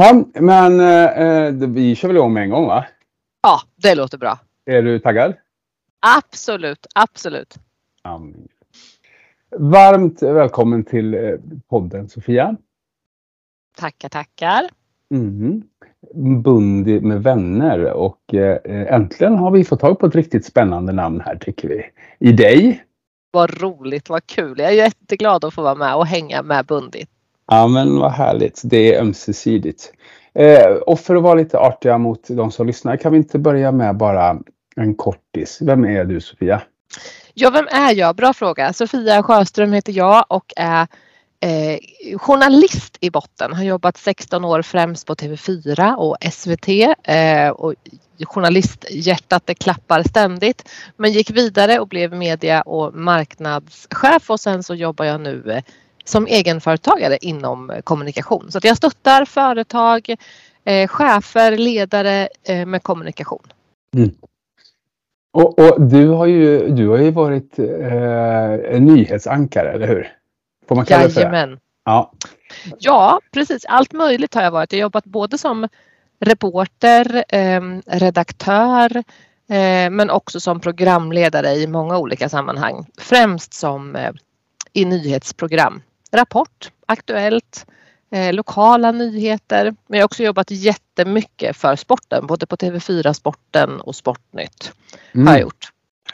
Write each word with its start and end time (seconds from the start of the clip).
Jaha, 0.00 0.24
men 0.34 0.80
eh, 0.80 1.68
vi 1.68 1.94
kör 1.94 2.08
väl 2.08 2.16
igång 2.16 2.32
med 2.32 2.42
en 2.42 2.50
gång 2.50 2.66
va? 2.66 2.86
Ja, 3.42 3.60
det 3.76 3.94
låter 3.94 4.18
bra. 4.18 4.38
Är 4.66 4.82
du 4.82 4.98
taggad? 4.98 5.34
Absolut, 6.00 6.86
absolut. 6.94 7.58
Ja. 8.02 8.22
Varmt 9.56 10.22
välkommen 10.22 10.84
till 10.84 11.14
eh, 11.14 11.20
podden 11.68 12.08
Sofia. 12.08 12.56
Tackar, 13.76 14.08
tackar. 14.08 14.68
Mm. 15.14 15.62
Bundy 16.42 17.00
med 17.00 17.22
vänner 17.22 17.92
och 17.92 18.34
eh, 18.34 18.94
äntligen 18.94 19.34
har 19.34 19.50
vi 19.50 19.64
fått 19.64 19.80
tag 19.80 19.98
på 19.98 20.06
ett 20.06 20.14
riktigt 20.14 20.44
spännande 20.44 20.92
namn 20.92 21.20
här 21.20 21.36
tycker 21.36 21.68
vi. 21.68 21.82
I 22.18 22.32
dig. 22.32 22.84
Vad 23.30 23.62
roligt, 23.62 24.08
vad 24.08 24.26
kul. 24.26 24.58
Jag 24.58 24.68
är 24.68 24.74
jätteglad 24.74 25.44
att 25.44 25.54
få 25.54 25.62
vara 25.62 25.74
med 25.74 25.94
och 25.94 26.06
hänga 26.06 26.42
med 26.42 26.66
Bundy. 26.66 27.04
Ja 27.52 27.66
men 27.66 27.98
vad 27.98 28.12
härligt. 28.12 28.60
Det 28.64 28.94
är 28.94 29.00
ömsesidigt. 29.00 29.92
Eh, 30.34 30.66
och 30.66 31.00
för 31.00 31.16
att 31.16 31.22
vara 31.22 31.34
lite 31.34 31.58
artiga 31.58 31.98
mot 31.98 32.28
de 32.28 32.50
som 32.50 32.66
lyssnar 32.66 32.96
kan 32.96 33.12
vi 33.12 33.18
inte 33.18 33.38
börja 33.38 33.72
med 33.72 33.96
bara 33.96 34.38
en 34.76 34.94
kortis. 34.94 35.58
Vem 35.60 35.84
är 35.84 36.04
du 36.04 36.20
Sofia? 36.20 36.62
Ja, 37.34 37.50
vem 37.50 37.66
är 37.70 37.94
jag? 37.94 38.16
Bra 38.16 38.32
fråga. 38.32 38.72
Sofia 38.72 39.22
Sjöström 39.22 39.72
heter 39.72 39.92
jag 39.92 40.24
och 40.28 40.52
är 40.56 40.86
eh, 41.40 41.78
journalist 42.18 42.98
i 43.00 43.10
botten. 43.10 43.52
Har 43.52 43.64
jobbat 43.64 43.96
16 43.96 44.44
år 44.44 44.62
främst 44.62 45.06
på 45.06 45.14
TV4 45.14 45.94
och 45.94 46.16
SVT. 46.32 46.68
Eh, 47.02 47.48
och 47.48 47.74
journalisthjärtat 48.26 49.46
det 49.46 49.54
klappar 49.54 50.02
ständigt. 50.02 50.68
Men 50.96 51.12
gick 51.12 51.30
vidare 51.30 51.80
och 51.80 51.88
blev 51.88 52.12
media 52.12 52.62
och 52.62 52.94
marknadschef 52.94 54.30
och 54.30 54.40
sen 54.40 54.62
så 54.62 54.74
jobbar 54.74 55.04
jag 55.04 55.20
nu 55.20 55.52
eh, 55.52 55.62
som 56.10 56.26
egenföretagare 56.26 57.18
inom 57.20 57.72
kommunikation. 57.84 58.50
Så 58.50 58.58
att 58.58 58.64
jag 58.64 58.76
stöttar 58.76 59.24
företag, 59.24 60.14
eh, 60.64 60.88
chefer, 60.88 61.56
ledare 61.56 62.28
eh, 62.42 62.66
med 62.66 62.82
kommunikation. 62.82 63.46
Mm. 63.96 64.10
Och, 65.32 65.58
och, 65.58 65.82
du, 65.82 66.08
har 66.08 66.26
ju, 66.26 66.68
du 66.68 66.88
har 66.88 66.98
ju 66.98 67.10
varit 67.10 67.58
eh, 67.58 68.80
nyhetsankare, 68.80 69.72
eller 69.72 69.86
hur? 69.86 70.12
Får 70.68 70.76
man 70.76 70.84
kalla 70.84 71.04
det 71.04 71.10
för 71.10 71.30
det? 71.30 71.58
Ja. 71.84 72.12
ja, 72.78 73.20
precis. 73.32 73.64
Allt 73.64 73.92
möjligt 73.92 74.34
har 74.34 74.42
jag 74.42 74.50
varit. 74.50 74.72
Jag 74.72 74.78
har 74.78 74.82
jobbat 74.82 75.04
både 75.04 75.38
som 75.38 75.68
reporter, 76.20 77.24
eh, 77.28 77.60
redaktör 77.86 78.96
eh, 79.48 79.90
men 79.90 80.10
också 80.10 80.40
som 80.40 80.60
programledare 80.60 81.50
i 81.50 81.66
många 81.66 81.98
olika 81.98 82.28
sammanhang. 82.28 82.86
Främst 82.98 83.54
som 83.54 83.96
eh, 83.96 84.12
i 84.72 84.84
nyhetsprogram. 84.84 85.82
Rapport, 86.10 86.72
Aktuellt, 86.86 87.66
eh, 88.10 88.32
lokala 88.32 88.92
nyheter. 88.92 89.64
Men 89.64 89.98
jag 89.98 89.98
har 89.98 90.04
också 90.04 90.22
jobbat 90.22 90.50
jättemycket 90.50 91.56
för 91.56 91.76
sporten, 91.76 92.26
både 92.26 92.46
på 92.46 92.56
TV4 92.56 93.12
Sporten 93.12 93.80
och 93.80 93.96
Sportnytt. 93.96 94.72
Mm. 95.14 95.26
Har 95.26 95.34
jag 95.34 95.42
gjort. 95.42 95.68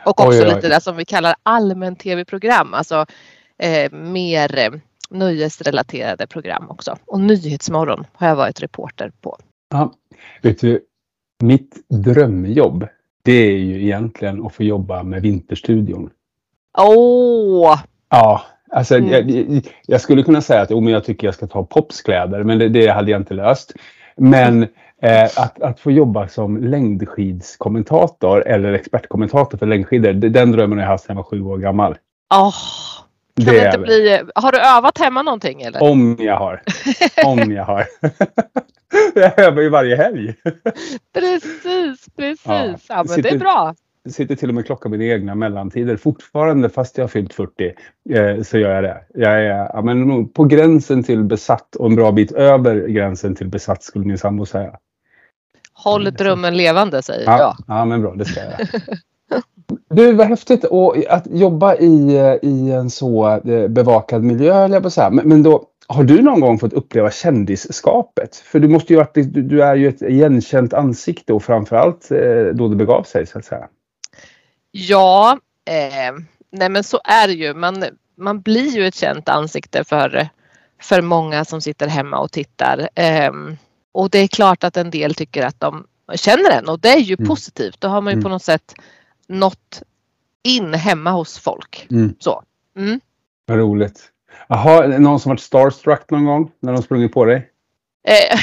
Och 0.05 0.21
också 0.21 0.41
oj, 0.41 0.49
oj. 0.49 0.55
lite 0.55 0.69
det 0.69 0.81
som 0.81 0.97
vi 0.97 1.05
kallar 1.05 1.35
allmän 1.43 1.97
tv-program, 1.97 2.75
alltså 2.75 3.07
eh, 3.59 3.93
mer 3.93 4.59
eh, 4.59 4.71
nöjesrelaterade 5.11 6.27
program 6.27 6.71
också. 6.71 6.97
Och 7.07 7.21
Nyhetsmorgon 7.21 8.07
har 8.13 8.29
jag 8.29 8.37
varit 8.37 8.63
reporter 8.63 9.13
på. 9.21 9.39
Ja, 9.71 9.93
vet 10.43 10.61
du, 10.61 10.81
mitt 11.43 11.89
drömjobb 11.89 12.89
det 13.27 13.33
är 13.33 13.59
ju 13.59 13.83
egentligen 13.83 14.47
att 14.47 14.55
få 14.55 14.63
jobba 14.63 15.03
med 15.03 15.23
Vinterstudion. 15.23 16.11
Åh! 16.79 17.73
Oh. 17.73 17.81
Ja, 18.09 18.43
Alltså, 18.71 18.97
mm. 18.97 19.11
jag, 19.11 19.63
jag, 19.87 20.01
skulle 20.01 20.23
kunna 20.23 20.41
säga 20.41 20.61
att 20.61 20.71
oh, 20.71 20.83
men 20.83 20.93
jag 20.93 21.05
tycker 21.05 21.27
jag 21.27 21.35
ska 21.35 21.47
ta 21.47 21.65
popskläder, 21.65 22.43
men 22.43 22.59
det, 22.59 22.69
det 22.69 22.87
hade 22.87 23.11
jag 23.11 23.21
inte 23.21 23.35
löst. 23.35 23.73
Men 24.17 24.63
eh, 25.03 25.25
att, 25.25 25.63
att 25.63 25.81
få 25.81 25.91
jobba 25.91 26.29
som 26.29 26.57
längdskidskommentator 26.57 28.47
eller 28.47 28.73
expertkommentator 28.73 29.59
för 29.59 29.67
längdskidor, 29.67 30.13
den 30.13 30.53
drömmen 30.53 30.79
har 30.79 30.85
jag 30.85 30.91
haft 30.91 31.05
sedan 31.05 31.17
jag 31.17 31.23
var 31.23 31.31
sju 31.31 31.43
år 31.43 31.59
gammal. 31.59 31.97
Oh, 32.35 32.55
kan 33.45 33.55
det 33.55 33.67
inte 33.67 33.79
bli, 33.79 34.23
har 34.35 34.53
du 34.53 34.59
övat 34.59 34.99
hemma 34.99 35.23
någonting? 35.23 35.63
Eller? 35.63 35.83
Om 35.83 36.17
jag 36.21 36.37
har. 36.37 36.63
Om 37.25 37.53
jag 37.53 37.65
har. 37.65 37.87
jag 39.15 39.39
övar 39.39 39.63
ju 39.63 39.69
varje 39.69 39.97
helg. 39.97 40.35
precis, 41.15 42.07
precis. 42.17 42.47
Ja, 42.47 42.77
ja 42.89 43.05
men 43.09 43.23
det 43.23 43.29
är 43.29 43.39
bra 43.39 43.75
sitter 44.11 44.37
till 44.37 44.49
och 44.49 44.55
med 44.55 44.67
klockan 44.67 44.91
mina 44.91 45.05
egna 45.05 45.35
mellantider 45.35 45.97
fortfarande 45.97 46.69
fast 46.69 46.99
jag 46.99 47.05
har 47.05 47.09
fyllt 47.09 47.35
40. 47.35 47.73
Eh, 48.11 48.43
så 48.43 48.59
gör 48.59 48.75
jag 48.75 48.85
det. 48.85 49.05
Jag 49.15 49.33
är 49.33 49.71
ja, 49.73 49.83
men, 49.83 50.29
på 50.29 50.45
gränsen 50.45 51.03
till 51.03 51.25
besatt 51.25 51.77
och 51.77 51.87
en 51.87 51.95
bra 51.95 52.13
bit 52.13 52.33
över 52.33 52.87
gränsen 52.89 53.35
till 53.35 53.49
besatt 53.49 53.83
skulle 53.83 54.05
min 54.05 54.19
sambo 54.19 54.47
säga. 54.47 54.77
Håll 55.73 56.05
drömmen 56.05 56.57
levande 56.57 57.03
säger 57.03 57.25
ja, 57.27 57.39
jag. 57.39 57.57
Ja 57.67 57.85
men 57.85 58.03
bra, 58.03 58.15
det 58.15 58.25
ska 58.25 58.41
jag 58.41 58.51
Du, 59.89 60.13
vad 60.13 60.27
häftigt 60.27 60.65
och 60.65 60.97
att 61.09 61.27
jobba 61.31 61.75
i, 61.77 62.39
i 62.43 62.73
en 62.73 62.91
så 62.91 63.41
eh, 63.45 63.69
bevakad 63.69 64.23
miljö, 64.23 64.69
jag 64.69 64.83
på 64.83 64.91
säga. 64.91 65.11
Men, 65.11 65.29
men 65.29 65.43
då, 65.43 65.65
har 65.89 66.05
du 66.05 66.23
någon 66.23 66.41
gång 66.41 66.59
fått 66.59 66.73
uppleva 66.73 67.11
kändisskapet? 67.11 68.37
För 68.37 68.61
du 68.61 68.69
måste 68.69 68.93
ju 68.93 69.05
du 69.25 69.63
är 69.63 69.77
ju 69.77 69.89
ett 69.89 70.03
igenkänt 70.03 70.75
ansikte 70.75 71.33
och 71.33 71.43
framförallt 71.43 72.11
eh, 72.11 72.45
då 72.55 72.69
det 72.69 72.77
begav 72.77 73.03
sig 73.03 73.27
så 73.27 73.39
att 73.39 73.45
säga. 73.45 73.69
Ja, 74.79 75.39
eh, 75.65 76.15
nej 76.51 76.69
men 76.69 76.85
så 76.85 77.01
är 77.05 77.27
det 77.27 77.35
ju. 77.35 77.55
Man, 77.55 77.85
man 78.17 78.41
blir 78.41 78.77
ju 78.77 78.87
ett 78.87 78.95
känt 78.95 79.29
ansikte 79.29 79.85
för, 79.85 80.29
för 80.83 81.03
många 81.03 81.45
som 81.45 81.61
sitter 81.61 81.87
hemma 81.89 82.19
och 82.19 82.33
tittar. 82.33 82.89
Eh, 82.95 83.33
och 83.93 84.11
det 84.11 84.19
är 84.19 84.29
klart 84.29 84.65
att 84.65 84.77
en 84.77 84.91
del 84.91 85.15
tycker 85.15 85.47
att 85.47 85.61
de 85.61 85.87
känner 86.15 86.51
en 86.51 86.69
och 86.69 86.81
det 86.81 86.89
är 86.89 86.99
ju 86.99 87.15
mm. 87.19 87.29
positivt. 87.29 87.81
Då 87.81 87.89
har 87.89 88.01
man 88.01 88.11
ju 88.11 88.15
mm. 88.15 88.23
på 88.23 88.29
något 88.29 88.43
sätt 88.43 88.75
nått 89.29 89.83
in 90.43 90.75
hemma 90.75 91.11
hos 91.11 91.39
folk. 91.39 91.87
Mm. 91.91 92.15
Så. 92.19 92.43
Mm. 92.77 93.01
Vad 93.47 93.59
roligt. 93.59 94.13
Jaha, 94.49 94.87
någon 94.87 95.21
som 95.21 95.31
varit 95.31 95.41
starstruck 95.41 96.11
någon 96.11 96.25
gång 96.25 96.51
när 96.61 96.73
de 96.73 96.83
sprungit 96.83 97.13
på 97.13 97.25
dig? 97.25 97.51
Eh, 98.07 98.39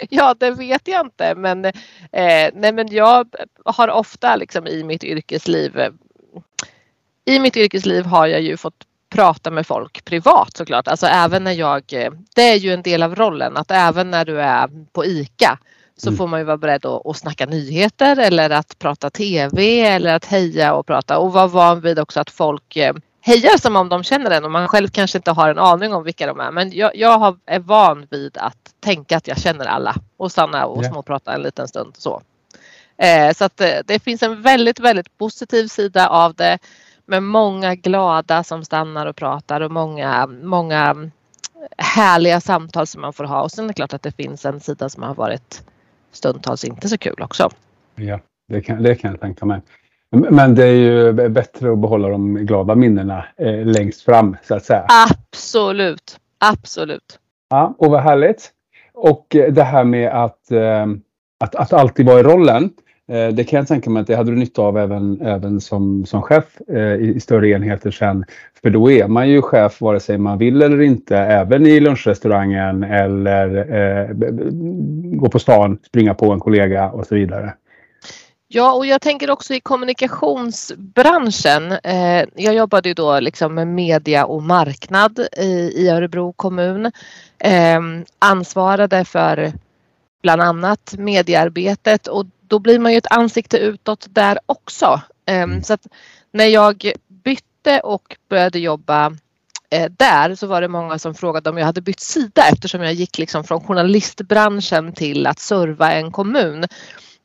ja, 0.10 0.34
det 0.38 0.50
vet 0.50 0.88
jag 0.88 1.06
inte, 1.06 1.34
men, 1.34 1.64
eh, 1.64 2.50
nej, 2.54 2.72
men 2.72 2.88
jag 2.90 3.28
har 3.64 3.88
ofta 3.88 4.36
liksom 4.36 4.66
i 4.66 4.84
mitt 4.84 5.04
yrkesliv 5.04 5.80
i 7.24 7.38
mitt 7.38 7.56
yrkesliv 7.56 8.04
har 8.04 8.26
jag 8.26 8.40
ju 8.40 8.56
fått 8.56 8.84
prata 9.10 9.50
med 9.50 9.66
folk 9.66 10.04
privat 10.04 10.56
såklart. 10.56 10.88
Alltså 10.88 11.06
även 11.06 11.44
när 11.44 11.52
jag, 11.52 11.82
det 12.34 12.42
är 12.42 12.56
ju 12.56 12.72
en 12.72 12.82
del 12.82 13.02
av 13.02 13.14
rollen 13.14 13.56
att 13.56 13.70
även 13.70 14.10
när 14.10 14.24
du 14.24 14.40
är 14.40 14.70
på 14.92 15.04
ICA 15.04 15.58
så 15.96 16.08
mm. 16.08 16.18
får 16.18 16.26
man 16.26 16.40
ju 16.40 16.44
vara 16.44 16.56
beredd 16.56 16.86
att, 16.86 17.06
att 17.06 17.16
snacka 17.16 17.46
nyheter 17.46 18.18
eller 18.18 18.50
att 18.50 18.78
prata 18.78 19.10
TV 19.10 19.80
eller 19.80 20.14
att 20.14 20.24
heja 20.24 20.74
och 20.74 20.86
prata 20.86 21.18
och 21.18 21.32
vara 21.32 21.46
van 21.46 21.80
vid 21.80 21.98
också 21.98 22.20
att 22.20 22.30
folk 22.30 22.76
eh, 22.76 22.94
hejar 23.26 23.58
som 23.58 23.76
om 23.76 23.88
de 23.88 24.02
känner 24.02 24.30
en 24.30 24.44
och 24.44 24.50
man 24.50 24.68
själv 24.68 24.88
kanske 24.88 25.18
inte 25.18 25.30
har 25.30 25.48
en 25.48 25.58
aning 25.58 25.94
om 25.94 26.04
vilka 26.04 26.26
de 26.26 26.40
är. 26.40 26.50
Men 26.50 26.72
jag, 26.72 26.96
jag 26.96 27.38
är 27.46 27.58
van 27.58 28.06
vid 28.10 28.36
att 28.38 28.74
tänka 28.80 29.16
att 29.16 29.28
jag 29.28 29.38
känner 29.38 29.66
alla 29.66 29.94
och 30.16 30.32
stanna 30.32 30.66
och 30.66 30.82
yeah. 30.82 30.92
småprata 30.92 31.34
en 31.34 31.42
liten 31.42 31.68
stund. 31.68 31.94
Så, 31.96 32.22
eh, 32.96 33.32
så 33.32 33.44
att 33.44 33.56
det, 33.56 33.78
eh, 33.78 33.82
det 33.86 33.98
finns 33.98 34.22
en 34.22 34.42
väldigt, 34.42 34.80
väldigt 34.80 35.18
positiv 35.18 35.66
sida 35.66 36.08
av 36.08 36.34
det 36.34 36.58
med 37.06 37.22
många 37.22 37.74
glada 37.74 38.44
som 38.44 38.64
stannar 38.64 39.06
och 39.06 39.16
pratar 39.16 39.60
och 39.60 39.70
många, 39.70 40.26
många 40.26 41.10
härliga 41.78 42.40
samtal 42.40 42.86
som 42.86 43.00
man 43.00 43.12
får 43.12 43.24
ha. 43.24 43.42
Och 43.42 43.50
sen 43.50 43.64
är 43.64 43.68
det 43.68 43.74
klart 43.74 43.92
att 43.92 44.02
det 44.02 44.16
finns 44.16 44.44
en 44.44 44.60
sida 44.60 44.88
som 44.88 45.02
har 45.02 45.14
varit 45.14 45.62
stundtals 46.12 46.64
inte 46.64 46.88
så 46.88 46.98
kul 46.98 47.22
också. 47.22 47.50
Ja, 47.94 48.20
det 48.48 48.60
kan, 48.60 48.82
det 48.82 48.94
kan 48.94 49.10
jag 49.10 49.20
tänka 49.20 49.46
mig. 49.46 49.60
Men 50.14 50.54
det 50.54 50.66
är 50.66 50.74
ju 50.74 51.12
bättre 51.12 51.72
att 51.72 51.78
behålla 51.78 52.08
de 52.08 52.34
glada 52.34 52.74
minnena 52.74 53.24
eh, 53.36 53.66
längst 53.66 54.02
fram 54.02 54.36
så 54.42 54.54
att 54.54 54.64
säga. 54.64 54.86
Absolut, 55.08 56.18
absolut. 56.38 57.18
Ja, 57.50 57.74
och 57.78 57.90
vad 57.90 58.00
härligt. 58.00 58.50
Och 58.94 59.36
eh, 59.36 59.52
det 59.52 59.62
här 59.62 59.84
med 59.84 60.24
att, 60.24 60.50
eh, 60.50 60.86
att, 61.40 61.54
att 61.54 61.72
alltid 61.72 62.06
vara 62.06 62.20
i 62.20 62.22
rollen. 62.22 62.70
Eh, 63.08 63.28
det 63.28 63.44
kan 63.44 63.58
jag 63.58 63.68
tänka 63.68 63.90
mig 63.90 64.00
att 64.00 64.06
det 64.06 64.16
hade 64.16 64.30
du 64.30 64.36
nytta 64.36 64.62
av 64.62 64.78
även, 64.78 65.20
även 65.20 65.60
som, 65.60 66.06
som 66.06 66.22
chef 66.22 66.44
eh, 66.68 66.94
i, 66.94 67.14
i 67.16 67.20
större 67.20 67.48
enheter 67.48 67.90
sen. 67.90 68.24
För 68.62 68.70
då 68.70 68.90
är 68.90 69.08
man 69.08 69.30
ju 69.30 69.42
chef 69.42 69.80
vare 69.80 70.00
sig 70.00 70.18
man 70.18 70.38
vill 70.38 70.62
eller 70.62 70.80
inte, 70.80 71.16
även 71.16 71.66
i 71.66 71.80
lunchrestaurangen 71.80 72.84
eller 72.84 73.56
eh, 73.56 74.08
gå 75.18 75.28
på 75.28 75.38
stan, 75.38 75.78
springa 75.86 76.14
på 76.14 76.32
en 76.32 76.40
kollega 76.40 76.90
och 76.90 77.06
så 77.06 77.14
vidare. 77.14 77.52
Ja, 78.56 78.72
och 78.72 78.86
jag 78.86 79.00
tänker 79.00 79.30
också 79.30 79.54
i 79.54 79.60
kommunikationsbranschen. 79.60 81.72
Eh, 81.72 82.24
jag 82.34 82.54
jobbade 82.54 82.88
ju 82.88 82.94
då 82.94 83.20
liksom 83.20 83.54
med 83.54 83.66
media 83.66 84.26
och 84.26 84.42
marknad 84.42 85.18
i, 85.36 85.88
Örebro 85.88 86.32
kommun. 86.32 86.92
Eh, 87.38 87.80
ansvarade 88.18 89.04
för 89.04 89.52
bland 90.22 90.42
annat 90.42 90.94
mediearbetet 90.98 92.06
och 92.06 92.26
då 92.40 92.58
blir 92.58 92.78
man 92.78 92.92
ju 92.92 92.98
ett 92.98 93.12
ansikte 93.12 93.58
utåt 93.58 94.06
där 94.08 94.38
också. 94.46 95.00
Eh, 95.26 95.46
så 95.62 95.72
att 95.72 95.86
när 96.32 96.46
jag 96.46 96.92
bytte 97.08 97.80
och 97.80 98.16
började 98.28 98.58
jobba 98.58 99.06
eh, 99.70 99.90
där 99.90 100.34
så 100.34 100.46
var 100.46 100.60
det 100.60 100.68
många 100.68 100.98
som 100.98 101.14
frågade 101.14 101.50
om 101.50 101.58
jag 101.58 101.66
hade 101.66 101.80
bytt 101.80 102.00
sida 102.00 102.42
eftersom 102.52 102.82
jag 102.82 102.92
gick 102.92 103.18
liksom 103.18 103.44
från 103.44 103.60
journalistbranschen 103.60 104.92
till 104.92 105.26
att 105.26 105.38
serva 105.38 105.92
en 105.92 106.12
kommun. 106.12 106.64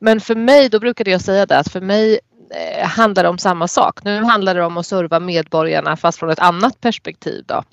Men 0.00 0.20
för 0.20 0.34
mig, 0.34 0.68
då 0.68 0.80
brukade 0.80 1.10
jag 1.10 1.20
säga 1.20 1.46
det 1.46 1.58
att 1.58 1.68
för 1.68 1.80
mig 1.80 2.20
eh, 2.50 2.88
handlar 2.88 3.22
det 3.22 3.28
om 3.28 3.38
samma 3.38 3.68
sak. 3.68 4.04
Nu 4.04 4.22
handlar 4.24 4.54
det 4.54 4.64
om 4.64 4.76
att 4.76 4.86
serva 4.86 5.20
medborgarna 5.20 5.96
fast 5.96 6.18
från 6.18 6.30
ett 6.30 6.38
annat 6.38 6.80
perspektiv. 6.80 7.44
Då. 7.46 7.64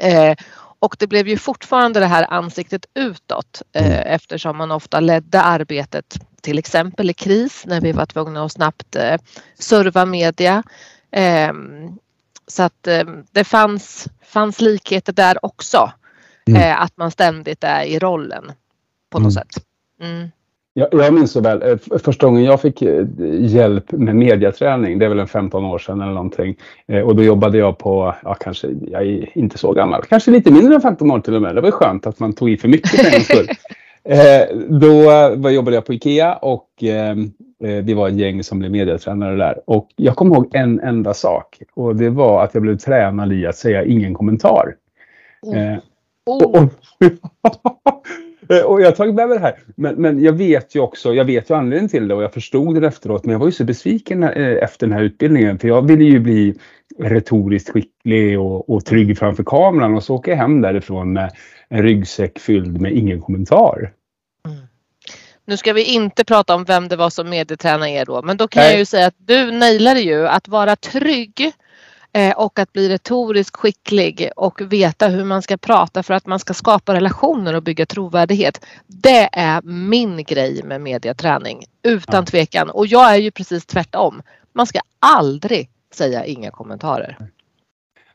Eh, 0.00 0.36
och 0.80 0.96
det 0.98 1.06
blev 1.06 1.28
ju 1.28 1.36
fortfarande 1.36 2.00
det 2.00 2.06
här 2.06 2.32
ansiktet 2.32 2.86
utåt 2.94 3.62
eh, 3.72 3.86
mm. 3.86 4.06
eftersom 4.06 4.56
man 4.56 4.70
ofta 4.70 5.00
ledde 5.00 5.42
arbetet 5.42 6.18
till 6.40 6.58
exempel 6.58 7.10
i 7.10 7.14
kris 7.14 7.64
när 7.66 7.80
vi 7.80 7.92
var 7.92 8.06
tvungna 8.06 8.44
att 8.44 8.52
snabbt 8.52 8.96
eh, 8.96 9.16
serva 9.58 10.04
media. 10.04 10.62
Eh, 11.10 11.52
så 12.46 12.62
att 12.62 12.86
eh, 12.86 13.04
det 13.30 13.44
fanns, 13.44 14.08
fanns 14.24 14.60
likheter 14.60 15.12
där 15.12 15.44
också. 15.44 15.92
Mm. 16.46 16.62
Eh, 16.62 16.82
att 16.82 16.96
man 16.96 17.10
ständigt 17.10 17.64
är 17.64 17.82
i 17.82 17.98
rollen 17.98 18.52
på 19.10 19.18
något 19.18 19.32
mm. 19.32 19.44
sätt. 19.44 19.64
Mm. 20.02 20.30
Jag, 20.78 20.88
jag 20.92 21.14
minns 21.14 21.32
så 21.32 21.40
väl, 21.40 21.62
eh, 21.62 21.98
första 22.04 22.26
gången 22.26 22.44
jag 22.44 22.60
fick 22.60 22.82
eh, 22.82 23.04
hjälp 23.40 23.92
med 23.92 24.16
mediaträning, 24.16 24.98
det 24.98 25.04
är 25.04 25.08
väl 25.08 25.18
en 25.18 25.28
15 25.28 25.64
år 25.64 25.78
sedan 25.78 26.00
eller 26.00 26.12
någonting. 26.12 26.56
Eh, 26.88 27.00
och 27.00 27.16
då 27.16 27.22
jobbade 27.22 27.58
jag 27.58 27.78
på, 27.78 28.14
ja 28.24 28.34
kanske, 28.34 28.68
jag 28.90 29.02
är 29.02 29.38
inte 29.38 29.58
så 29.58 29.72
gammal, 29.72 30.02
kanske 30.02 30.30
lite 30.30 30.50
mindre 30.50 30.74
än 30.74 30.80
15 30.80 31.10
år 31.10 31.20
till 31.20 31.34
och 31.34 31.42
med. 31.42 31.54
Det 31.54 31.60
var 31.60 31.70
skönt 31.70 32.06
att 32.06 32.18
man 32.18 32.32
tog 32.32 32.50
i 32.50 32.56
för 32.56 32.68
mycket 32.68 32.90
för 32.90 33.16
en 33.16 33.20
skull. 33.20 33.48
Då 35.40 35.50
jobbade 35.50 35.76
jag 35.76 35.86
på 35.86 35.94
IKEA 35.94 36.34
och 36.34 36.68
vi 37.58 37.94
var 37.94 38.08
ett 38.08 38.14
gäng 38.14 38.42
som 38.42 38.58
blev 38.58 38.70
mediatränare 38.70 39.36
där. 39.36 39.60
Och 39.66 39.88
jag 39.96 40.16
kommer 40.16 40.34
ihåg 40.34 40.50
en 40.54 40.80
enda 40.80 41.14
sak 41.14 41.62
och 41.74 41.96
det 41.96 42.10
var 42.10 42.44
att 42.44 42.54
jag 42.54 42.62
blev 42.62 42.76
tränad 42.76 43.32
i 43.32 43.46
att 43.46 43.56
säga 43.56 43.84
ingen 43.84 44.14
kommentar. 44.14 44.74
Mm. 45.46 45.80
Oh. 46.26 46.42
Och, 46.42 46.54
och 46.54 46.68
och 48.64 48.80
jag 48.80 48.86
har 48.86 48.92
tagit 48.92 49.14
med 49.14 49.28
mig 49.28 49.38
det 49.38 49.44
här. 49.44 49.54
Men, 49.74 49.94
men 49.94 50.22
jag 50.22 50.32
vet 50.32 50.74
ju 50.74 50.80
också, 50.80 51.14
jag 51.14 51.24
vet 51.24 51.50
ju 51.50 51.54
anledningen 51.54 51.88
till 51.88 52.08
det 52.08 52.14
och 52.14 52.22
jag 52.22 52.32
förstod 52.32 52.80
det 52.80 52.86
efteråt. 52.86 53.24
Men 53.24 53.32
jag 53.32 53.38
var 53.38 53.46
ju 53.46 53.52
så 53.52 53.64
besviken 53.64 54.22
eh, 54.22 54.64
efter 54.64 54.86
den 54.86 54.96
här 54.96 55.02
utbildningen. 55.02 55.58
För 55.58 55.68
jag 55.68 55.86
ville 55.86 56.04
ju 56.04 56.18
bli 56.18 56.54
retoriskt 56.98 57.70
skicklig 57.70 58.40
och, 58.40 58.70
och 58.70 58.84
trygg 58.84 59.18
framför 59.18 59.44
kameran. 59.44 59.94
Och 59.94 60.04
så 60.04 60.14
åker 60.14 60.32
jag 60.32 60.38
hem 60.38 60.60
därifrån 60.60 61.12
med 61.12 61.32
en 61.68 61.82
ryggsäck 61.82 62.38
fylld 62.38 62.80
med 62.80 62.92
ingen 62.92 63.20
kommentar. 63.20 63.92
Mm. 64.46 64.58
Nu 65.46 65.56
ska 65.56 65.72
vi 65.72 65.84
inte 65.84 66.24
prata 66.24 66.54
om 66.54 66.64
vem 66.64 66.88
det 66.88 66.96
var 66.96 67.10
som 67.10 67.30
medietränade 67.30 67.90
er 67.90 68.04
då. 68.04 68.22
Men 68.22 68.36
då 68.36 68.48
kan 68.48 68.60
Nej. 68.60 68.70
jag 68.70 68.78
ju 68.78 68.84
säga 68.84 69.06
att 69.06 69.16
du 69.18 69.50
nailade 69.50 70.00
ju 70.00 70.28
att 70.28 70.48
vara 70.48 70.76
trygg 70.76 71.40
Eh, 71.42 71.52
och 72.36 72.58
att 72.58 72.72
bli 72.72 72.88
retoriskt 72.88 73.56
skicklig 73.56 74.30
och 74.36 74.72
veta 74.72 75.08
hur 75.08 75.24
man 75.24 75.42
ska 75.42 75.56
prata 75.56 76.02
för 76.02 76.14
att 76.14 76.26
man 76.26 76.38
ska 76.38 76.54
skapa 76.54 76.94
relationer 76.94 77.54
och 77.54 77.62
bygga 77.62 77.86
trovärdighet. 77.86 78.64
Det 78.86 79.28
är 79.32 79.62
min 79.62 80.24
grej 80.24 80.62
med 80.62 80.80
mediaträning 80.80 81.64
utan 81.82 82.24
tvekan 82.24 82.70
och 82.70 82.86
jag 82.86 83.14
är 83.14 83.18
ju 83.18 83.30
precis 83.30 83.66
tvärtom. 83.66 84.22
Man 84.52 84.66
ska 84.66 84.80
aldrig 84.98 85.70
säga 85.94 86.24
inga 86.24 86.50
kommentarer. 86.50 87.18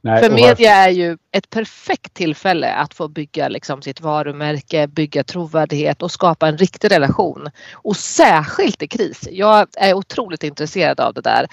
Nej, 0.06 0.24
För 0.24 0.30
media 0.30 0.72
är 0.72 0.90
ju 0.90 1.18
ett 1.32 1.50
perfekt 1.50 2.14
tillfälle 2.14 2.74
att 2.74 2.94
få 2.94 3.08
bygga 3.08 3.48
liksom 3.48 3.82
sitt 3.82 4.02
varumärke, 4.02 4.88
bygga 4.88 5.24
trovärdighet 5.24 6.02
och 6.02 6.12
skapa 6.12 6.48
en 6.48 6.58
riktig 6.58 6.92
relation. 6.92 7.50
Och 7.74 7.96
särskilt 7.96 8.82
i 8.82 8.88
kris. 8.88 9.28
Jag 9.32 9.68
är 9.78 9.94
otroligt 9.94 10.44
intresserad 10.44 11.00
av 11.00 11.14
det 11.14 11.22
där. 11.22 11.48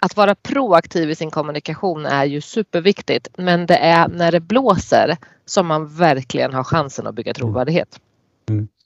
Att 0.00 0.16
vara 0.16 0.34
proaktiv 0.34 1.10
i 1.10 1.14
sin 1.14 1.30
kommunikation 1.30 2.06
är 2.06 2.24
ju 2.24 2.40
superviktigt 2.40 3.28
men 3.36 3.66
det 3.66 3.76
är 3.76 4.08
när 4.08 4.32
det 4.32 4.40
blåser 4.40 5.16
som 5.46 5.66
man 5.66 5.96
verkligen 5.96 6.54
har 6.54 6.64
chansen 6.64 7.06
att 7.06 7.14
bygga 7.14 7.34
trovärdighet. 7.34 8.00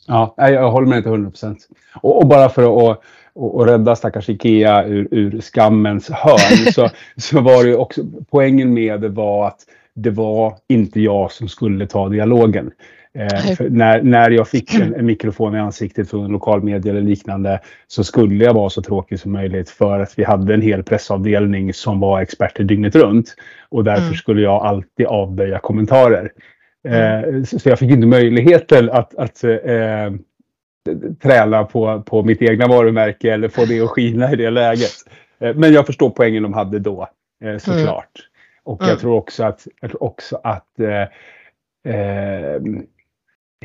Mm. 0.09 0.29
Ja, 0.37 0.51
jag 0.51 0.71
håller 0.71 0.87
med 0.87 1.03
till 1.03 1.13
100 1.13 1.31
procent. 1.31 1.69
Och, 1.95 2.19
och, 2.19 2.27
bara 2.29 2.49
för 2.49 2.63
att 2.63 2.99
och, 3.35 3.55
och 3.57 3.67
rädda 3.67 3.97
stackars 3.97 4.29
Ikea 4.29 4.85
ur, 4.85 5.09
ur 5.11 5.41
skammens 5.41 6.11
hörn 6.11 6.73
så, 6.73 6.91
så 7.17 7.41
var 7.41 7.65
det 7.65 7.77
också 7.77 8.03
poängen 8.31 8.75
med 8.75 9.01
det 9.01 9.09
var 9.09 9.47
att 9.47 9.61
det 9.95 10.11
var 10.11 10.55
inte 10.69 11.01
jag 11.01 11.33
som 11.33 11.49
skulle 11.49 11.87
ta 11.87 12.09
dialogen. 12.09 12.71
Eh, 13.15 13.67
när, 13.71 14.03
när 14.03 14.31
jag 14.31 14.49
fick 14.49 14.75
en, 14.75 14.95
en, 14.95 15.07
mikrofon 15.07 15.55
i 15.55 15.59
ansiktet 15.59 16.11
från 16.11 16.33
lokal 16.33 16.63
media 16.63 16.93
eller 16.93 17.03
liknande 17.03 17.61
så 17.87 18.05
skulle 18.05 18.45
jag 18.45 18.55
vara 18.55 18.71
så 18.71 18.83
tråkig 18.83 19.21
som 19.21 19.33
möjligt 19.33 19.71
för 19.71 20.01
att 20.01 20.19
vi 20.19 20.25
hade 20.25 20.55
en 20.55 20.63
hel 20.63 20.83
pressavdelning 20.83 21.75
som 21.75 22.01
var 22.01 22.21
experter 22.21 22.65
dygnet 22.65 22.95
runt. 22.95 23.35
Och 23.69 23.85
därför 23.85 24.03
mm. 24.03 24.15
skulle 24.15 24.43
jag 24.43 24.67
alltid 24.67 25.07
avböja 25.07 25.59
kommentarer. 25.59 26.33
Eh, 26.85 27.19
mm. 27.19 27.47
så, 27.47 27.69
jag 27.69 27.79
fick 27.79 27.91
inte 27.91 28.07
möjligheten 28.07 28.91
att, 28.91 29.15
att 29.15 29.45
eh, 29.45 30.13
träna 31.23 31.65
på, 31.65 32.03
på 32.03 32.23
mitt 32.23 32.43
egna 32.43 32.67
varumärke 32.67 33.33
eller 33.33 33.49
få 33.49 33.65
det 33.65 33.81
att 33.81 33.91
skina 33.91 34.33
i 34.33 34.37
det 34.37 34.51
läget. 34.51 34.95
Eh, 35.41 35.55
men 35.55 35.73
jag 35.73 35.87
förstår 35.87 36.11
poängen 36.11 36.43
de 36.43 36.53
hade 36.53 36.79
då 36.79 37.09
eh, 37.45 37.59
såklart. 37.59 38.11
Mm. 38.15 38.29
Och 38.65 38.83
jag 38.83 38.89
mm. 38.89 39.01
tror 39.01 39.15
också 39.15 39.45
att, 39.45 39.67
jag 39.81 39.91
tror 39.91 40.03
också 40.03 40.41
att 40.45 40.81
eh, 40.81 41.95
eh, 41.95 42.61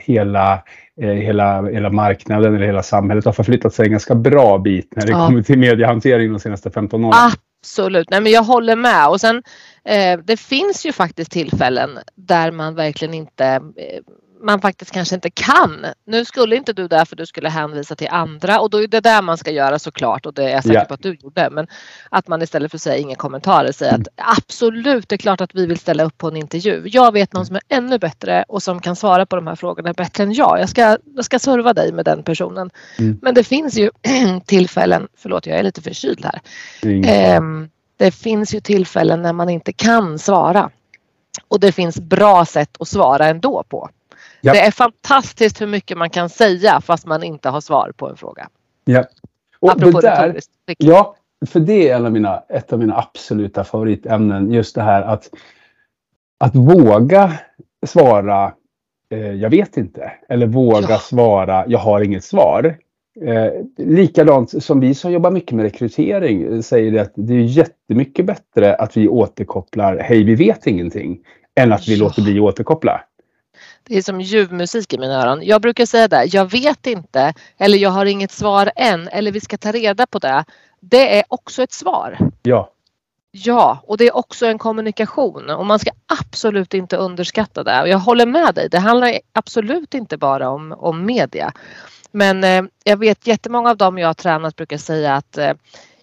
hela, 0.01 0.63
eh, 1.01 1.09
hela, 1.09 1.61
hela 1.69 1.89
marknaden 1.89 2.55
eller 2.55 2.65
hela 2.65 2.83
samhället 2.83 3.25
har 3.25 3.31
förflyttat 3.31 3.73
sig 3.73 3.85
en 3.85 3.91
ganska 3.91 4.15
bra 4.15 4.57
bit 4.57 4.95
när 4.95 5.05
det 5.05 5.11
ja. 5.11 5.27
kommer 5.27 5.41
till 5.41 5.59
mediehantering 5.59 6.31
de 6.33 6.39
senaste 6.39 6.71
15 6.71 7.05
åren. 7.05 7.31
Absolut, 7.63 8.09
Nej, 8.09 8.21
men 8.21 8.31
jag 8.31 8.43
håller 8.43 8.75
med. 8.75 9.09
Och 9.09 9.21
sen, 9.21 9.43
eh, 9.85 10.19
det 10.19 10.37
finns 10.37 10.85
ju 10.85 10.91
faktiskt 10.91 11.31
tillfällen 11.31 11.99
där 12.15 12.51
man 12.51 12.75
verkligen 12.75 13.13
inte 13.13 13.45
eh, 13.45 14.01
man 14.43 14.61
faktiskt 14.61 14.91
kanske 14.91 15.15
inte 15.15 15.29
kan. 15.29 15.85
Nu 16.05 16.25
skulle 16.25 16.55
inte 16.55 16.73
du 16.73 16.87
där 16.87 17.05
för 17.05 17.15
du 17.15 17.25
skulle 17.25 17.49
hänvisa 17.49 17.95
till 17.95 18.07
andra 18.11 18.59
och 18.59 18.69
då 18.69 18.83
är 18.83 18.87
det 18.87 18.99
där 18.99 19.21
man 19.21 19.37
ska 19.37 19.51
göra 19.51 19.79
såklart 19.79 20.25
och 20.25 20.33
det 20.33 20.43
är 20.43 20.49
jag 20.49 20.63
säker 20.63 20.85
på 20.85 20.93
att 20.93 21.03
du 21.03 21.13
gjorde. 21.13 21.49
Men 21.49 21.67
att 22.09 22.27
man 22.27 22.41
istället 22.41 22.71
för 22.71 22.77
att 22.77 22.81
säga 22.81 22.97
inga 22.97 23.15
kommentarer 23.15 23.71
säger 23.71 23.93
att 23.93 24.07
absolut 24.15 25.09
det 25.09 25.15
är 25.15 25.17
klart 25.17 25.41
att 25.41 25.55
vi 25.55 25.65
vill 25.65 25.79
ställa 25.79 26.03
upp 26.03 26.17
på 26.17 26.27
en 26.27 26.37
intervju. 26.37 26.83
Jag 26.85 27.11
vet 27.11 27.33
någon 27.33 27.45
som 27.45 27.55
är 27.55 27.61
ännu 27.69 27.99
bättre 27.99 28.45
och 28.47 28.63
som 28.63 28.79
kan 28.79 28.95
svara 28.95 29.25
på 29.25 29.35
de 29.35 29.47
här 29.47 29.55
frågorna 29.55 29.93
bättre 29.93 30.23
än 30.23 30.33
jag. 30.33 30.59
Jag 30.59 30.69
ska, 30.69 30.97
jag 31.15 31.25
ska 31.25 31.39
serva 31.39 31.73
dig 31.73 31.91
med 31.91 32.05
den 32.05 32.23
personen. 32.23 32.69
Mm. 32.99 33.19
Men 33.21 33.33
det 33.33 33.43
finns 33.43 33.77
ju 33.77 33.91
tillfällen, 34.45 35.07
förlåt 35.17 35.45
jag 35.45 35.59
är 35.59 35.63
lite 35.63 35.81
förkyld 35.81 36.25
här. 36.25 36.41
Mm. 36.83 37.69
det 37.97 38.11
finns 38.11 38.55
ju 38.55 38.59
tillfällen 38.59 39.21
när 39.21 39.33
man 39.33 39.49
inte 39.49 39.73
kan 39.73 40.19
svara. 40.19 40.69
Och 41.47 41.59
det 41.59 41.71
finns 41.71 41.99
bra 41.99 42.45
sätt 42.45 42.69
att 42.79 42.87
svara 42.87 43.27
ändå 43.27 43.63
på. 43.69 43.89
Ja. 44.45 44.53
Det 44.53 44.59
är 44.59 44.71
fantastiskt 44.71 45.61
hur 45.61 45.67
mycket 45.67 45.97
man 45.97 46.09
kan 46.09 46.29
säga 46.29 46.81
fast 46.81 47.05
man 47.05 47.23
inte 47.23 47.49
har 47.49 47.61
svar 47.61 47.91
på 47.97 48.09
en 48.09 48.17
fråga. 48.17 48.49
Ja. 48.85 49.03
Och 49.59 49.71
Apropå 49.71 50.01
det 50.01 50.07
där, 50.07 50.39
ja, 50.77 51.15
för 51.45 51.59
det 51.59 51.89
är 51.89 51.95
en 51.95 52.05
av 52.05 52.11
mina, 52.11 52.43
ett 52.49 52.73
av 52.73 52.79
mina 52.79 52.97
absoluta 52.97 53.63
favoritämnen. 53.63 54.51
Just 54.51 54.75
det 54.75 54.81
här 54.81 55.01
att, 55.01 55.29
att 56.39 56.55
våga 56.55 57.33
svara 57.85 58.53
eh, 59.11 59.31
jag 59.31 59.49
vet 59.49 59.77
inte. 59.77 60.11
Eller 60.29 60.47
våga 60.47 60.87
ja. 60.89 60.99
svara 60.99 61.65
jag 61.67 61.79
har 61.79 62.01
inget 62.01 62.23
svar. 62.23 62.77
Eh, 63.21 63.51
likadant 63.77 64.63
som 64.63 64.79
vi 64.79 64.95
som 64.95 65.11
jobbar 65.11 65.31
mycket 65.31 65.51
med 65.51 65.63
rekrytering 65.63 66.63
säger 66.63 66.91
det 66.91 67.01
att 67.01 67.13
det 67.15 67.33
är 67.33 67.39
jättemycket 67.39 68.25
bättre 68.25 68.75
att 68.75 68.97
vi 68.97 69.07
återkopplar 69.07 69.97
hej 69.97 70.23
vi 70.23 70.35
vet 70.35 70.67
ingenting 70.67 71.19
än 71.55 71.73
att 71.73 71.87
vi 71.87 71.95
ja. 71.95 72.03
låter 72.03 72.21
bli 72.21 72.39
att 72.39 72.43
återkoppla. 72.43 73.01
Det 73.83 73.97
är 73.97 74.01
som 74.01 74.21
ljuv 74.21 74.53
musik 74.53 74.93
i 74.93 74.97
mina 74.97 75.21
öron. 75.21 75.39
Jag 75.43 75.61
brukar 75.61 75.85
säga 75.85 76.07
det, 76.07 76.25
jag 76.25 76.51
vet 76.51 76.87
inte 76.87 77.33
eller 77.57 77.77
jag 77.77 77.89
har 77.89 78.05
inget 78.05 78.31
svar 78.31 78.71
än 78.75 79.07
eller 79.07 79.31
vi 79.31 79.39
ska 79.39 79.57
ta 79.57 79.71
reda 79.71 80.05
på 80.05 80.19
det. 80.19 80.45
Det 80.79 81.19
är 81.19 81.23
också 81.27 81.63
ett 81.63 81.73
svar. 81.73 82.17
Ja. 82.43 82.69
Ja, 83.31 83.83
och 83.87 83.97
det 83.97 84.07
är 84.07 84.15
också 84.15 84.45
en 84.45 84.57
kommunikation 84.57 85.49
och 85.49 85.65
man 85.65 85.79
ska 85.79 85.91
absolut 86.19 86.73
inte 86.73 86.97
underskatta 86.97 87.63
det. 87.63 87.81
Och 87.81 87.87
jag 87.87 87.99
håller 87.99 88.25
med 88.25 88.55
dig, 88.55 88.69
det 88.69 88.79
handlar 88.79 89.19
absolut 89.33 89.93
inte 89.93 90.17
bara 90.17 90.49
om, 90.49 90.71
om 90.71 91.05
media. 91.05 91.53
Men 92.11 92.43
eh, 92.43 92.63
jag 92.83 92.97
vet 92.97 93.27
jättemånga 93.27 93.69
av 93.69 93.77
dem 93.77 93.97
jag 93.97 94.07
har 94.07 94.13
tränat 94.13 94.55
brukar 94.55 94.77
säga 94.77 95.15
att 95.15 95.37
eh, 95.37 95.51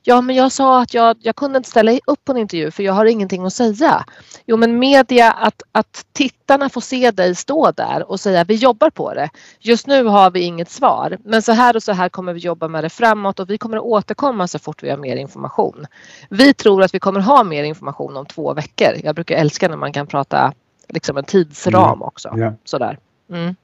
Ja, 0.03 0.21
men 0.21 0.37
jag 0.37 0.53
sa 0.53 0.83
att 0.83 0.95
jag, 0.95 1.17
jag 1.21 1.37
kunde 1.37 1.57
inte 1.57 1.71
ställa 1.71 1.99
upp 2.07 2.25
på 2.25 2.33
en 2.33 2.39
intervju 2.39 2.71
för 2.71 2.83
jag 2.83 2.93
har 2.93 3.05
ingenting 3.05 3.45
att 3.45 3.53
säga. 3.53 4.05
Jo, 4.47 4.57
men 4.57 4.79
media, 4.79 5.33
att, 5.33 5.63
att 5.73 6.07
tittarna 6.13 6.69
får 6.69 6.81
se 6.81 7.11
dig 7.11 7.35
stå 7.35 7.71
där 7.71 8.11
och 8.11 8.21
säga 8.21 8.45
vi 8.45 8.55
jobbar 8.55 8.91
på 8.91 9.15
det. 9.15 9.31
Just 9.61 9.87
nu 9.87 10.05
har 10.05 10.31
vi 10.31 10.41
inget 10.41 10.71
svar, 10.71 11.19
men 11.25 11.43
så 11.43 11.53
här 11.53 11.77
och 11.77 11.83
så 11.83 11.93
här 11.93 12.09
kommer 12.09 12.33
vi 12.33 12.41
jobba 12.41 12.69
med 12.69 12.85
det 12.85 12.91
framåt 12.91 13.41
och 13.41 13.51
vi 13.51 13.59
kommer 13.59 13.77
att 13.77 13.83
återkomma 13.83 14.49
så 14.49 14.59
fort 14.59 14.83
vi 14.83 14.91
har 14.91 14.97
mer 14.97 15.17
information. 15.17 15.87
Vi 16.31 16.55
tror 16.55 16.83
att 16.83 16.95
vi 16.95 16.99
kommer 16.99 17.21
ha 17.21 17.45
mer 17.45 17.65
information 17.65 18.17
om 18.17 18.27
två 18.27 18.55
veckor. 18.55 18.95
Jag 19.05 19.15
brukar 19.15 19.37
älska 19.37 19.69
när 19.69 19.77
man 19.77 19.93
kan 19.93 20.07
prata 20.07 20.53
liksom 20.89 21.17
en 21.17 21.25
tidsram 21.25 21.85
mm. 21.85 22.03
också. 22.03 22.35
Yeah. 22.37 22.55
Sådär. 22.65 22.99
Mm. 23.31 23.55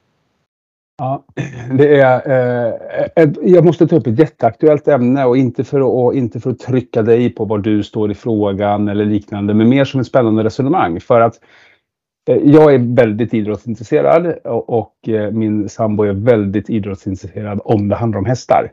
Ja, 0.97 1.23
det 1.71 1.99
är, 1.99 2.29
eh, 3.15 3.29
jag 3.41 3.65
måste 3.65 3.87
ta 3.87 3.95
upp 3.95 4.07
ett 4.07 4.19
jätteaktuellt 4.19 4.87
ämne 4.87 5.25
och 5.25 5.37
inte 5.37 5.63
för, 5.63 6.09
att, 6.09 6.15
inte 6.15 6.39
för 6.39 6.49
att 6.49 6.59
trycka 6.59 7.01
dig 7.01 7.29
på 7.29 7.45
var 7.45 7.57
du 7.57 7.83
står 7.83 8.11
i 8.11 8.15
frågan 8.15 8.87
eller 8.87 9.05
liknande, 9.05 9.53
men 9.53 9.69
mer 9.69 9.85
som 9.85 9.99
ett 9.99 10.07
spännande 10.07 10.43
resonemang. 10.43 10.99
För 10.99 11.21
att 11.21 11.39
eh, 12.29 12.35
jag 12.35 12.73
är 12.73 12.95
väldigt 12.95 13.33
idrottsintresserad 13.33 14.27
och, 14.43 14.69
och 14.69 15.09
eh, 15.09 15.31
min 15.31 15.69
sambo 15.69 16.03
är 16.03 16.13
väldigt 16.13 16.69
idrottsintresserad 16.69 17.59
om 17.63 17.89
det 17.89 17.95
handlar 17.95 18.19
om 18.19 18.25
hästar. 18.25 18.71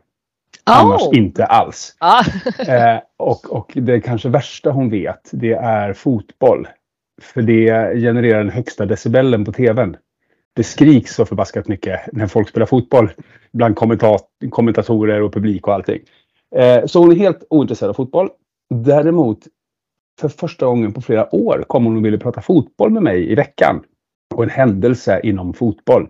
Oh. 0.66 0.80
Annars 0.80 1.02
inte 1.12 1.44
alls. 1.44 1.96
Ah. 1.98 2.24
eh, 2.68 3.00
och, 3.16 3.52
och 3.52 3.72
det 3.74 4.00
kanske 4.00 4.28
värsta 4.28 4.70
hon 4.70 4.90
vet, 4.90 5.30
det 5.32 5.52
är 5.52 5.92
fotboll. 5.92 6.68
För 7.22 7.42
det 7.42 7.94
genererar 8.00 8.38
den 8.38 8.50
högsta 8.50 8.86
decibellen 8.86 9.44
på 9.44 9.52
tvn 9.52 9.96
det 10.56 10.64
skriks 10.64 11.14
så 11.14 11.24
förbaskat 11.24 11.68
mycket 11.68 12.00
när 12.12 12.26
folk 12.26 12.48
spelar 12.48 12.66
fotboll. 12.66 13.10
Bland 13.52 13.76
kommentatorer 14.50 15.22
och 15.22 15.32
publik 15.32 15.66
och 15.66 15.74
allting. 15.74 16.00
Eh, 16.56 16.86
så 16.86 16.98
hon 16.98 17.12
är 17.12 17.16
helt 17.16 17.44
ointresserad 17.50 17.90
av 17.90 17.94
fotboll. 17.94 18.28
Däremot, 18.74 19.38
för 20.20 20.28
första 20.28 20.66
gången 20.66 20.92
på 20.92 21.00
flera 21.00 21.34
år 21.34 21.64
kom 21.66 21.84
hon 21.84 21.96
och 21.96 22.04
ville 22.04 22.18
prata 22.18 22.40
fotboll 22.40 22.90
med 22.90 23.02
mig 23.02 23.32
i 23.32 23.34
veckan. 23.34 23.82
Och 24.34 24.42
en 24.42 24.50
händelse 24.50 25.20
inom 25.22 25.54
fotboll. 25.54 26.08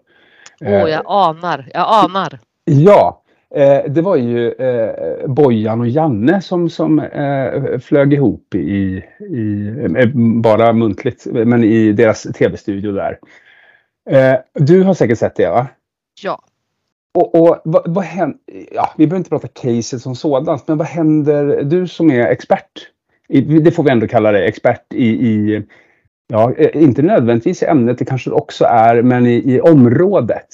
Åh, 0.60 0.84
oh, 0.84 0.90
jag 0.90 1.02
anar, 1.06 1.70
jag 1.74 1.86
anar. 1.88 2.38
Ja, 2.64 3.22
eh, 3.54 3.92
det 3.92 4.02
var 4.02 4.16
ju 4.16 4.52
eh, 4.52 5.26
Bojan 5.26 5.80
och 5.80 5.88
Janne 5.88 6.40
som, 6.40 6.70
som 6.70 6.98
eh, 6.98 7.78
flög 7.78 8.12
ihop 8.12 8.54
i, 8.54 9.04
i 9.30 9.68
eh, 9.96 10.08
bara 10.42 10.72
muntligt, 10.72 11.26
men 11.26 11.64
i 11.64 11.92
deras 11.92 12.22
tv-studio 12.22 12.92
där. 12.92 13.18
Eh, 14.10 14.36
du 14.52 14.82
har 14.82 14.94
säkert 14.94 15.18
sett 15.18 15.36
det 15.36 15.48
va? 15.48 15.66
Ja. 16.22 16.42
Och, 17.14 17.34
och 17.34 17.60
vad, 17.64 17.82
vad 17.94 18.04
händer? 18.04 18.38
Ja, 18.72 18.94
vi 18.96 19.06
behöver 19.06 19.18
inte 19.18 19.30
prata 19.30 19.48
caset 19.48 20.00
som 20.00 20.14
sådant, 20.14 20.68
men 20.68 20.78
vad 20.78 20.86
händer? 20.86 21.62
Du 21.62 21.88
som 21.88 22.10
är 22.10 22.26
expert, 22.26 22.88
det 23.62 23.70
får 23.70 23.82
vi 23.82 23.90
ändå 23.90 24.08
kalla 24.08 24.32
dig, 24.32 24.46
expert 24.46 24.92
i, 24.94 25.06
i 25.06 25.62
ja, 26.26 26.52
eh, 26.54 26.82
inte 26.82 27.02
nödvändigtvis 27.02 27.62
i 27.62 27.66
ämnet, 27.66 27.98
det 27.98 28.04
kanske 28.04 28.30
det 28.30 28.34
också 28.34 28.64
är, 28.64 29.02
men 29.02 29.26
i, 29.26 29.54
i 29.54 29.60
området. 29.60 30.48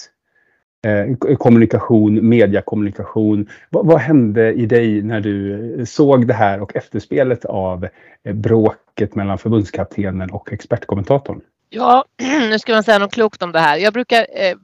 Eh, 0.86 1.36
kommunikation, 1.36 2.28
mediakommunikation. 2.28 3.48
Vad, 3.70 3.86
vad 3.86 4.00
hände 4.00 4.52
i 4.52 4.66
dig 4.66 5.02
när 5.02 5.20
du 5.20 5.86
såg 5.86 6.26
det 6.26 6.34
här 6.34 6.60
och 6.60 6.76
efterspelet 6.76 7.44
av 7.44 7.88
eh, 8.24 8.34
bråket 8.34 9.14
mellan 9.14 9.38
förbundskaptenen 9.38 10.30
och 10.30 10.52
expertkommentatorn? 10.52 11.40
Ja, 11.70 12.04
nu 12.22 12.58
ska 12.58 12.72
man 12.72 12.84
säga 12.84 12.98
något 12.98 13.12
klokt 13.12 13.42
om 13.42 13.52
det 13.52 13.60
här. 13.60 13.76
Jag 13.76 13.92
brukar 13.92 14.26
eh, 14.34 14.54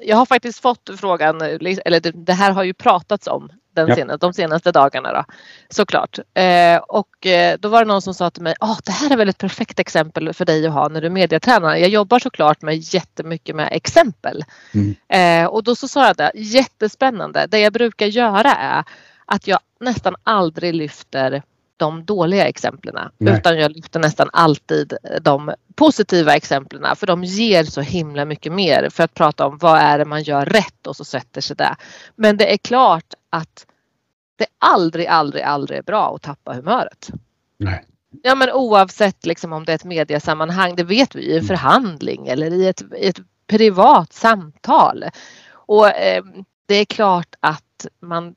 jag 0.00 0.16
har 0.16 0.26
faktiskt 0.26 0.60
fått 0.60 0.90
frågan, 0.96 1.40
eller 1.40 2.24
det, 2.24 2.32
här 2.32 2.52
har 2.52 2.64
ju 2.64 2.74
pratats 2.74 3.26
om 3.26 3.50
den 3.74 3.94
senaste, 3.94 4.26
de 4.26 4.32
senaste 4.32 4.72
dagarna 4.72 5.12
då, 5.12 5.24
såklart. 5.68 6.18
Eh, 6.34 6.76
och 6.76 7.26
eh, 7.26 7.58
då 7.58 7.68
var 7.68 7.84
det 7.84 7.88
någon 7.88 8.02
som 8.02 8.14
sa 8.14 8.30
till 8.30 8.42
mig, 8.42 8.54
oh, 8.60 8.78
det 8.84 8.92
här 8.92 9.12
är 9.12 9.16
väl 9.16 9.28
ett 9.28 9.38
perfekt 9.38 9.78
exempel 9.78 10.32
för 10.32 10.44
dig 10.44 10.66
att 10.66 10.72
ha 10.72 10.88
när 10.88 11.00
du 11.00 11.10
mediatränar. 11.10 11.76
Jag 11.76 11.88
jobbar 11.88 12.18
såklart 12.18 12.62
med 12.62 12.76
jättemycket 12.76 13.56
med 13.56 13.68
exempel. 13.72 14.44
Mm. 14.74 14.94
Eh, 15.08 15.50
och 15.50 15.64
då 15.64 15.74
så 15.74 15.88
sa 15.88 16.06
jag 16.06 16.16
det, 16.16 16.32
jättespännande. 16.34 17.46
Det 17.46 17.58
jag 17.58 17.72
brukar 17.72 18.06
göra 18.06 18.54
är 18.54 18.84
att 19.26 19.46
jag 19.46 19.58
nästan 19.80 20.16
aldrig 20.22 20.74
lyfter 20.74 21.42
de 21.78 22.04
dåliga 22.04 22.48
exemplen 22.48 22.96
utan 23.18 23.58
jag 23.58 23.72
lyfter 23.72 24.00
nästan 24.00 24.30
alltid 24.32 24.92
de 25.22 25.54
positiva 25.74 26.36
exemplen 26.36 26.96
för 26.96 27.06
de 27.06 27.24
ger 27.24 27.64
så 27.64 27.80
himla 27.80 28.24
mycket 28.24 28.52
mer 28.52 28.88
för 28.90 29.04
att 29.04 29.14
prata 29.14 29.46
om 29.46 29.58
vad 29.58 29.78
är 29.78 29.98
det 29.98 30.04
man 30.04 30.22
gör 30.22 30.46
rätt 30.46 30.86
och 30.86 30.96
så 30.96 31.04
sätter 31.04 31.40
sig 31.40 31.56
det. 31.56 31.76
Men 32.16 32.36
det 32.36 32.52
är 32.52 32.56
klart 32.56 33.14
att 33.30 33.66
det 34.36 34.46
aldrig, 34.58 35.06
aldrig, 35.06 35.42
aldrig 35.42 35.78
är 35.78 35.82
bra 35.82 36.14
att 36.14 36.22
tappa 36.22 36.54
humöret. 36.54 37.10
Nej. 37.58 37.84
Ja 38.22 38.34
men 38.34 38.52
oavsett 38.52 39.26
liksom 39.26 39.52
om 39.52 39.64
det 39.64 39.72
är 39.72 39.74
ett 39.74 39.84
mediesammanhang, 39.84 40.76
det 40.76 40.84
vet 40.84 41.14
vi 41.14 41.22
i 41.22 41.30
en 41.30 41.36
mm. 41.36 41.46
förhandling 41.46 42.28
eller 42.28 42.52
i 42.52 42.68
ett, 42.68 42.82
i 42.96 43.08
ett 43.08 43.20
privat 43.46 44.12
samtal. 44.12 45.04
Och 45.52 45.88
eh, 45.88 46.24
det 46.66 46.74
är 46.74 46.84
klart 46.84 47.34
att 47.40 47.86
man 48.00 48.34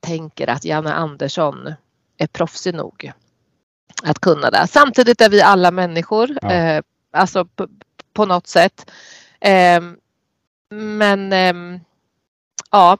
tänker 0.00 0.50
att 0.50 0.64
Janne 0.64 0.92
Andersson 0.92 1.74
är 2.24 2.28
proffsig 2.28 2.74
nog 2.74 3.12
att 4.02 4.18
kunna 4.18 4.50
det. 4.50 4.66
Samtidigt 4.68 5.20
är 5.20 5.28
vi 5.28 5.42
alla 5.42 5.70
människor, 5.70 6.30
ja. 6.42 6.52
eh, 6.52 6.82
alltså 7.12 7.44
på, 7.44 7.66
på, 8.12 8.26
något 8.26 8.46
sätt. 8.46 8.90
Eh, 9.40 9.82
men 10.70 11.32
eh, 11.32 11.80
ja. 12.70 12.98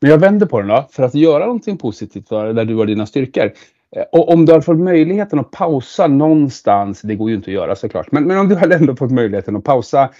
Men 0.00 0.10
jag 0.10 0.18
vänder 0.18 0.46
på 0.46 0.58
den 0.58 0.68
då, 0.68 0.88
för 0.90 1.02
att 1.02 1.14
göra 1.14 1.44
någonting 1.44 1.78
positivt 1.78 2.28
för 2.28 2.52
där 2.52 2.64
du 2.64 2.76
har 2.76 2.86
dina 2.86 3.06
styrkor. 3.06 3.52
Eh, 3.96 4.02
och 4.12 4.32
om 4.32 4.46
du 4.46 4.52
har 4.52 4.60
fått 4.60 4.78
möjligheten 4.78 5.38
att 5.38 5.50
pausa 5.50 6.06
någonstans, 6.06 7.02
det 7.02 7.14
går 7.14 7.30
ju 7.30 7.36
inte 7.36 7.50
att 7.50 7.54
göra 7.54 7.76
såklart, 7.76 8.12
men, 8.12 8.24
men 8.24 8.38
om 8.38 8.48
du 8.48 8.54
har 8.54 8.70
ändå 8.70 8.96
fått 8.96 9.10
möjligheten 9.10 9.56
att 9.56 9.64
pausa 9.64 10.10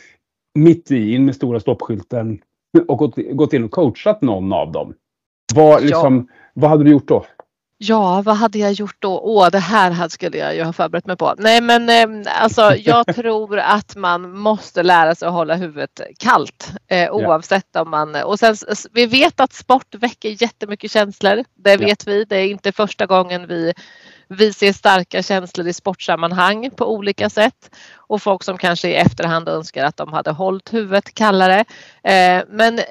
mitt 0.55 0.91
i, 0.91 1.15
in 1.15 1.25
med 1.25 1.35
stora 1.35 1.61
stoppskylten 1.61 2.41
och 2.89 2.99
gått, 2.99 3.15
gått 3.33 3.53
in 3.53 3.65
och 3.65 3.71
coachat 3.71 4.23
någon 4.23 4.53
av 4.53 4.73
dem. 4.73 4.95
Vad, 5.55 5.83
liksom, 5.83 6.29
ja. 6.29 6.35
vad 6.55 6.71
hade 6.71 6.85
du 6.85 6.91
gjort 6.91 7.09
då? 7.09 7.25
Ja, 7.83 8.23
vad 8.23 8.37
hade 8.37 8.59
jag 8.59 8.73
gjort 8.73 8.97
då? 8.99 9.21
Åh, 9.21 9.51
det 9.51 9.59
här 9.59 10.09
skulle 10.09 10.39
jag 10.39 10.55
ju 10.55 10.63
ha 10.63 10.73
förberett 10.73 11.07
mig 11.07 11.17
på. 11.17 11.35
Nej, 11.39 11.61
men 11.61 11.89
eh, 11.89 12.33
alltså 12.43 12.75
jag 12.77 13.07
tror 13.15 13.59
att 13.59 13.97
man 13.97 14.39
måste 14.39 14.83
lära 14.83 15.15
sig 15.15 15.29
att 15.29 15.35
hålla 15.35 15.55
huvudet 15.55 16.01
kallt 16.19 16.73
eh, 16.89 17.11
oavsett 17.13 17.67
ja. 17.73 17.83
om 17.83 17.91
man 17.91 18.15
och 18.15 18.39
sen 18.39 18.57
vi 18.93 19.07
vet 19.07 19.41
att 19.41 19.53
sport 19.53 19.95
väcker 19.95 20.43
jättemycket 20.43 20.91
känslor. 20.91 21.45
Det 21.55 21.77
vet 21.77 22.07
ja. 22.07 22.13
vi. 22.13 22.25
Det 22.25 22.37
är 22.37 22.47
inte 22.47 22.73
första 22.73 23.07
gången 23.07 23.47
vi 23.47 23.73
vi 24.33 24.53
ser 24.53 24.73
starka 24.73 25.23
känslor 25.23 25.69
i 25.69 25.73
sportsammanhang 25.73 26.71
på 26.77 26.93
olika 26.95 27.31
sätt 27.31 27.71
och 27.97 28.23
folk 28.23 28.43
som 28.43 28.59
kanske 28.59 28.89
i 28.89 28.95
efterhand 28.95 29.49
önskar 29.49 29.85
att 29.85 29.97
de 29.97 30.13
hade 30.13 30.31
hållit 30.31 30.75
huvudet 30.75 31.15
kallare. 31.15 31.65
Eh, 32.03 32.43
men 32.49 32.79
eh, 32.79 32.85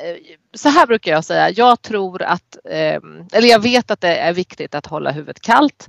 så 0.54 0.70
här 0.70 0.88
brukar 0.88 1.12
jag 1.12 1.26
säga. 1.26 1.50
Jag 1.50 1.82
tror 1.82 2.22
att, 2.22 2.58
eh, 2.70 3.00
eller 3.32 3.48
jag 3.48 3.60
vet 3.60 3.92
att 3.92 4.02
det 4.02 4.18
är 4.18 4.34
viktigt 4.34 4.76
att 4.76 4.86
hålla 4.86 5.12
huvudet 5.12 5.42
kallt 5.42 5.88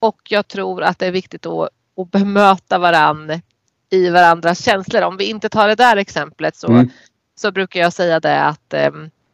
och 0.00 0.20
jag 0.28 0.48
tror 0.48 0.82
att 0.82 0.98
det 0.98 1.06
är 1.06 1.12
viktigt 1.12 1.46
att, 1.46 1.68
att 1.96 2.10
bemöta 2.10 2.78
varann 2.78 3.40
i 3.90 4.10
varandras 4.10 4.64
känslor. 4.64 5.02
Om 5.02 5.16
vi 5.16 5.24
inte 5.24 5.48
tar 5.48 5.68
det 5.68 5.74
där 5.74 5.96
exemplet 5.96 6.56
så, 6.56 6.68
mm. 6.68 6.90
så 7.40 7.52
brukar 7.52 7.80
jag 7.80 7.92
säga 7.92 8.20
det 8.20 8.40
att 8.40 8.74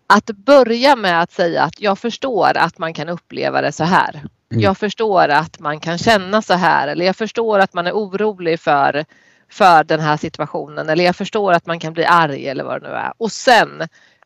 att 0.07 0.27
börja 0.27 0.97
med 0.97 1.23
att 1.23 1.33
säga 1.33 1.63
att 1.63 1.81
jag 1.81 1.99
förstår 1.99 2.57
att 2.57 2.79
man 2.79 2.95
kan 2.95 3.09
uppleva 3.09 3.61
det 3.61 3.73
så 3.73 3.85
här. 3.85 4.23
Mm. 4.55 4.65
Jag 4.65 4.79
förstår 4.79 5.29
att 5.29 5.61
man 5.61 5.81
kan 5.81 5.99
känna 5.99 6.43
så 6.43 6.55
här 6.55 6.89
eller 6.89 7.07
jag 7.07 7.17
förstår 7.17 7.59
att 7.59 7.75
man 7.75 7.87
är 7.87 7.93
orolig 7.93 8.61
för, 8.61 9.05
för 9.51 9.85
den 9.85 10.01
här 10.01 10.17
situationen 10.17 10.89
eller 10.89 11.05
jag 11.05 11.17
förstår 11.17 11.53
att 11.53 11.67
man 11.67 11.79
kan 11.79 11.93
bli 11.93 12.05
arg 12.05 12.49
eller 12.49 12.65
vad 12.65 12.83
det 12.83 12.89
nu 12.89 12.95
är. 12.95 13.13
Och 13.19 13.33
sen 13.33 13.69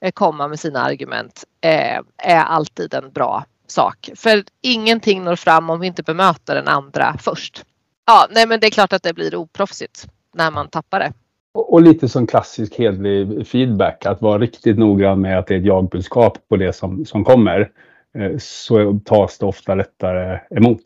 eh, 0.01 0.11
komma 0.13 0.49
med 0.49 0.61
sina 0.61 0.81
argument 0.81 1.45
eh, 1.61 1.99
är 2.17 2.45
alltid 2.45 2.95
en 2.95 3.13
bra 3.13 3.45
sak. 3.67 4.11
För 4.17 4.45
ingenting 4.63 5.25
når 5.25 5.37
fram 5.37 5.71
om 5.71 5.81
vi 5.81 5.87
inte 5.87 6.03
bemöter 6.03 6.55
den 6.55 6.69
andra 6.69 7.17
först. 7.19 7.65
Ja, 8.07 8.27
nej 8.31 8.47
men 8.47 8.61
det 8.61 8.67
är 8.67 8.71
klart 8.71 8.93
att 8.93 9.03
det 9.03 9.15
blir 9.15 9.35
oproffsigt 9.35 10.07
när 10.35 10.51
man 10.51 10.69
tappar 10.69 11.01
det. 11.01 11.13
Och, 11.55 11.73
och 11.73 11.83
lite 11.83 12.09
som 12.09 12.27
klassisk 12.27 12.75
hedlig 12.79 13.47
feedback, 13.47 14.07
att 14.07 14.23
vara 14.23 14.39
riktigt 14.39 14.79
noggrann 14.79 15.21
med 15.21 15.39
att 15.39 15.47
det 15.47 15.55
är 15.55 15.59
ett 15.59 15.67
jagbudskap 15.67 16.49
på 16.49 16.57
det 16.57 16.73
som, 16.73 17.05
som 17.05 17.25
kommer. 17.25 17.71
Eh, 18.19 18.37
så 18.39 19.01
tas 19.05 19.39
det 19.39 19.47
ofta 19.47 19.75
lättare 19.75 20.41
emot. 20.51 20.83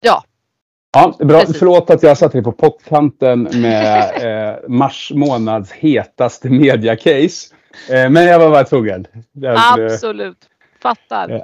Ja. 0.00 0.24
Ja, 0.92 1.14
bra. 1.18 1.40
Precis. 1.40 1.58
Förlåt 1.58 1.90
att 1.90 2.02
jag 2.02 2.18
satte 2.18 2.36
dig 2.36 2.44
på 2.44 2.52
pottkanten 2.52 3.42
med 3.42 4.12
eh, 4.52 4.68
mars 4.68 5.12
månads 5.14 5.72
hetaste 5.72 6.50
mediacase. 6.50 7.54
Eh, 7.90 8.10
men 8.10 8.26
jag 8.26 8.38
var 8.38 8.50
bara 8.50 8.64
tvungen. 8.64 9.06
Absolut. 9.74 10.48
Fattar. 10.82 11.30
Eh, 11.30 11.42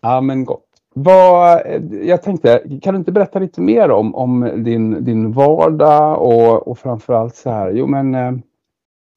ja, 0.00 0.20
men 0.20 0.44
gott. 0.44 0.66
Vad, 0.94 1.62
jag 2.02 2.22
tänkte, 2.22 2.62
kan 2.82 2.94
du 2.94 2.98
inte 2.98 3.12
berätta 3.12 3.38
lite 3.38 3.60
mer 3.60 3.90
om, 3.90 4.14
om 4.14 4.64
din, 4.64 5.04
din 5.04 5.32
vardag 5.32 6.22
och, 6.22 6.68
och 6.68 6.78
framförallt 6.78 7.36
så 7.36 7.50
här, 7.50 7.70
jo 7.70 7.86
men 7.86 8.14
eh, 8.14 8.32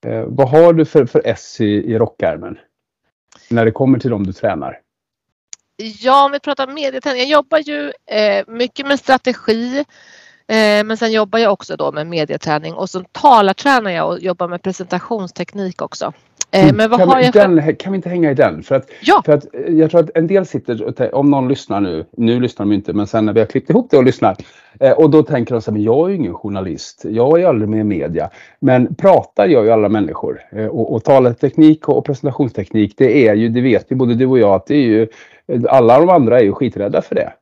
eh 0.06 0.26
vad 0.28 0.50
har 0.50 0.74
du 0.74 0.86
för, 0.86 1.06
för 1.06 1.22
S 1.26 1.62
i, 1.62 1.66
i 1.66 1.98
rockärmen? 1.98 2.58
När 3.50 3.66
det 3.66 3.72
kommer 3.72 4.00
till 4.00 4.10
dem 4.10 4.24
du 4.24 4.34
tränar? 4.34 4.80
Ja, 5.78 6.26
om 6.26 6.32
vi 6.32 6.40
pratar 6.40 6.68
medieträning. 6.68 7.20
Jag 7.20 7.30
jobbar 7.30 7.58
ju 7.58 7.92
eh, 8.06 8.44
mycket 8.48 8.88
med 8.88 9.00
strategi 9.00 9.86
Eh, 10.48 10.84
men 10.84 10.98
sen 10.98 11.12
jobbar 11.12 11.40
jag 11.40 11.54
också 11.54 11.76
då 11.76 11.92
med 11.92 12.08
medieträning 12.08 12.74
och 12.74 12.90
så 12.90 13.04
talartränar 13.12 13.92
jag 13.92 14.10
och 14.10 14.20
jobbar 14.20 14.48
med 14.48 14.62
presentationsteknik 14.62 15.82
också. 15.82 16.14
Eh, 16.52 16.64
mm. 16.64 16.76
men 16.76 16.90
vad 16.90 17.00
kan, 17.00 17.10
har 17.10 17.20
jag 17.20 17.34
för... 17.34 17.48
den, 17.48 17.76
kan 17.76 17.92
vi 17.92 17.96
inte 17.96 18.10
hänga 18.10 18.32
i 18.32 18.34
den? 18.34 18.64
För 18.64 18.76
att, 18.76 18.90
ja. 19.02 19.22
för 19.26 19.34
att 19.34 19.56
eh, 19.56 19.74
jag 19.74 19.92
tror 19.92 20.02
att 20.02 20.10
en 20.16 20.28
del 20.28 20.46
sitter, 20.46 21.16
om 21.16 21.32
någon 21.32 21.48
lyssnar 21.48 21.82
nu, 21.82 22.06
nu 22.18 22.40
lyssnar 22.40 22.66
de 22.66 22.74
inte, 22.74 22.94
men 22.94 23.08
sen 23.08 23.26
när 23.26 23.34
vi 23.34 23.40
har 23.40 23.48
klippt 23.48 23.70
ihop 23.70 23.88
det 23.92 23.98
och 23.98 24.04
lyssnar. 24.04 24.36
och 24.98 25.10
då 25.10 25.24
tänker 25.24 25.54
de 25.54 25.62
så 25.62 25.72
här, 25.72 25.74
men 25.74 25.84
jag 25.84 26.06
är 26.06 26.10
ju 26.10 26.16
ingen 26.16 26.34
journalist, 26.34 27.06
jag 27.10 27.42
är 27.42 27.48
aldrig 27.48 27.70
med 27.70 27.80
i 27.80 27.84
media. 27.84 28.30
Men 28.60 28.96
pratar 28.96 29.48
gör 29.48 29.64
ju 29.64 29.72
alla 29.72 29.90
människor. 29.90 30.42
och, 30.72 30.94
och 30.94 31.04
talarteknik 31.04 31.90
och, 31.90 31.98
och 31.98 32.06
presentationsteknik, 32.06 32.94
det 32.98 33.28
är 33.28 33.34
ju, 33.34 33.50
det 33.50 33.62
vet 33.62 33.92
ju 33.92 33.96
både 33.96 34.16
du 34.16 34.26
och 34.26 34.40
jag, 34.40 34.54
att 34.56 34.66
det 34.66 34.76
är 34.76 34.88
ju, 34.88 35.08
alla 35.70 36.00
de 36.00 36.10
andra 36.10 36.40
är 36.40 36.44
ju 36.44 36.54
skiträdda 36.54 37.02
för 37.02 37.16
det. 37.16 37.34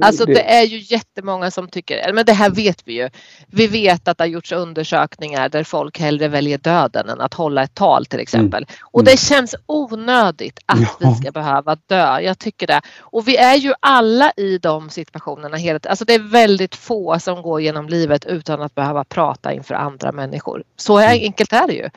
Alltså 0.00 0.24
det 0.24 0.50
är 0.50 0.62
ju 0.62 0.78
jättemånga 0.78 1.50
som 1.50 1.68
tycker, 1.68 2.12
men 2.12 2.24
det 2.24 2.32
här 2.32 2.50
vet 2.50 2.82
vi 2.84 2.94
ju. 2.94 3.10
Vi 3.46 3.66
vet 3.66 4.08
att 4.08 4.18
det 4.18 4.24
har 4.24 4.28
gjorts 4.28 4.52
undersökningar 4.52 5.48
där 5.48 5.64
folk 5.64 6.00
hellre 6.00 6.28
väljer 6.28 6.58
döden 6.58 7.08
än 7.08 7.20
att 7.20 7.34
hålla 7.34 7.62
ett 7.62 7.74
tal 7.74 8.06
till 8.06 8.20
exempel. 8.20 8.62
Mm. 8.62 8.74
Och 8.82 9.04
det 9.04 9.10
mm. 9.10 9.16
känns 9.16 9.54
onödigt 9.66 10.58
att 10.66 10.80
ja. 11.00 11.08
vi 11.08 11.14
ska 11.14 11.30
behöva 11.30 11.76
dö. 11.86 12.20
Jag 12.20 12.38
tycker 12.38 12.66
det. 12.66 12.80
Och 13.00 13.28
vi 13.28 13.36
är 13.36 13.54
ju 13.54 13.72
alla 13.80 14.32
i 14.36 14.58
de 14.58 14.90
situationerna 14.90 15.56
hela 15.56 15.80
Alltså 15.88 16.04
det 16.04 16.14
är 16.14 16.30
väldigt 16.30 16.74
få 16.74 17.18
som 17.18 17.42
går 17.42 17.60
genom 17.60 17.88
livet 17.88 18.24
utan 18.24 18.62
att 18.62 18.74
behöva 18.74 19.04
prata 19.04 19.52
inför 19.52 19.74
andra 19.74 20.12
människor. 20.12 20.62
Så 20.76 20.98
mm. 20.98 21.10
enkelt 21.10 21.52
är 21.52 21.66
det 21.66 21.74
ju. 21.74 21.90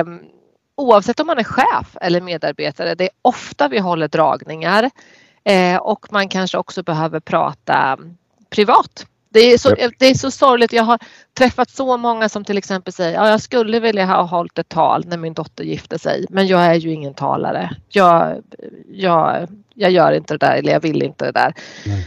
Um, 0.00 0.20
oavsett 0.80 1.20
om 1.20 1.26
man 1.26 1.38
är 1.38 1.44
chef 1.44 1.96
eller 2.00 2.20
medarbetare, 2.20 2.94
det 2.94 3.04
är 3.04 3.10
ofta 3.22 3.68
vi 3.68 3.78
håller 3.78 4.08
dragningar. 4.08 4.90
Eh, 5.44 5.76
och 5.76 6.12
man 6.12 6.28
kanske 6.28 6.58
också 6.58 6.82
behöver 6.82 7.20
prata 7.20 7.98
privat. 8.50 9.06
Det 9.32 9.40
är, 9.40 9.58
så, 9.58 9.74
det 9.98 10.06
är 10.06 10.14
så 10.14 10.30
sorgligt. 10.30 10.72
Jag 10.72 10.82
har 10.82 10.98
träffat 11.38 11.70
så 11.70 11.96
många 11.96 12.28
som 12.28 12.44
till 12.44 12.58
exempel 12.58 12.92
säger 12.92 13.14
ja, 13.14 13.28
jag 13.28 13.40
skulle 13.40 13.80
vilja 13.80 14.06
ha 14.06 14.22
hållit 14.22 14.58
ett 14.58 14.68
tal 14.68 15.04
när 15.06 15.16
min 15.16 15.34
dotter 15.34 15.64
gifte 15.64 15.98
sig 15.98 16.26
men 16.30 16.46
jag 16.46 16.66
är 16.66 16.74
ju 16.74 16.92
ingen 16.92 17.14
talare. 17.14 17.76
Jag, 17.88 18.42
jag, 18.92 19.48
jag 19.74 19.90
gör 19.90 20.12
inte 20.12 20.34
det 20.34 20.46
där 20.46 20.56
eller 20.56 20.72
jag 20.72 20.80
vill 20.80 21.02
inte 21.02 21.24
det 21.24 21.32
där. 21.32 21.54
Nej. 21.86 22.06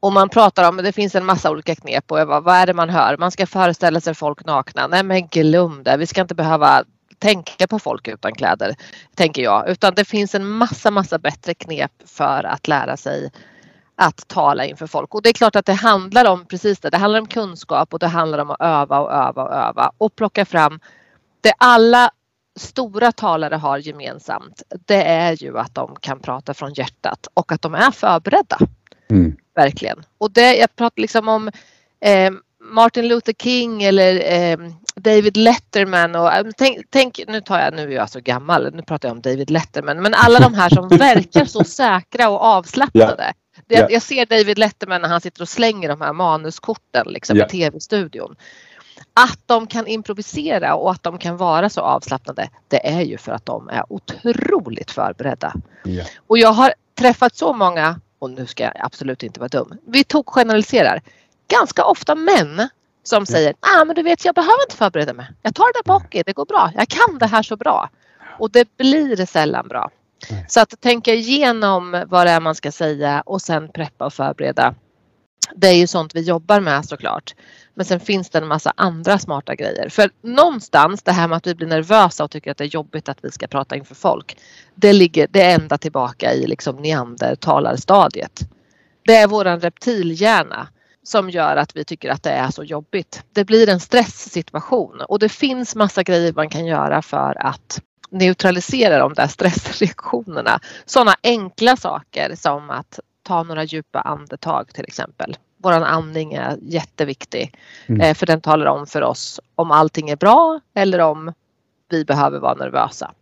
Och 0.00 0.12
man 0.12 0.28
pratar 0.28 0.68
om, 0.68 0.76
det 0.76 0.92
finns 0.92 1.14
en 1.14 1.24
massa 1.24 1.50
olika 1.50 1.74
knep 1.74 2.12
och 2.12 2.26
vad, 2.26 2.44
vad 2.44 2.56
är 2.56 2.66
det 2.66 2.74
man 2.74 2.90
hör? 2.90 3.16
Man 3.16 3.30
ska 3.30 3.46
föreställa 3.46 4.00
sig 4.00 4.14
folk 4.14 4.44
nakna. 4.44 4.86
Nej 4.86 5.02
men 5.02 5.26
glöm 5.26 5.82
det. 5.82 5.96
Vi 5.96 6.06
ska 6.06 6.20
inte 6.20 6.34
behöva 6.34 6.84
tänka 7.24 7.66
på 7.66 7.78
folk 7.78 8.08
utan 8.08 8.34
kläder, 8.34 8.76
tänker 9.14 9.42
jag. 9.42 9.68
Utan 9.68 9.94
det 9.94 10.04
finns 10.04 10.34
en 10.34 10.48
massa, 10.48 10.90
massa 10.90 11.18
bättre 11.18 11.54
knep 11.54 11.92
för 12.04 12.44
att 12.44 12.68
lära 12.68 12.96
sig 12.96 13.30
att 13.96 14.28
tala 14.28 14.64
inför 14.64 14.86
folk. 14.86 15.14
Och 15.14 15.22
det 15.22 15.28
är 15.28 15.32
klart 15.32 15.56
att 15.56 15.66
det 15.66 15.72
handlar 15.72 16.24
om 16.24 16.46
precis 16.46 16.80
det. 16.80 16.90
Det 16.90 16.96
handlar 16.96 17.20
om 17.20 17.26
kunskap 17.26 17.94
och 17.94 17.98
det 17.98 18.06
handlar 18.06 18.38
om 18.38 18.50
att 18.50 18.60
öva 18.60 18.98
och 18.98 19.12
öva 19.12 19.42
och 19.42 19.54
öva 19.54 19.92
och 19.98 20.16
plocka 20.16 20.44
fram 20.44 20.80
det 21.40 21.52
alla 21.58 22.10
stora 22.60 23.12
talare 23.12 23.54
har 23.54 23.78
gemensamt. 23.78 24.62
Det 24.86 25.04
är 25.04 25.42
ju 25.42 25.58
att 25.58 25.74
de 25.74 25.96
kan 26.00 26.20
prata 26.20 26.54
från 26.54 26.72
hjärtat 26.72 27.28
och 27.34 27.52
att 27.52 27.62
de 27.62 27.74
är 27.74 27.90
förberedda. 27.90 28.58
Mm. 29.10 29.36
Verkligen. 29.54 30.02
Och 30.18 30.30
det, 30.30 30.56
jag 30.56 30.76
pratar 30.76 31.00
liksom 31.00 31.28
om 31.28 31.50
eh, 32.00 32.30
Martin 32.74 33.08
Luther 33.08 33.32
King 33.32 33.82
eller 33.82 34.32
eh, 34.32 34.58
David 34.94 35.36
Letterman 35.36 36.14
och 36.14 36.32
eh, 36.32 36.46
tänk, 36.56 36.78
tänk, 36.90 37.20
nu 37.28 37.40
tar 37.40 37.60
jag, 37.60 37.74
nu 37.74 37.82
är 37.82 37.96
jag 37.96 38.10
så 38.10 38.20
gammal, 38.20 38.74
nu 38.74 38.82
pratar 38.82 39.08
jag 39.08 39.14
om 39.14 39.22
David 39.22 39.50
Letterman, 39.50 40.02
men 40.02 40.14
alla 40.14 40.38
de 40.38 40.54
här 40.54 40.68
som 40.68 40.88
verkar 40.98 41.44
så 41.44 41.64
säkra 41.64 42.28
och 42.28 42.42
avslappnade. 42.42 43.32
Ja. 43.66 43.78
Jag, 43.78 43.92
jag 43.92 44.02
ser 44.02 44.26
David 44.26 44.58
Letterman 44.58 45.02
när 45.02 45.08
han 45.08 45.20
sitter 45.20 45.42
och 45.42 45.48
slänger 45.48 45.88
de 45.88 46.00
här 46.00 46.12
manuskorten 46.12 47.06
liksom, 47.06 47.36
ja. 47.36 47.46
i 47.46 47.48
tv-studion. 47.48 48.36
Att 49.14 49.40
de 49.46 49.66
kan 49.66 49.86
improvisera 49.86 50.74
och 50.74 50.90
att 50.90 51.02
de 51.02 51.18
kan 51.18 51.36
vara 51.36 51.68
så 51.68 51.80
avslappnade, 51.80 52.48
det 52.68 52.86
är 52.86 53.00
ju 53.00 53.18
för 53.18 53.32
att 53.32 53.46
de 53.46 53.68
är 53.68 53.92
otroligt 53.92 54.90
förberedda. 54.90 55.54
Och 56.26 56.38
jag 56.38 56.52
har 56.52 56.74
träffat 56.98 57.36
så 57.36 57.52
många, 57.52 58.00
och 58.18 58.30
nu 58.30 58.46
ska 58.46 58.64
jag 58.64 58.72
absolut 58.78 59.22
inte 59.22 59.40
vara 59.40 59.48
dum, 59.48 59.78
vi 59.86 60.04
tog 60.04 60.26
generaliserar 60.26 61.02
ganska 61.48 61.84
ofta 61.84 62.14
män 62.14 62.68
som 63.02 63.26
säger 63.26 63.54
ah, 63.60 63.84
men 63.84 63.96
du 63.96 64.02
vet 64.02 64.24
jag 64.24 64.34
behöver 64.34 64.62
inte 64.62 64.76
förbereda 64.76 65.12
mig. 65.12 65.26
Jag 65.42 65.54
tar 65.54 65.64
det 65.64 65.78
där 65.78 65.82
bak 65.82 66.22
det 66.26 66.32
går 66.32 66.46
bra. 66.46 66.70
Jag 66.74 66.88
kan 66.88 67.18
det 67.18 67.26
här 67.26 67.42
så 67.42 67.56
bra. 67.56 67.90
Och 68.38 68.50
det 68.50 68.76
blir 68.76 69.26
sällan 69.26 69.68
bra. 69.68 69.90
Så 70.48 70.60
att 70.60 70.80
tänka 70.80 71.14
igenom 71.14 72.04
vad 72.08 72.26
det 72.26 72.30
är 72.30 72.40
man 72.40 72.54
ska 72.54 72.72
säga 72.72 73.22
och 73.26 73.42
sen 73.42 73.68
preppa 73.68 74.06
och 74.06 74.12
förbereda. 74.12 74.74
Det 75.56 75.68
är 75.68 75.74
ju 75.74 75.86
sånt 75.86 76.14
vi 76.14 76.20
jobbar 76.20 76.60
med 76.60 76.84
såklart. 76.84 77.34
Men 77.74 77.86
sen 77.86 78.00
finns 78.00 78.30
det 78.30 78.38
en 78.38 78.46
massa 78.46 78.72
andra 78.76 79.18
smarta 79.18 79.54
grejer. 79.54 79.88
För 79.88 80.10
någonstans 80.22 81.02
det 81.02 81.12
här 81.12 81.28
med 81.28 81.36
att 81.36 81.46
vi 81.46 81.54
blir 81.54 81.66
nervösa 81.66 82.24
och 82.24 82.30
tycker 82.30 82.50
att 82.50 82.58
det 82.58 82.64
är 82.64 82.68
jobbigt 82.68 83.08
att 83.08 83.18
vi 83.22 83.30
ska 83.30 83.46
prata 83.46 83.76
inför 83.76 83.94
folk. 83.94 84.36
Det 84.74 84.92
ligger 84.92 85.26
det 85.30 85.42
är 85.42 85.54
ända 85.54 85.78
tillbaka 85.78 86.32
i 86.32 86.46
liksom 86.46 86.76
neandertalarstadiet. 86.76 88.40
Det 89.06 89.16
är 89.16 89.26
våran 89.26 89.60
reptilhjärna 89.60 90.68
som 91.04 91.30
gör 91.30 91.56
att 91.56 91.76
vi 91.76 91.84
tycker 91.84 92.10
att 92.10 92.22
det 92.22 92.30
är 92.30 92.50
så 92.50 92.64
jobbigt. 92.64 93.22
Det 93.32 93.44
blir 93.44 93.68
en 93.68 93.80
stresssituation 93.80 95.00
och 95.00 95.18
det 95.18 95.28
finns 95.28 95.74
massa 95.74 96.02
grejer 96.02 96.32
man 96.32 96.48
kan 96.48 96.66
göra 96.66 97.02
för 97.02 97.46
att 97.46 97.80
neutralisera 98.10 98.98
de 98.98 99.14
där 99.14 99.26
stressreaktionerna. 99.28 100.60
Sådana 100.84 101.14
enkla 101.22 101.76
saker 101.76 102.34
som 102.34 102.70
att 102.70 103.00
ta 103.22 103.42
några 103.42 103.64
djupa 103.64 104.00
andetag 104.00 104.74
till 104.74 104.84
exempel. 104.84 105.36
Våran 105.62 105.82
andning 105.82 106.34
är 106.34 106.58
jätteviktig 106.62 107.54
mm. 107.86 108.00
Eh, 108.00 108.14
för 108.14 108.26
den 108.26 108.40
talar 108.40 108.66
om 108.66 108.86
för 108.86 109.02
oss 109.02 109.40
om 109.54 109.70
allting 109.70 110.10
är 110.10 110.16
bra 110.16 110.60
eller 110.74 110.98
om 110.98 111.32
vi 111.90 112.04
behöver 112.04 112.38
vara 112.38 112.54
nervösa. 112.54 113.12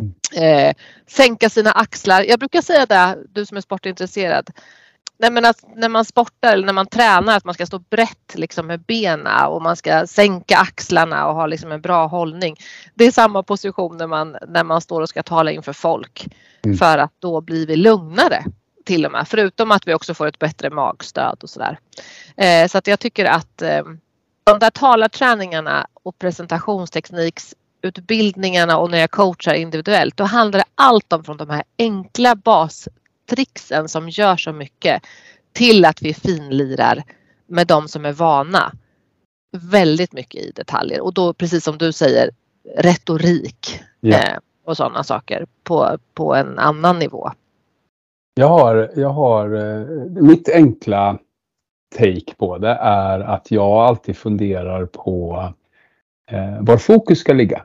Mm. 0.00 0.68
Eh, 0.68 0.74
sänka 1.06 1.50
sina 1.50 1.70
axlar. 1.70 2.22
Jag 2.22 2.38
brukar 2.38 2.62
säga 2.62 2.86
det, 2.86 3.18
du 3.32 3.46
som 3.46 3.56
är 3.56 3.60
sportintresserad. 3.60 4.50
Nej, 5.18 5.30
men 5.30 5.44
att 5.44 5.64
när 5.76 5.88
man 5.88 6.04
sportar 6.04 6.52
eller 6.52 6.66
när 6.66 6.72
man 6.72 6.86
tränar 6.86 7.36
att 7.36 7.44
man 7.44 7.54
ska 7.54 7.66
stå 7.66 7.78
brett 7.78 8.34
liksom 8.34 8.66
med 8.66 8.80
benen 8.80 9.46
och 9.46 9.62
man 9.62 9.76
ska 9.76 10.06
sänka 10.06 10.56
axlarna 10.56 11.26
och 11.26 11.34
ha 11.34 11.46
liksom 11.46 11.72
en 11.72 11.80
bra 11.80 12.06
hållning. 12.06 12.56
Det 12.94 13.04
är 13.04 13.10
samma 13.10 13.42
position 13.42 13.96
när 13.96 14.06
man, 14.06 14.36
när 14.48 14.64
man 14.64 14.80
står 14.80 15.00
och 15.00 15.08
ska 15.08 15.22
tala 15.22 15.50
inför 15.50 15.72
folk. 15.72 16.26
Mm. 16.64 16.76
För 16.76 16.98
att 16.98 17.12
då 17.18 17.40
blir 17.40 17.66
vi 17.66 17.76
lugnare 17.76 18.44
till 18.84 19.06
och 19.06 19.12
med. 19.12 19.28
Förutom 19.28 19.72
att 19.72 19.88
vi 19.88 19.94
också 19.94 20.14
får 20.14 20.26
ett 20.26 20.38
bättre 20.38 20.70
magstöd 20.70 21.38
och 21.42 21.50
sådär. 21.50 21.78
Eh, 22.36 22.68
så 22.68 22.78
att 22.78 22.86
jag 22.86 23.00
tycker 23.00 23.24
att 23.24 23.62
eh, 23.62 23.82
de 24.44 24.58
där 24.58 24.70
talarträningarna 24.70 25.86
och 26.02 26.18
presentationstekniksutbildningarna 26.18 28.78
och 28.78 28.90
när 28.90 28.98
jag 28.98 29.10
coachar 29.10 29.54
individuellt 29.54 30.16
då 30.16 30.24
handlar 30.24 30.58
det 30.58 30.66
allt 30.74 31.12
om 31.12 31.24
från 31.24 31.36
de 31.36 31.50
här 31.50 31.62
enkla 31.78 32.34
bas 32.34 32.88
tricksen 33.26 33.88
som 33.88 34.08
gör 34.08 34.36
så 34.36 34.52
mycket 34.52 35.02
till 35.52 35.84
att 35.84 36.02
vi 36.02 36.14
finlirar 36.14 37.02
med 37.46 37.66
de 37.66 37.88
som 37.88 38.04
är 38.04 38.12
vana 38.12 38.72
väldigt 39.56 40.12
mycket 40.12 40.42
i 40.42 40.50
detaljer 40.50 41.00
och 41.00 41.14
då 41.14 41.32
precis 41.32 41.64
som 41.64 41.78
du 41.78 41.92
säger 41.92 42.30
retorik 42.76 43.80
ja. 44.00 44.18
eh, 44.18 44.38
och 44.64 44.76
sådana 44.76 45.04
saker 45.04 45.46
på, 45.64 45.98
på 46.14 46.34
en 46.34 46.58
annan 46.58 46.98
nivå. 46.98 47.30
Jag 48.34 48.48
har, 48.48 48.90
jag 48.96 49.08
har 49.08 49.54
eh, 49.54 49.86
mitt 50.22 50.48
enkla 50.48 51.18
take 51.98 52.34
på 52.38 52.58
det 52.58 52.78
är 52.80 53.20
att 53.20 53.50
jag 53.50 53.70
alltid 53.70 54.16
funderar 54.16 54.86
på 54.86 55.44
eh, 56.30 56.60
var 56.60 56.76
fokus 56.76 57.18
ska 57.18 57.32
ligga. 57.32 57.62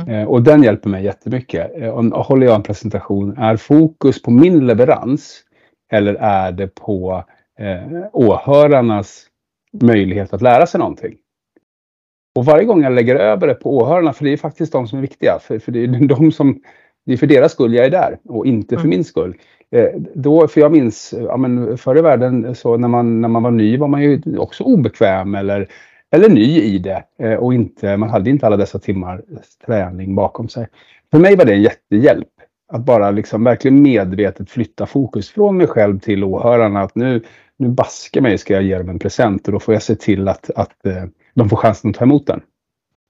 Mm. 0.00 0.14
Eh, 0.14 0.28
och 0.28 0.42
den 0.42 0.62
hjälper 0.62 0.90
mig 0.90 1.04
jättemycket. 1.04 1.70
Eh, 1.76 1.88
om, 1.88 2.12
håller 2.12 2.46
jag 2.46 2.54
en 2.54 2.62
presentation, 2.62 3.38
är 3.38 3.56
fokus 3.56 4.22
på 4.22 4.30
min 4.30 4.66
leverans 4.66 5.40
eller 5.92 6.14
är 6.14 6.52
det 6.52 6.74
på 6.74 7.24
eh, 7.58 8.06
åhörarnas 8.12 9.26
möjlighet 9.82 10.32
att 10.32 10.42
lära 10.42 10.66
sig 10.66 10.80
någonting? 10.80 11.14
Och 12.34 12.44
varje 12.44 12.64
gång 12.64 12.82
jag 12.82 12.92
lägger 12.92 13.16
över 13.16 13.46
det 13.46 13.54
på 13.54 13.76
åhörarna, 13.76 14.12
för 14.12 14.24
det 14.24 14.32
är 14.32 14.36
faktiskt 14.36 14.72
de 14.72 14.88
som 14.88 14.98
är 14.98 15.02
viktiga, 15.02 15.38
för, 15.42 15.58
för 15.58 15.72
det 15.72 15.84
är 15.84 15.86
de 16.08 16.32
som 16.32 16.60
det 17.06 17.12
är 17.12 17.16
för 17.16 17.26
deras 17.26 17.52
skull 17.52 17.74
jag 17.74 17.86
är 17.86 17.90
där 17.90 18.18
och 18.24 18.46
inte 18.46 18.76
för 18.76 18.84
mm. 18.84 18.90
min 18.90 19.04
skull. 19.04 19.36
Eh, 19.70 19.88
då, 20.14 20.48
för 20.48 20.60
jag 20.60 20.72
minns, 20.72 21.14
ja, 21.18 21.36
men 21.36 21.78
förr 21.78 21.98
i 21.98 22.00
världen 22.00 22.54
så 22.54 22.76
när 22.76 22.88
man, 22.88 23.20
när 23.20 23.28
man 23.28 23.42
var 23.42 23.50
ny 23.50 23.76
var 23.76 23.88
man 23.88 24.02
ju 24.02 24.38
också 24.38 24.64
obekväm 24.64 25.34
eller 25.34 25.68
eller 26.14 26.28
ny 26.28 26.60
i 26.60 26.78
det 26.78 27.04
eh, 27.18 27.34
och 27.34 27.54
inte, 27.54 27.96
man 27.96 28.10
hade 28.10 28.30
inte 28.30 28.46
alla 28.46 28.56
dessa 28.56 28.78
timmar 28.78 29.22
träning 29.66 30.14
bakom 30.14 30.48
sig. 30.48 30.68
För 31.10 31.18
mig 31.18 31.36
var 31.36 31.44
det 31.44 31.52
en 31.52 31.62
jättehjälp 31.62 32.28
att 32.72 32.84
bara 32.84 33.10
liksom 33.10 33.44
verkligen 33.44 33.82
medvetet 33.82 34.50
flytta 34.50 34.86
fokus 34.86 35.30
från 35.30 35.56
mig 35.56 35.66
själv 35.66 36.00
till 36.00 36.24
åhörarna. 36.24 36.80
Att 36.80 36.94
nu, 36.94 37.22
nu 37.56 37.68
baske 37.68 38.20
mig 38.20 38.38
ska 38.38 38.54
jag 38.54 38.62
ge 38.62 38.78
dem 38.78 38.88
en 38.88 38.98
present 38.98 39.46
och 39.46 39.52
då 39.52 39.60
får 39.60 39.74
jag 39.74 39.82
se 39.82 39.94
till 39.94 40.28
att, 40.28 40.50
att 40.56 40.86
eh, 40.86 41.04
de 41.34 41.48
får 41.48 41.56
chansen 41.56 41.90
att 41.90 41.96
ta 41.96 42.04
emot 42.04 42.26
den. 42.26 42.40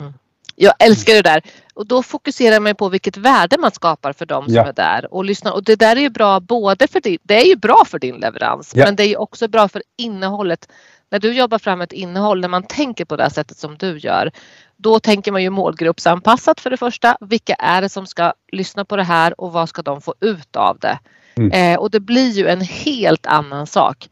Mm. 0.00 0.12
Jag 0.56 0.74
älskar 0.78 1.14
det 1.14 1.22
där 1.22 1.42
och 1.74 1.86
då 1.86 2.02
fokuserar 2.02 2.60
man 2.60 2.74
på 2.74 2.88
vilket 2.88 3.16
värde 3.16 3.56
man 3.58 3.70
skapar 3.70 4.12
för 4.12 4.26
dem 4.26 4.44
som 4.44 4.54
ja. 4.54 4.68
är 4.68 4.72
där 4.72 5.14
och 5.14 5.24
lyssnar. 5.24 5.52
Och 5.52 5.64
det 5.64 5.76
där 5.76 5.96
är 5.96 6.00
ju 6.00 6.10
bra 6.10 6.40
både 6.40 6.88
för 6.88 7.00
din, 7.00 7.18
det 7.22 7.42
är 7.42 7.46
ju 7.46 7.56
bra 7.56 7.84
för 7.86 7.98
din 7.98 8.16
leverans 8.16 8.72
ja. 8.74 8.84
men 8.84 8.96
det 8.96 9.04
är 9.04 9.20
också 9.20 9.48
bra 9.48 9.68
för 9.68 9.82
innehållet 9.98 10.68
när 11.14 11.18
du 11.18 11.32
jobbar 11.32 11.58
fram 11.58 11.80
ett 11.80 11.92
innehåll, 11.92 12.40
när 12.40 12.48
man 12.48 12.62
tänker 12.62 13.04
på 13.04 13.16
det 13.16 13.30
sättet 13.30 13.58
som 13.58 13.76
du 13.78 13.98
gör, 13.98 14.30
då 14.76 15.00
tänker 15.00 15.32
man 15.32 15.42
ju 15.42 15.50
målgruppsanpassat 15.50 16.60
för 16.60 16.70
det 16.70 16.76
första. 16.76 17.16
Vilka 17.20 17.54
är 17.54 17.82
det 17.82 17.88
som 17.88 18.06
ska 18.06 18.32
lyssna 18.52 18.84
på 18.84 18.96
det 18.96 19.02
här 19.02 19.40
och 19.40 19.52
vad 19.52 19.68
ska 19.68 19.82
de 19.82 20.00
få 20.00 20.14
ut 20.20 20.56
av 20.56 20.78
det? 20.78 20.98
Mm. 21.34 21.50
Eh, 21.50 21.78
och 21.80 21.90
det 21.90 22.00
blir 22.00 22.30
ju 22.30 22.48
en 22.48 22.60
helt 22.60 23.26
annan 23.26 23.66
sak. 23.66 24.08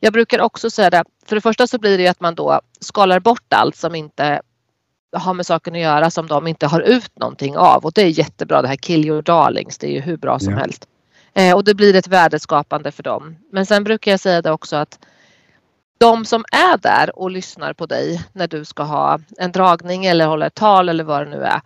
Jag 0.00 0.12
brukar 0.12 0.40
också 0.40 0.70
säga 0.70 0.90
det, 0.90 1.04
för 1.26 1.36
det 1.36 1.40
första 1.40 1.66
så 1.66 1.78
blir 1.78 1.98
det 1.98 2.08
att 2.08 2.20
man 2.20 2.34
då 2.34 2.60
skalar 2.80 3.20
bort 3.20 3.52
allt 3.52 3.76
som 3.76 3.94
inte 3.94 4.42
har 5.12 5.34
med 5.34 5.46
saken 5.46 5.74
att 5.74 5.80
göra 5.80 6.10
som 6.10 6.26
de 6.26 6.46
inte 6.46 6.66
har 6.66 6.80
ut 6.80 7.18
någonting 7.18 7.56
av 7.56 7.84
och 7.84 7.92
det 7.92 8.02
är 8.02 8.18
jättebra 8.18 8.62
det 8.62 8.68
här 8.68 8.76
kill 8.76 9.06
your 9.06 9.22
darlings, 9.22 9.78
det 9.78 9.86
är 9.86 9.92
ju 9.92 10.00
hur 10.00 10.16
bra 10.16 10.38
som 10.38 10.52
ja. 10.52 10.58
helst. 10.58 10.86
Eh, 11.34 11.56
och 11.56 11.64
det 11.64 11.74
blir 11.74 11.96
ett 11.96 12.08
värdeskapande 12.08 12.92
för 12.92 13.02
dem. 13.02 13.36
Men 13.52 13.66
sen 13.66 13.84
brukar 13.84 14.10
jag 14.10 14.20
säga 14.20 14.42
det 14.42 14.50
också 14.50 14.76
att 14.76 14.98
de 16.02 16.24
som 16.24 16.44
är 16.52 16.78
där 16.78 17.18
och 17.18 17.30
lyssnar 17.30 17.72
på 17.72 17.86
dig 17.86 18.24
när 18.32 18.48
du 18.48 18.64
ska 18.64 18.82
ha 18.82 19.18
en 19.38 19.52
dragning 19.52 20.06
eller 20.06 20.26
hålla 20.26 20.46
ett 20.46 20.54
tal 20.54 20.88
eller 20.88 21.04
vad 21.04 21.26
det 21.26 21.30
nu 21.30 21.42
är. 21.42 21.60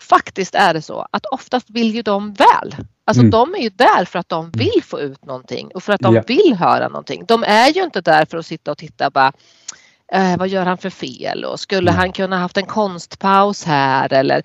Faktiskt 0.00 0.54
är 0.54 0.74
det 0.74 0.82
så 0.82 1.06
att 1.10 1.26
oftast 1.26 1.70
vill 1.70 1.94
ju 1.94 2.02
de 2.02 2.32
väl. 2.32 2.76
Alltså 3.04 3.20
mm. 3.20 3.30
de 3.30 3.54
är 3.54 3.58
ju 3.58 3.68
där 3.68 4.04
för 4.04 4.18
att 4.18 4.28
de 4.28 4.44
mm. 4.44 4.50
vill 4.50 4.82
få 4.82 5.00
ut 5.00 5.24
någonting 5.24 5.70
och 5.74 5.82
för 5.82 5.92
att 5.92 6.00
de 6.00 6.14
ja. 6.14 6.22
vill 6.26 6.54
höra 6.54 6.88
någonting. 6.88 7.24
De 7.28 7.44
är 7.44 7.68
ju 7.68 7.84
inte 7.84 8.00
där 8.00 8.24
för 8.24 8.38
att 8.38 8.46
sitta 8.46 8.70
och 8.70 8.78
titta 8.78 9.10
bara 9.10 9.32
eh, 10.12 10.36
vad 10.36 10.48
gör 10.48 10.66
han 10.66 10.78
för 10.78 10.90
fel 10.90 11.44
och 11.44 11.60
skulle 11.60 11.90
han 11.90 12.12
kunna 12.12 12.38
haft 12.38 12.56
en 12.56 12.66
konstpaus 12.66 13.64
här 13.64 14.12
eller 14.12 14.42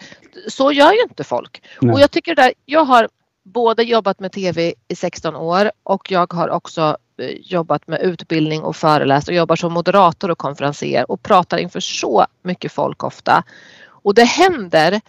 så 0.47 0.71
gör 0.71 0.91
ju 0.91 1.01
inte 1.01 1.23
folk. 1.23 1.63
Nej. 1.81 1.93
Och 1.93 1.99
jag 1.99 2.11
tycker 2.11 2.35
där, 2.35 2.53
jag 2.65 2.85
har 2.85 3.09
både 3.43 3.83
jobbat 3.83 4.19
med 4.19 4.31
TV 4.31 4.73
i 4.87 4.95
16 4.95 5.35
år 5.35 5.71
och 5.83 6.11
jag 6.11 6.33
har 6.33 6.49
också 6.49 6.97
jobbat 7.41 7.87
med 7.87 8.01
utbildning 8.01 8.63
och 8.63 8.75
föreläst 8.75 9.27
och 9.27 9.33
jobbar 9.33 9.55
som 9.55 9.73
moderator 9.73 10.31
och 10.31 10.37
konferenser 10.37 11.11
och 11.11 11.23
pratar 11.23 11.57
inför 11.57 11.79
så 11.79 12.25
mycket 12.43 12.71
folk 12.71 13.03
ofta. 13.03 13.43
Och 13.83 14.13
det 14.13 14.23
händer 14.23 15.01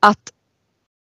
att 0.00 0.32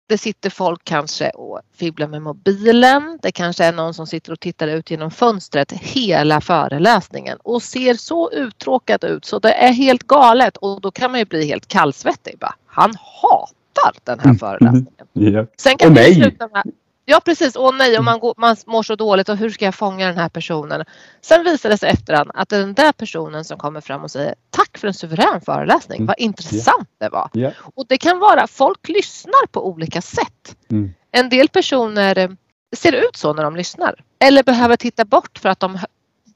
det 0.08 0.18
sitter 0.18 0.50
folk 0.50 0.84
kanske 0.84 1.30
och 1.30 1.62
fibblar 1.76 2.08
med 2.08 2.22
mobilen. 2.22 3.20
Det 3.22 3.32
kanske 3.32 3.66
är 3.66 3.74
någon 3.74 3.94
som 3.94 4.08
sitter 4.08 4.32
och 4.32 4.40
tittar 4.40 4.68
ut 4.68 4.92
genom 4.92 5.12
fönstret 5.12 5.72
hela 5.72 6.42
föreläsningen 6.42 7.38
och 7.44 7.64
ser 7.64 7.94
så 7.94 8.32
uttråkad 8.32 9.04
ut 9.04 9.26
så 9.26 9.40
det 9.40 9.54
är 9.54 9.72
helt 9.72 10.04
galet 10.04 10.58
och 10.58 10.82
då 10.82 10.92
kan 10.92 11.12
man 11.12 11.20
ju 11.20 11.26
bli 11.26 11.46
helt 11.46 11.68
kallsvettig. 11.68 12.38
Bara, 12.40 12.56
Han 12.66 12.94
hatar 13.22 14.00
den 14.04 14.20
här 14.20 14.26
mm. 14.26 14.38
föreläsningen. 14.38 15.08
Yeah. 15.14 15.46
Sen 15.58 15.78
kan 15.78 15.88
och 15.88 15.96
nej. 15.96 16.16
sluta 16.16 16.48
med 16.48 16.64
Ja 17.06 17.22
precis, 17.26 17.56
åh 17.56 17.76
nej, 17.78 17.98
och 17.98 18.04
man, 18.04 18.20
går, 18.20 18.34
man 18.38 18.56
mår 18.66 18.84
så 18.84 18.96
dåligt 18.96 19.30
och 19.30 19.38
hur 19.38 19.50
ska 19.50 19.66
jag 19.66 19.76
fånga 19.76 20.08
den 20.08 20.18
här 20.18 20.30
personen? 20.30 20.86
Sen 21.22 21.44
visar 21.44 21.70
det 21.70 21.78
sig 21.78 21.90
efterhand 21.90 22.32
att 22.34 22.50
det 22.50 22.56
är 22.56 22.60
den 22.60 22.74
där 22.74 22.92
personen 22.92 23.46
som 23.46 23.58
kommer 23.58 23.82
fram 23.82 24.04
och 24.04 24.12
säger 24.12 24.36
tack 24.50 24.78
för 24.78 24.88
en 24.88 24.94
suverän 24.94 25.42
föreläsning, 25.42 25.98
mm. 25.98 26.08
vad 26.08 26.20
intressant 26.20 26.90
yeah. 27.00 27.00
det 27.00 27.10
var. 27.10 27.30
Yeah. 27.34 27.54
Och 27.76 27.86
det 27.88 27.98
kan 27.98 28.20
vara, 28.20 28.48
folk 28.48 28.90
lyssnar 28.90 29.48
på 29.48 29.68
olika 29.68 30.02
sätt. 30.02 30.56
Mm. 30.72 30.94
En 31.12 31.30
del 31.30 31.48
personer 31.48 32.18
eh, 32.18 32.30
ser 32.76 32.94
ut 32.94 33.16
så 33.16 33.34
när 33.34 33.44
de 33.44 33.56
lyssnar 33.56 34.04
eller 34.20 34.44
behöver 34.44 34.76
titta 34.76 35.06
bort 35.06 35.40
för 35.40 35.50
att 35.50 35.60
de 35.60 35.80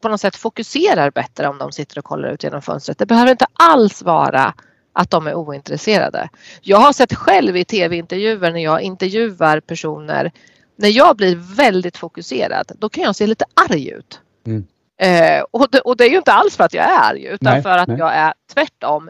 på 0.01 0.10
något 0.10 0.21
sätt 0.21 0.36
fokuserar 0.36 1.12
bättre 1.12 1.47
om 1.47 1.58
de 1.58 1.71
sitter 1.71 1.97
och 1.97 2.05
kollar 2.05 2.29
ut 2.29 2.43
genom 2.43 2.62
fönstret. 2.62 2.97
Det 2.97 3.05
behöver 3.05 3.32
inte 3.32 3.47
alls 3.53 4.01
vara 4.01 4.53
att 4.93 5.12
de 5.12 5.27
är 5.27 5.36
ointresserade. 5.36 6.29
Jag 6.62 6.77
har 6.77 6.93
sett 6.93 7.13
själv 7.13 7.58
i 7.58 7.65
tv-intervjuer 7.65 8.51
när 8.51 8.60
jag 8.60 8.82
intervjuar 8.82 9.60
personer 9.60 10.32
när 10.80 10.89
jag 10.89 11.18
blir 11.18 11.36
väldigt 11.36 11.98
fokuserad 11.98 12.72
då 12.80 12.89
kan 12.89 13.04
jag 13.04 13.15
se 13.15 13.28
lite 13.28 13.46
arg 13.70 13.89
ut. 13.89 14.20
Mm. 14.46 14.65
Eh, 15.02 15.44
och, 15.52 15.68
det, 15.72 15.80
och, 15.80 15.98
det, 15.98 16.06
är 16.06 16.10
ju 16.10 16.18
inte 16.18 16.32
alls 16.32 16.56
för 16.58 16.63
att 16.63 16.74
jag 16.74 16.86
är 16.86 17.10
arg 17.10 17.26
utan 17.26 17.54
nej, 17.54 17.62
för 17.62 17.78
att 17.78 17.88
nej. 17.88 17.98
jag 17.98 18.13
är 18.13 18.34
tvärtom 18.54 19.10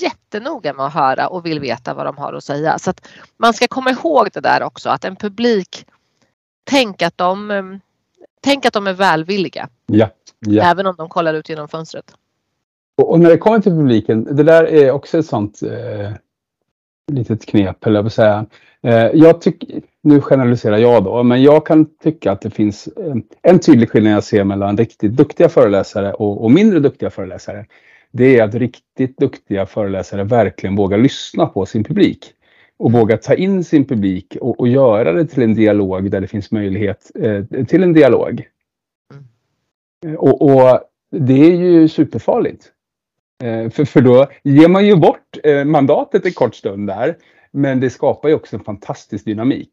jättenoga 0.00 0.72
med 0.72 0.86
att 0.86 0.94
höra 0.94 1.28
och 1.28 1.46
vill 1.46 1.60
veta 1.60 1.94
vad 1.94 2.06
de 2.06 2.16
har 2.16 2.32
att 2.32 2.44
säga. 2.44 2.78
Så 2.78 2.90
att 2.90 3.08
man 3.36 3.54
ska 3.54 3.66
komma 3.68 3.90
ihåg 3.90 4.28
det 4.32 4.40
där 4.40 4.62
också 4.62 4.90
att 4.90 5.04
en 5.04 5.16
publik 5.16 5.86
Tänk 6.64 7.02
att 7.02 7.18
de, 7.18 7.50
eh, 7.50 7.62
tänk 8.40 8.66
att 8.66 8.72
de 8.72 8.86
är 8.86 8.92
välvilliga. 8.92 9.68
Ja, 9.86 10.08
ja. 10.38 10.62
Även 10.62 10.86
om 10.86 10.94
de 10.96 11.08
kollar 11.08 11.34
ut 11.34 11.48
genom 11.48 11.68
fönstret. 11.68 12.14
Och, 12.96 13.10
och 13.10 13.20
när 13.20 13.30
det 13.30 13.38
kommer 13.38 13.60
till 13.60 13.72
publiken, 13.72 14.36
det 14.36 14.42
där 14.42 14.64
är 14.64 14.90
också 14.90 15.18
ett 15.18 15.26
sånt 15.26 15.62
eh, 15.62 16.12
litet 17.12 17.46
knep, 17.46 17.86
eller 17.86 17.96
jag 17.96 18.02
vill 18.02 18.12
säga. 18.12 18.46
Eh, 18.82 19.10
jag 19.14 19.40
tycker, 19.40 19.82
nu 20.02 20.20
generaliserar 20.20 20.78
jag 20.78 21.04
då, 21.04 21.22
men 21.22 21.42
jag 21.42 21.66
kan 21.66 21.86
tycka 22.02 22.32
att 22.32 22.40
det 22.40 22.50
finns 22.50 22.86
eh, 22.86 23.14
en 23.42 23.58
tydlig 23.58 23.90
skillnad 23.90 24.12
jag 24.12 24.24
ser 24.24 24.44
mellan 24.44 24.76
riktigt 24.76 25.12
duktiga 25.12 25.48
föreläsare 25.48 26.12
och, 26.12 26.44
och 26.44 26.50
mindre 26.50 26.80
duktiga 26.80 27.10
föreläsare. 27.10 27.66
Det 28.10 28.38
är 28.38 28.44
att 28.44 28.54
riktigt 28.54 29.18
duktiga 29.18 29.66
föreläsare 29.66 30.24
verkligen 30.24 30.76
vågar 30.76 30.98
lyssna 30.98 31.46
på 31.46 31.66
sin 31.66 31.84
publik 31.84 32.34
och 32.76 32.92
våga 32.92 33.16
ta 33.16 33.34
in 33.34 33.64
sin 33.64 33.84
publik 33.84 34.36
och, 34.40 34.60
och, 34.60 34.68
göra 34.68 35.12
det 35.12 35.26
till 35.26 35.42
en 35.42 35.54
dialog 35.54 36.10
där 36.10 36.20
det 36.20 36.26
finns 36.26 36.50
möjlighet 36.50 37.10
eh, 37.14 37.64
till 37.64 37.82
en 37.82 37.92
dialog. 37.92 38.46
Mm. 40.04 40.16
Och, 40.16 40.42
och, 40.42 40.80
det 41.10 41.44
är 41.44 41.56
ju 41.56 41.88
superfarligt. 41.88 42.71
Eh, 43.42 43.70
för, 43.70 43.84
för 43.84 44.00
då 44.00 44.26
ger 44.42 44.68
man 44.68 44.86
ju 44.86 44.96
bort 44.96 45.38
eh, 45.44 45.64
mandatet 45.64 46.26
en 46.26 46.32
kort 46.32 46.54
stund 46.54 46.86
där. 46.88 47.16
Men 47.50 47.80
det 47.80 47.90
skapar 47.90 48.28
ju 48.28 48.34
också 48.34 48.56
en 48.56 48.64
fantastisk 48.64 49.24
dynamik. 49.24 49.70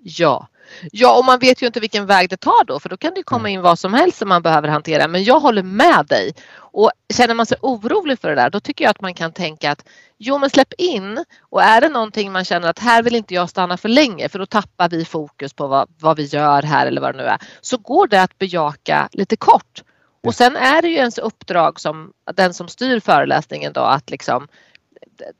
Ja. 0.00 0.48
Ja, 0.92 1.18
och 1.18 1.24
man 1.24 1.38
vet 1.38 1.62
ju 1.62 1.66
inte 1.66 1.80
vilken 1.80 2.06
väg 2.06 2.30
det 2.30 2.36
tar 2.36 2.64
då 2.64 2.80
för 2.80 2.88
då 2.88 2.96
kan 2.96 3.14
det 3.14 3.22
komma 3.22 3.40
mm. 3.40 3.52
in 3.52 3.62
vad 3.62 3.78
som 3.78 3.94
helst 3.94 4.18
som 4.18 4.28
man 4.28 4.42
behöver 4.42 4.68
hantera. 4.68 5.08
Men 5.08 5.24
jag 5.24 5.40
håller 5.40 5.62
med 5.62 6.06
dig. 6.06 6.34
Och 6.56 6.90
känner 7.14 7.34
man 7.34 7.46
sig 7.46 7.58
orolig 7.62 8.18
för 8.18 8.28
det 8.28 8.34
där 8.34 8.50
då 8.50 8.60
tycker 8.60 8.84
jag 8.84 8.90
att 8.90 9.00
man 9.00 9.14
kan 9.14 9.32
tänka 9.32 9.70
att 9.70 9.84
jo 10.18 10.38
men 10.38 10.50
släpp 10.50 10.72
in 10.78 11.24
och 11.40 11.62
är 11.62 11.80
det 11.80 11.88
någonting 11.88 12.32
man 12.32 12.44
känner 12.44 12.68
att 12.68 12.78
här 12.78 13.02
vill 13.02 13.14
inte 13.14 13.34
jag 13.34 13.50
stanna 13.50 13.76
för 13.76 13.88
länge 13.88 14.28
för 14.28 14.38
då 14.38 14.46
tappar 14.46 14.88
vi 14.88 15.04
fokus 15.04 15.52
på 15.52 15.66
vad, 15.66 15.88
vad 15.98 16.16
vi 16.16 16.24
gör 16.24 16.62
här 16.62 16.86
eller 16.86 17.00
vad 17.00 17.14
det 17.14 17.18
nu 17.18 17.24
är. 17.24 17.38
Så 17.60 17.76
går 17.78 18.06
det 18.06 18.22
att 18.22 18.38
bejaka 18.38 19.08
lite 19.12 19.36
kort. 19.36 19.82
Och 20.20 20.34
sen 20.34 20.56
är 20.56 20.82
det 20.82 20.88
ju 20.88 20.96
ens 20.96 21.18
uppdrag 21.18 21.80
som 21.80 22.12
den 22.34 22.54
som 22.54 22.68
styr 22.68 23.00
föreläsningen 23.00 23.72
då 23.72 23.80
att 23.80 24.10
liksom 24.10 24.48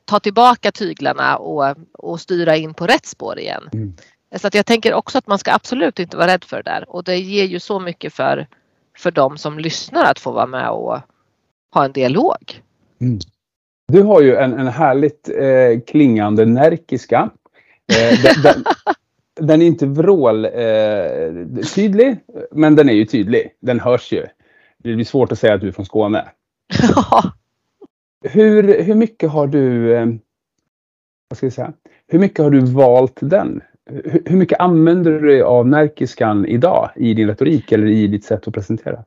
ta 0.04 0.20
tillbaka 0.20 0.72
tyglarna 0.72 1.36
och, 1.36 1.76
och 1.92 2.20
styra 2.20 2.56
in 2.56 2.74
på 2.74 2.86
rätt 2.86 3.06
spår 3.06 3.38
igen. 3.38 3.68
Mm. 3.72 3.94
Så 4.36 4.46
att 4.46 4.54
jag 4.54 4.66
tänker 4.66 4.94
också 4.94 5.18
att 5.18 5.26
man 5.26 5.38
ska 5.38 5.52
absolut 5.52 5.98
inte 5.98 6.16
vara 6.16 6.26
rädd 6.26 6.44
för 6.44 6.56
det 6.56 6.70
där 6.70 6.90
och 6.90 7.04
det 7.04 7.16
ger 7.16 7.44
ju 7.44 7.60
så 7.60 7.80
mycket 7.80 8.14
för, 8.14 8.46
för 8.98 9.10
de 9.10 9.38
som 9.38 9.58
lyssnar 9.58 10.10
att 10.10 10.18
få 10.18 10.30
vara 10.30 10.46
med 10.46 10.70
och 10.70 10.98
ha 11.74 11.84
en 11.84 11.92
dialog. 11.92 12.62
Mm. 13.00 13.18
Du 13.92 14.02
har 14.02 14.20
ju 14.20 14.36
en, 14.36 14.52
en 14.52 14.68
härligt 14.68 15.28
eh, 15.28 15.80
klingande 15.86 16.46
närkiska. 16.46 17.30
Eh, 17.92 18.22
den, 18.22 18.42
den, 18.42 18.64
den, 19.46 19.62
är 19.62 19.66
inte 19.66 19.86
vrål 19.86 20.44
eh, 20.44 21.70
tydlig, 21.74 22.16
men 22.50 22.76
den 22.76 22.88
är 22.88 22.92
ju 22.92 23.04
tydlig. 23.04 23.54
Den 23.60 23.80
hörs 23.80 24.12
ju. 24.12 24.26
Det 24.82 24.94
blir 24.94 25.04
svårt 25.04 25.32
att 25.32 25.38
säga 25.38 25.54
att 25.54 25.60
du 25.60 25.68
är 25.68 25.72
från 25.72 25.86
Skåne. 25.86 26.28
hur, 28.24 28.82
hur 28.82 28.94
mycket 28.94 29.30
har 29.30 29.46
du 29.46 29.96
eh, 29.96 30.06
vad 31.28 31.36
ska 31.36 31.46
jag 31.46 31.52
säga? 31.52 31.72
Hur 32.06 32.18
mycket 32.18 32.38
har 32.38 32.50
du 32.50 32.60
valt 32.60 33.18
den? 33.20 33.60
Hur, 33.90 34.22
hur 34.26 34.36
mycket 34.36 34.60
använder 34.60 35.10
du 35.10 35.26
dig 35.26 35.42
av 35.42 35.66
närkiskan 35.66 36.46
idag 36.46 36.90
i 36.96 37.14
din 37.14 37.28
retorik 37.28 37.72
eller 37.72 37.86
i 37.86 38.06
ditt 38.06 38.24
sätt 38.24 38.48
att 38.48 38.54
presentera? 38.54 39.04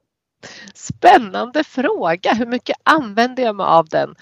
Spännande 0.73 1.63
fråga. 1.63 2.33
Hur 2.33 2.45
mycket 2.45 2.77
använder 2.83 3.43
jag 3.43 3.55
mig 3.55 3.65
av 3.65 3.87
den? 3.87 4.15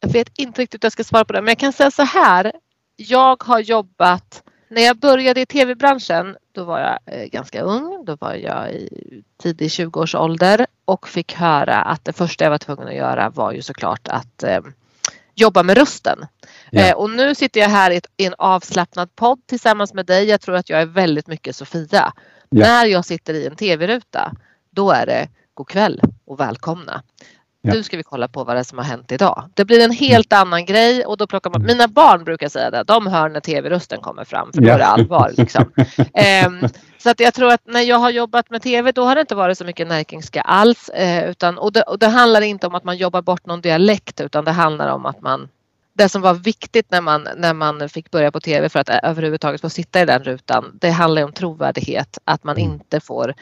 Jag 0.00 0.12
vet 0.12 0.38
inte 0.38 0.62
riktigt 0.62 0.84
hur 0.84 0.86
jag 0.86 0.92
ska 0.92 1.04
svara 1.04 1.24
på 1.24 1.32
det 1.32 1.42
men 1.42 1.48
jag 1.48 1.58
kan 1.58 1.72
säga 1.72 1.90
så 1.90 2.02
här. 2.02 2.52
Jag 2.96 3.42
har 3.42 3.60
jobbat 3.60 4.42
när 4.72 4.82
jag 4.82 4.96
började 4.96 5.40
i 5.40 5.46
tv-branschen 5.46 6.36
då 6.52 6.64
var 6.64 6.80
jag 6.80 6.98
eh, 7.06 7.26
ganska 7.26 7.62
ung. 7.62 8.04
Då 8.04 8.16
var 8.16 8.34
jag 8.34 8.72
i 8.72 9.22
tidig 9.42 9.68
20-årsålder 9.68 10.66
och 10.84 11.08
fick 11.08 11.34
höra 11.34 11.82
att 11.82 12.04
det 12.04 12.12
första 12.12 12.44
jag 12.44 12.50
var 12.50 12.58
tvungen 12.58 12.88
att 12.88 12.94
göra 12.94 13.30
var 13.30 13.52
ju 13.52 13.62
såklart 13.62 14.08
att 14.08 14.42
eh, 14.42 14.60
jobba 15.34 15.62
med 15.62 15.78
rösten. 15.78 16.18
Ja. 16.70 16.80
Eh, 16.80 16.94
och 16.94 17.10
nu 17.10 17.34
sitter 17.34 17.60
jag 17.60 17.68
här 17.68 17.90
i, 17.90 17.96
ett, 17.96 18.06
i, 18.16 18.26
en 18.26 18.34
avslappnad 18.38 19.16
podd 19.16 19.46
tillsammans 19.46 19.94
med 19.94 20.06
dig. 20.06 20.24
Jag 20.24 20.40
tror 20.40 20.54
att 20.54 20.70
jag 20.70 20.80
är 20.80 20.86
väldigt 20.86 21.26
mycket 21.26 21.56
Sofia. 21.56 22.12
Ja. 22.48 22.66
När 22.66 22.86
jag 22.86 23.04
sitter 23.04 23.34
i 23.34 23.46
en 23.46 23.56
tv-ruta 23.56 24.32
då 24.70 24.90
är 24.90 25.06
det 25.06 25.28
god 25.54 25.68
kväll 25.68 26.00
och 26.24 26.40
välkomna. 26.40 27.02
Ja. 27.64 27.72
Nu 27.74 27.82
ska 27.82 27.96
vi 27.96 28.02
kolla 28.02 28.28
på 28.28 28.44
vad 28.44 28.56
det 28.56 28.60
är 28.60 28.64
som 28.64 28.78
har 28.78 28.84
hänt 28.84 29.12
idag. 29.12 29.48
Det 29.54 29.64
blir 29.64 29.80
en 29.80 29.90
helt 29.90 30.32
mm. 30.32 30.40
annan 30.40 30.64
grej 30.64 31.06
och 31.06 31.16
då 31.16 31.26
plockar 31.26 31.50
man, 31.50 31.62
mina 31.62 31.88
barn 31.88 32.24
brukar 32.24 32.48
säga 32.48 32.70
det, 32.70 32.82
de 32.82 33.06
hör 33.06 33.28
när 33.28 33.40
tv-rösten 33.40 34.00
kommer 34.00 34.24
fram 34.24 34.52
för 34.52 34.60
då 34.60 34.70
är 34.70 34.78
det 34.78 34.86
allvar. 34.86 35.30
Liksom. 35.36 35.72
um, 36.46 36.68
så 36.98 37.10
att 37.10 37.20
jag 37.20 37.34
tror 37.34 37.52
att 37.52 37.60
när 37.64 37.80
jag 37.80 37.98
har 37.98 38.10
jobbat 38.10 38.50
med 38.50 38.62
tv 38.62 38.92
då 38.92 39.04
har 39.04 39.14
det 39.14 39.20
inte 39.20 39.34
varit 39.34 39.58
så 39.58 39.64
mycket 39.64 39.88
närkingska 39.88 40.40
alls. 40.40 40.90
Uh, 41.00 41.30
utan, 41.30 41.58
och, 41.58 41.72
det, 41.72 41.82
och 41.82 41.98
det 41.98 42.08
handlar 42.08 42.40
inte 42.40 42.66
om 42.66 42.74
att 42.74 42.84
man 42.84 42.96
jobbar 42.96 43.22
bort 43.22 43.46
någon 43.46 43.60
dialekt 43.60 44.20
utan 44.20 44.44
det 44.44 44.52
handlar 44.52 44.88
om 44.88 45.06
att 45.06 45.20
man 45.20 45.48
det 45.94 46.08
som 46.08 46.22
var 46.22 46.34
viktigt 46.34 46.90
när 46.90 47.00
man, 47.00 47.28
när 47.36 47.54
man 47.54 47.88
fick 47.88 48.10
börja 48.10 48.30
på 48.30 48.40
tv 48.40 48.68
för 48.68 48.78
att 48.78 48.88
överhuvudtaget 48.88 49.60
få 49.60 49.70
sitta 49.70 50.00
i 50.00 50.04
den 50.04 50.24
rutan 50.24 50.78
det 50.80 50.90
handlar 50.90 51.24
om 51.24 51.32
trovärdighet. 51.32 52.18
Att 52.24 52.44
man 52.44 52.56
mm. 52.56 52.72
inte 52.72 53.00
får 53.00 53.28
eh, 53.28 53.34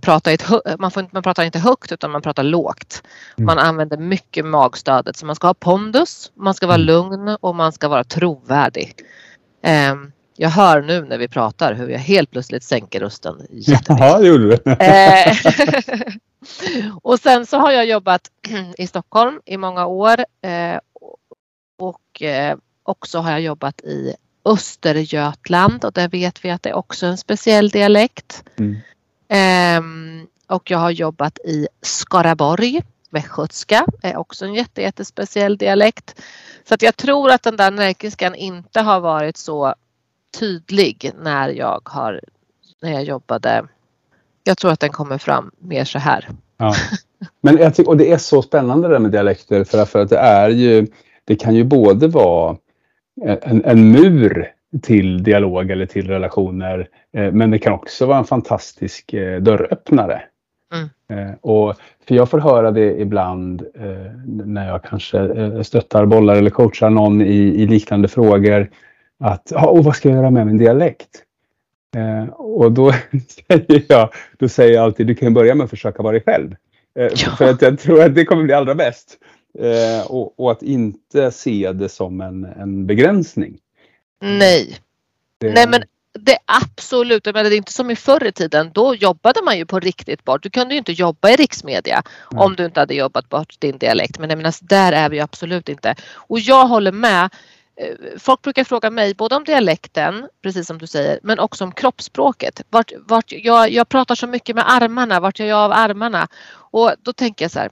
prata 0.00 0.32
ett, 0.32 0.44
man, 0.78 0.90
får 0.90 1.08
man 1.10 1.22
pratar 1.22 1.44
inte 1.44 1.58
högt 1.58 1.92
utan 1.92 2.10
man 2.10 2.22
pratar 2.22 2.42
lågt. 2.42 3.02
Mm. 3.36 3.46
Man 3.46 3.58
använder 3.58 3.96
mycket 3.96 4.44
magstödet 4.44 5.16
så 5.16 5.26
man 5.26 5.36
ska 5.36 5.46
ha 5.46 5.54
pondus, 5.54 6.32
man 6.34 6.54
ska 6.54 6.66
vara 6.66 6.74
mm. 6.74 6.86
lugn 6.86 7.36
och 7.40 7.54
man 7.54 7.72
ska 7.72 7.88
vara 7.88 8.04
trovärdig. 8.04 8.94
Eh, 9.62 9.94
jag 10.40 10.48
hör 10.48 10.82
nu 10.82 11.04
när 11.04 11.18
vi 11.18 11.28
pratar 11.28 11.74
hur 11.74 11.88
jag 11.88 11.98
helt 11.98 12.30
plötsligt 12.30 12.64
sänker 12.64 13.00
rösten 13.00 13.46
Ja, 13.88 14.18
det 14.18 14.26
gjorde 14.26 14.56
du. 14.56 14.72
Eh, 14.72 15.36
och 17.02 17.18
sen 17.20 17.46
så 17.46 17.58
har 17.58 17.70
jag 17.70 17.86
jobbat 17.86 18.30
i 18.78 18.86
Stockholm 18.86 19.40
i 19.44 19.56
många 19.56 19.86
år 19.86 20.24
eh, 20.42 20.78
och 21.78 22.22
eh, 22.22 22.56
också 22.82 23.18
har 23.18 23.30
jag 23.30 23.40
jobbat 23.40 23.80
i 23.80 24.14
Östergötland 24.44 25.84
och 25.84 25.92
där 25.92 26.08
vet 26.08 26.44
vi 26.44 26.50
att 26.50 26.62
det 26.62 26.68
är 26.68 26.76
också 26.76 27.06
en 27.06 27.18
speciell 27.18 27.68
dialekt. 27.68 28.44
Mm. 28.58 28.76
Um, 29.78 30.26
och 30.46 30.70
jag 30.70 30.78
har 30.78 30.90
jobbat 30.90 31.38
i 31.38 31.68
Skaraborg, 31.82 32.82
västgötska 33.10 33.86
är 34.02 34.16
också 34.16 34.44
en 34.44 34.54
jätte, 34.54 34.82
jättespeciell 34.82 35.56
dialekt. 35.56 36.22
Så 36.68 36.74
att 36.74 36.82
jag 36.82 36.96
tror 36.96 37.30
att 37.30 37.42
den 37.42 37.56
där 37.56 37.70
närkiskan 37.70 38.34
inte 38.34 38.80
har 38.80 39.00
varit 39.00 39.36
så 39.36 39.74
tydlig 40.38 41.12
när 41.20 41.48
jag 41.48 41.80
har 41.84 42.20
när 42.82 42.92
jag 42.92 43.04
jobbade. 43.04 43.64
Jag 44.44 44.58
tror 44.58 44.72
att 44.72 44.80
den 44.80 44.92
kommer 44.92 45.18
fram 45.18 45.50
mer 45.58 45.84
så 45.84 45.98
här. 45.98 46.28
Ja. 46.56 46.74
Men 47.40 47.56
jag 47.56 47.74
tycker, 47.74 47.90
och 47.90 47.96
det 47.96 48.12
är 48.12 48.18
så 48.18 48.42
spännande 48.42 48.88
det 48.88 48.94
där 48.94 48.98
med 48.98 49.10
dialekter 49.10 49.64
för, 49.64 49.84
för 49.84 49.98
att 49.98 50.10
det 50.10 50.18
är 50.18 50.48
ju 50.48 50.86
det 51.24 51.36
kan 51.36 51.54
ju 51.54 51.64
både 51.64 52.08
vara 52.08 52.56
en, 53.42 53.64
en 53.64 53.92
mur 53.92 54.52
till 54.82 55.22
dialog 55.22 55.70
eller 55.70 55.86
till 55.86 56.08
relationer. 56.08 56.88
Eh, 57.12 57.32
men 57.32 57.50
det 57.50 57.58
kan 57.58 57.72
också 57.72 58.06
vara 58.06 58.18
en 58.18 58.24
fantastisk 58.24 59.12
eh, 59.12 59.40
dörröppnare. 59.40 60.22
Mm. 60.74 61.28
Eh, 61.28 61.34
och 61.40 61.74
för 62.08 62.14
jag 62.14 62.30
får 62.30 62.38
höra 62.38 62.70
det 62.70 63.00
ibland 63.00 63.66
när 64.24 64.68
jag 64.68 64.84
kanske 64.84 65.64
stöttar, 65.64 66.06
bollar 66.06 66.36
eller 66.36 66.50
coachar 66.50 66.90
någon 66.90 67.22
i, 67.22 67.62
i 67.62 67.66
liknande 67.66 68.08
frågor. 68.08 68.70
Att, 69.20 69.50
och 69.50 69.84
vad 69.84 69.96
ska 69.96 70.08
jag 70.08 70.16
göra 70.16 70.30
med 70.30 70.46
min 70.46 70.58
dialekt? 70.58 71.24
och 72.36 72.72
då 72.72 72.92
säger 73.48 73.84
jag, 73.88 74.08
då 74.38 74.48
säger 74.48 74.74
jag 74.74 74.84
alltid, 74.84 75.06
du 75.06 75.14
kan 75.14 75.34
börja 75.34 75.54
med 75.54 75.64
att 75.64 75.70
försöka 75.70 76.02
vara 76.02 76.12
dig 76.12 76.22
själv. 76.26 76.54
Ja. 76.94 77.30
För 77.38 77.50
att 77.50 77.62
jag 77.62 77.78
tror 77.78 78.02
att 78.02 78.14
det 78.14 78.24
kommer 78.24 78.42
bli 78.42 78.54
allra 78.54 78.74
bäst. 78.74 79.18
Och, 80.08 80.40
och, 80.40 80.50
att 80.50 80.62
inte 80.62 81.30
se 81.30 81.72
det 81.72 81.88
som 81.88 82.20
en, 82.20 82.44
en 82.44 82.86
begränsning. 82.86 83.58
Nej. 84.20 84.78
Det... 85.38 85.52
Nej 85.52 85.68
men 85.68 85.82
det 86.12 86.38
absolut, 86.44 87.24
men 87.24 87.34
det 87.34 87.40
är 87.40 87.56
inte 87.56 87.72
som 87.72 87.90
i 87.90 87.96
förr 87.96 88.26
i 88.26 88.32
tiden. 88.32 88.70
Då 88.74 88.94
jobbade 88.94 89.42
man 89.42 89.58
ju 89.58 89.66
på 89.66 89.80
riktigt 89.80 90.24
bort. 90.24 90.42
Du 90.42 90.50
kunde 90.50 90.74
ju 90.74 90.78
inte 90.78 90.92
jobba 90.92 91.30
i 91.30 91.36
riksmedia 91.36 92.02
Nej. 92.30 92.44
om 92.44 92.56
du 92.56 92.64
inte 92.64 92.80
hade 92.80 92.94
jobbat 92.94 93.28
bort 93.28 93.54
din 93.58 93.78
dialekt. 93.78 94.18
Men 94.18 94.30
jag 94.30 94.36
menar, 94.36 94.54
där 94.60 94.92
är 94.92 95.10
vi 95.10 95.20
absolut 95.20 95.68
inte. 95.68 95.94
Och 96.14 96.40
jag 96.40 96.66
håller 96.66 96.92
med. 96.92 97.30
Eh, 97.76 98.18
folk 98.18 98.42
brukar 98.42 98.64
fråga 98.64 98.90
mig 98.90 99.14
både 99.14 99.36
om 99.36 99.44
dialekten, 99.44 100.28
precis 100.42 100.66
som 100.66 100.78
du 100.78 100.86
säger, 100.86 101.20
men 101.22 101.38
också 101.38 101.64
om 101.64 101.72
kroppsspråket. 101.72 102.62
Vart, 102.70 102.92
vart 102.98 103.32
jag, 103.32 103.70
jag 103.70 103.88
pratar 103.88 104.14
så 104.14 104.26
mycket 104.26 104.56
med 104.56 104.72
armarna, 104.72 105.20
vart 105.20 105.38
gör 105.38 105.46
jag 105.46 105.58
av 105.58 105.72
armarna? 105.72 106.28
Och 106.70 106.92
då 107.02 107.12
tänker 107.12 107.44
jag 107.44 107.52
så 107.52 107.58
här, 107.58 107.70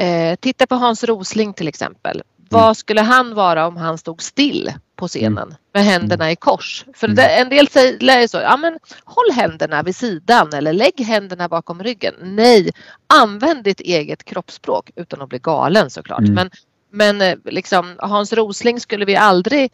Eh, 0.00 0.36
titta 0.36 0.66
på 0.66 0.74
Hans 0.74 1.04
Rosling 1.04 1.52
till 1.52 1.68
exempel. 1.68 2.22
Mm. 2.52 2.62
Vad 2.62 2.76
skulle 2.76 3.00
han 3.00 3.34
vara 3.34 3.66
om 3.66 3.76
han 3.76 3.98
stod 3.98 4.22
still 4.22 4.72
på 4.96 5.08
scenen 5.08 5.48
mm. 5.48 5.54
med 5.74 5.84
händerna 5.84 6.24
mm. 6.24 6.32
i 6.32 6.36
kors? 6.36 6.84
För 6.94 7.08
det, 7.08 7.26
en 7.26 7.48
del 7.48 7.68
säger 7.68 8.28
så, 8.28 8.36
ja 8.36 8.56
men 8.56 8.78
håll 9.04 9.30
händerna 9.34 9.82
vid 9.82 9.96
sidan 9.96 10.52
eller 10.52 10.72
lägg 10.72 11.00
händerna 11.00 11.48
bakom 11.48 11.82
ryggen. 11.82 12.14
Nej, 12.22 12.70
använd 13.06 13.64
ditt 13.64 13.80
eget 13.80 14.24
kroppsspråk 14.24 14.90
utan 14.96 15.22
att 15.22 15.28
bli 15.28 15.38
galen 15.38 15.90
såklart. 15.90 16.20
Mm. 16.20 16.34
Men, 16.34 16.50
men 16.92 17.20
eh, 17.20 17.38
liksom, 17.44 17.96
Hans 17.98 18.32
Rosling 18.32 18.80
skulle 18.80 19.04
vi 19.04 19.16
aldrig 19.16 19.72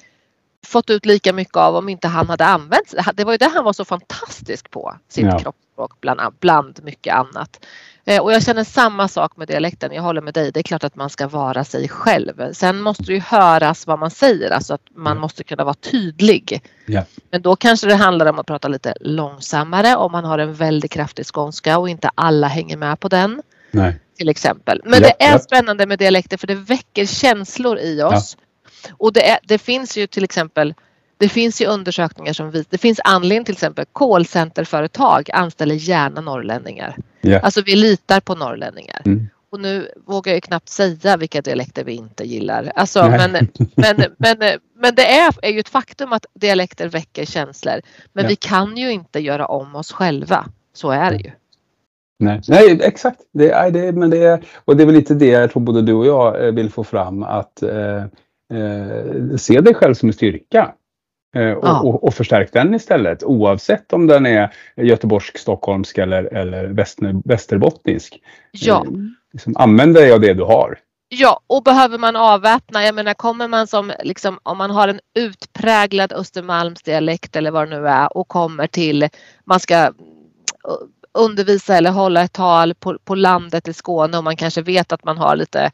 fått 0.67 0.91
ut 0.91 1.07
lika 1.07 1.33
mycket 1.33 1.57
av 1.57 1.77
om 1.77 1.89
inte 1.89 2.09
han 2.09 2.29
hade 2.29 2.45
använt 2.45 2.95
Det 3.15 3.25
var 3.25 3.33
ju 3.33 3.39
det 3.39 3.51
han 3.55 3.65
var 3.65 3.73
så 3.73 3.85
fantastisk 3.85 4.71
på, 4.71 4.97
sitt 5.09 5.25
ja. 5.25 5.39
kroppsspråk 5.39 6.01
bland, 6.01 6.21
bland 6.41 6.85
mycket 6.85 7.15
annat. 7.15 7.61
Eh, 8.09 8.23
och 8.23 8.33
jag 8.33 8.43
känner 8.43 8.65
samma 8.65 9.09
sak 9.09 9.37
med 9.37 9.49
dialekten. 9.49 9.93
Jag 9.93 10.03
håller 10.03 10.21
med 10.21 10.35
dig. 10.35 10.53
Det 10.53 10.61
är 10.61 10.63
klart 10.63 10.85
att 10.85 10.97
man 10.97 11.11
ska 11.11 11.29
vara 11.29 11.65
sig 11.65 11.89
själv. 11.89 12.53
Sen 12.53 12.81
måste 12.81 13.03
det 13.03 13.13
ju 13.13 13.21
höras 13.21 13.87
vad 13.87 13.99
man 13.99 14.11
säger, 14.11 14.51
alltså 14.51 14.75
att 14.75 14.81
man 14.95 15.19
måste 15.19 15.45
kunna 15.45 15.65
vara 15.65 15.75
tydlig. 15.75 16.63
Yeah. 16.87 17.05
Men 17.31 17.43
då 17.43 17.57
kanske 17.57 17.87
det 17.87 17.95
handlar 17.95 18.27
om 18.27 18.39
att 18.39 18.47
prata 18.47 18.69
lite 18.69 18.95
långsammare 19.01 19.97
om 19.97 20.13
man 20.13 20.25
har 20.25 20.39
en 20.39 20.55
väldigt 20.55 20.91
kraftig 20.91 21.27
skånska 21.27 21.79
och 21.79 21.89
inte 21.89 22.11
alla 22.15 22.47
hänger 22.47 22.77
med 22.77 23.01
på 23.01 23.09
den. 23.09 23.43
Nej. 23.71 24.01
Till 24.19 24.29
exempel. 24.29 24.81
Men 24.85 25.01
yeah, 25.01 25.03
det 25.03 25.25
är 25.25 25.29
yeah. 25.29 25.41
spännande 25.41 25.87
med 25.87 25.99
dialekter 25.99 26.37
för 26.37 26.47
det 26.47 26.55
väcker 26.55 27.07
känslor 27.07 27.79
i 27.79 28.03
oss. 28.03 28.37
Och 28.91 29.13
det, 29.13 29.31
är, 29.31 29.39
det 29.43 29.59
finns 29.59 29.97
ju 29.97 30.07
till 30.07 30.25
exempel 30.25 30.75
det 31.19 31.29
finns 31.29 31.63
ju 31.63 31.67
undersökningar 31.67 32.33
som 32.33 32.51
visar, 32.51 32.67
det 32.71 32.79
finns 32.79 33.01
anledning 33.05 33.45
till 33.45 33.53
exempel 33.53 33.85
callcenterföretag 33.93 35.31
anställer 35.33 35.75
gärna 35.75 36.21
norrlänningar. 36.21 36.97
Yeah. 37.23 37.45
Alltså 37.45 37.63
vi 37.63 37.77
litar 37.77 38.21
på 38.21 38.35
norrlänningar. 38.35 39.03
Mm. 39.05 39.29
Och 39.51 39.61
nu 39.61 39.89
vågar 40.07 40.33
jag 40.33 40.43
knappt 40.43 40.69
säga 40.69 41.17
vilka 41.17 41.41
dialekter 41.41 41.85
vi 41.85 41.93
inte 41.93 42.25
gillar. 42.25 42.73
Alltså, 42.75 43.09
men, 43.09 43.33
men, 43.75 43.97
men, 44.17 44.59
men 44.79 44.95
det 44.95 45.19
är, 45.19 45.35
är 45.43 45.51
ju 45.51 45.61
ett 45.61 45.69
faktum 45.69 46.13
att 46.13 46.27
dialekter 46.35 46.89
väcker 46.89 47.25
känslor. 47.25 47.81
Men 48.13 48.23
yeah. 48.23 48.29
vi 48.29 48.37
kan 48.37 48.77
ju 48.77 48.93
inte 48.93 49.21
göra 49.21 49.47
om 49.47 49.77
oss 49.77 49.93
själva. 49.93 50.47
Så 50.75 50.91
är 50.91 51.11
det 51.11 51.17
ju. 51.17 51.31
Nej, 52.19 52.41
Nej 52.49 52.81
exakt. 52.83 53.21
Det 53.33 53.51
är, 53.51 53.71
det, 53.71 53.93
men 53.93 54.11
det 54.11 54.19
är, 54.19 54.45
och 54.65 54.77
det 54.77 54.83
är 54.83 54.87
väl 54.87 54.95
lite 54.95 55.15
det 55.15 55.27
jag 55.27 55.51
tror 55.51 55.63
både 55.63 55.83
du 55.83 55.93
och 55.93 56.07
jag 56.07 56.47
eh, 56.47 56.53
vill 56.53 56.71
få 56.71 56.85
fram. 56.85 57.23
Att 57.23 57.63
eh, 57.63 58.05
eh, 58.53 59.37
se 59.37 59.61
dig 59.61 59.75
själv 59.75 59.95
som 59.95 60.09
en 60.09 60.13
styrka. 60.13 60.75
Eh, 61.37 61.53
och, 61.53 61.67
ja. 61.67 61.81
och, 61.81 62.05
och, 62.05 62.15
förstärk 62.15 62.53
den 62.53 62.75
istället 62.75 63.25
oavsett 63.25 63.93
om 63.93 64.07
den 64.07 64.27
är 64.27 64.55
göteborgsk, 64.77 65.39
stockholmsk 65.39 65.99
eller, 65.99 66.25
eller 66.25 66.65
väster, 66.65 67.29
västerbottnisk. 67.29 68.21
Ja. 68.51 68.85
Eh, 68.87 68.93
liksom, 69.33 69.57
använd 69.57 69.95
dig 69.95 70.13
av 70.13 70.21
det 70.21 70.35
du 70.35 70.43
har. 70.43 70.79
Ja, 71.09 71.41
och 71.47 71.63
behöver 71.63 71.99
man 71.99 72.17
avväpna, 72.17 72.85
jag 72.85 72.95
menar 72.95 73.15
kommer 73.15 73.49
man 73.49 73.67
som 73.67 73.93
liksom 74.05 74.39
om 74.43 74.59
man 74.59 74.71
har 74.71 74.89
en 74.89 75.01
utpräglad 75.15 76.13
Östermalmsdialekt 76.13 77.37
eller 77.37 77.51
vad 77.51 77.71
det 77.71 77.81
nu 77.81 77.89
är 77.89 78.17
och 78.17 78.29
kommer 78.29 78.67
till, 78.67 79.09
man 79.45 79.61
ska 79.61 79.93
undervisa 81.13 81.77
eller 81.77 81.91
hålla 81.91 82.23
ett 82.23 82.33
tal 82.33 82.75
på, 82.75 82.99
på 83.05 83.15
landet 83.15 83.69
i 83.69 83.73
Skåne 83.73 84.19
och 84.19 84.25
man 84.25 84.37
kanske 84.37 84.63
vet 84.63 84.93
att 84.93 85.05
man 85.05 85.19
har 85.19 85.37
lite, 85.37 85.71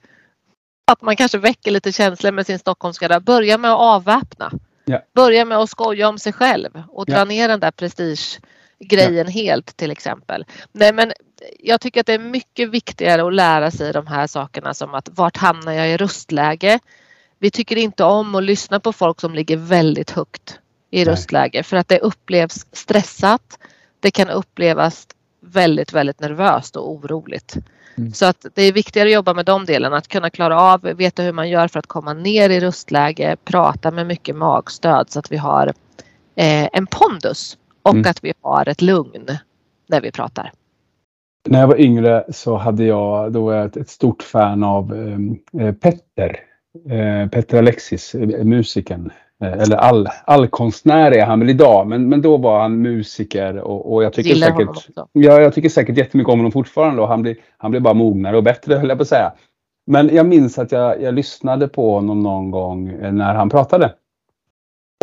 att 0.93 1.03
man 1.03 1.17
kanske 1.17 1.39
väcker 1.39 1.71
lite 1.71 1.93
känslor 1.93 2.33
med 2.33 2.47
sin 2.47 2.59
stockholmska, 2.59 3.21
börja 3.21 3.59
med 3.59 3.71
att 3.71 3.81
avväpna. 3.81 4.53
Ja. 4.85 5.03
Börja 5.15 5.45
med 5.45 5.59
att 5.59 5.71
skoja 5.71 6.09
om 6.09 6.19
sig 6.19 6.33
själv 6.33 6.83
och 6.89 7.07
dra 7.07 7.19
ja. 7.19 7.25
ner 7.25 7.49
den 7.49 7.61
där 7.61 7.71
prestigegrejen 7.71 9.27
ja. 9.27 9.33
helt 9.33 9.77
till 9.77 9.91
exempel. 9.91 10.45
Nej 10.73 10.93
men 10.93 11.13
jag 11.59 11.81
tycker 11.81 12.01
att 12.01 12.07
det 12.07 12.13
är 12.15 12.19
mycket 12.19 12.71
viktigare 12.71 13.27
att 13.27 13.35
lära 13.35 13.71
sig 13.71 13.93
de 13.93 14.07
här 14.07 14.27
sakerna 14.27 14.75
som 14.75 14.95
att 14.95 15.09
vart 15.13 15.37
hamnar 15.37 15.73
jag 15.73 15.91
i 15.91 15.97
röstläge? 15.97 16.79
Vi 17.39 17.51
tycker 17.51 17.77
inte 17.77 18.05
om 18.05 18.35
att 18.35 18.43
lyssna 18.43 18.81
på 18.81 18.93
folk 18.93 19.21
som 19.21 19.35
ligger 19.35 19.57
väldigt 19.57 20.11
högt 20.11 20.59
i 20.91 21.05
röstläge 21.05 21.63
för 21.63 21.77
att 21.77 21.89
det 21.89 21.99
upplevs 21.99 22.67
stressat. 22.73 23.59
Det 24.01 24.11
kan 24.11 24.31
upplevas 24.31 25.07
väldigt, 25.41 25.93
väldigt 25.93 26.21
nervöst 26.21 26.77
och 26.77 26.91
oroligt. 26.91 27.57
Mm. 27.99 28.13
Så 28.13 28.27
att 28.27 28.47
det 28.55 28.63
är 28.63 28.73
viktigare 28.73 29.09
att 29.09 29.15
jobba 29.15 29.35
med 29.35 29.47
de 29.47 29.65
delarna, 29.65 29.97
att 29.97 30.09
kunna 30.09 30.31
klara 30.31 30.61
av, 30.61 30.81
veta 30.81 31.23
hur 31.23 31.33
man 31.33 31.51
gör 31.51 31.69
för 31.69 31.79
att 31.79 31.87
komma 31.87 32.13
ner 32.13 32.51
i 32.51 32.61
röstläge, 32.61 33.37
prata 33.45 33.91
med 33.91 34.07
mycket 34.07 34.37
magstöd 34.37 35.11
så 35.11 35.19
att 35.19 35.33
vi 35.33 35.37
har 35.37 35.67
eh, 36.37 36.69
en 36.73 36.87
pondus 36.87 37.59
och 37.83 37.95
mm. 37.95 38.11
att 38.11 38.25
vi 38.25 38.33
har 38.41 38.69
ett 38.69 38.83
lugn 38.83 39.27
när 39.89 40.01
vi 40.01 40.13
pratar. 40.13 40.53
När 41.49 41.61
jag 41.61 41.67
var 41.67 41.81
yngre 41.81 42.25
så 42.29 42.57
hade 42.57 42.85
jag, 42.85 43.33
då 43.33 43.45
var 43.45 43.55
jag 43.55 43.77
ett, 43.77 43.89
stort 43.89 44.23
fan 44.23 44.65
av 44.65 44.95
eh, 44.95 45.67
eh 45.67 45.75
Petter. 45.75 46.37
Eh, 46.91 47.29
Petter 47.29 47.59
Alexis, 47.59 48.15
eh, 48.15 48.45
musikern. 48.45 49.11
Eh, 49.43 49.53
eller 49.53 49.77
all, 49.77 50.09
all 50.25 50.49
konstnär 50.49 51.11
är 51.11 51.27
han 51.27 51.41
väl 51.41 51.51
idag, 51.51 51.87
men, 51.87 52.09
men 52.09 52.23
då 52.23 52.37
var 52.37 52.61
han 52.61 52.83
musiker 52.83 53.59
och, 53.59 53.93
och 53.93 54.05
jag 54.05 54.13
tycker 54.13 54.31
Gillar 54.31 54.47
säkert, 54.47 54.89
ja, 55.13 55.41
jag 55.41 55.55
tycker 55.55 55.69
säkert 55.69 55.97
jättemycket 55.97 56.33
om 56.33 56.39
honom 56.39 56.53
fortfarande 56.53 57.03
och 57.03 57.09
han 57.09 57.23
blir, 57.23 57.37
han 57.57 57.71
blir 57.71 57.81
bara 57.81 57.95
mognare 57.95 58.37
och 58.37 58.43
bättre 58.43 58.75
höll 58.75 58.89
jag 58.89 58.99
på 58.99 59.03
att 59.03 59.09
säga. 59.09 59.33
Men 59.87 60.15
jag 60.15 60.27
minns 60.27 60.59
att 60.59 60.73
jag, 60.73 61.03
jag 61.03 61.15
lyssnade 61.15 61.69
på 61.69 61.95
honom 61.95 62.23
någon 62.23 62.51
gång 62.51 62.89
eh, 62.89 63.13
när 63.13 63.35
han 63.35 63.51
pratade. 63.51 63.95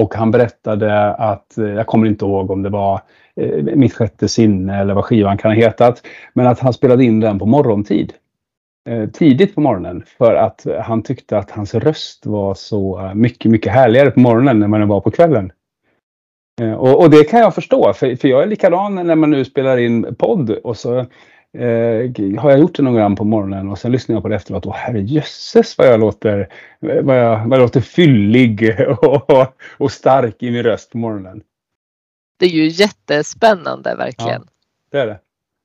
Och 0.02 0.15
han 0.15 0.32
berättade 0.32 1.13
att, 1.13 1.58
eh, 1.58 1.65
jag 1.65 1.88
kommer 1.88 2.08
inte 2.08 2.25
ihåg 2.25 2.52
om 2.52 2.63
det 2.63 2.69
var 2.69 3.02
Mitt 3.75 3.93
sjätte 3.93 4.28
sinne 4.28 4.80
eller 4.80 4.93
vad 4.93 5.06
skivan 5.06 5.38
kan 5.38 5.52
ha 5.52 5.56
hetat, 5.56 6.02
men 6.34 6.47
att 6.47 6.60
han 6.60 6.73
spelade 6.73 7.04
in 7.04 7.19
den 7.19 7.39
på 7.39 7.45
morgontid. 7.45 8.13
Eh, 8.89 9.10
tidigt 9.10 9.56
på 9.56 9.62
morgonen 9.62 10.04
för 10.17 10.36
att 10.36 10.65
han 10.82 11.04
tyckte 11.04 11.38
att 11.38 11.52
hans 11.52 11.73
röst 11.73 12.25
var 12.25 12.54
så 12.54 13.12
mycket, 13.15 13.52
mycket 13.52 13.73
härligare 13.73 14.12
på 14.12 14.19
morgonen 14.19 14.63
än 14.63 14.71
vad 14.71 14.80
den 14.80 14.88
var 14.88 15.02
på 15.02 15.12
kvällen. 15.12 15.52
Eh, 16.62 16.73
och, 16.73 17.02
och, 17.02 17.10
det 17.10 17.23
kan 17.23 17.39
jag 17.39 17.56
förstå, 17.56 17.93
för, 17.93 18.15
för 18.15 18.28
jag 18.28 18.43
är 18.43 18.47
likadan 18.47 18.95
när 18.95 19.15
man 19.15 19.30
nu 19.30 19.45
spelar 19.45 19.78
in 19.78 20.15
podd 20.15 20.49
och 20.49 20.78
så 20.78 20.97
eh, 21.58 22.38
har 22.39 22.52
jag 22.52 22.60
gjort 22.60 22.75
det 22.75 22.84
någon 22.84 22.93
gång 22.93 23.15
på 23.15 23.23
morgonen 23.23 23.69
och 23.69 23.80
sen 23.80 23.91
lyssnar 23.91 24.15
jag 24.15 24.23
på 24.23 24.30
det 24.30 24.36
efteråt 24.36 24.65
och 24.65 24.73
herrejösses 24.73 25.78
vad 25.78 25.88
jag 25.88 25.99
låter, 25.99 26.49
vad 26.80 27.17
jag, 27.17 27.47
vad 27.47 27.58
jag 27.58 27.62
låter 27.62 27.82
fyllig 27.82 28.75
och, 29.02 29.54
och 29.78 29.91
stark 29.91 30.43
i 30.43 30.52
min 30.52 30.63
röst 30.63 30.91
på 30.91 30.97
morgonen. 30.97 31.41
Det 32.39 32.45
är 32.45 32.49
ju 32.49 32.67
jättespännande 32.67 33.95
verkligen. 33.95 34.41
Ja, 34.41 34.89
det 34.91 34.99
är 34.99 35.08
det. 35.08 35.19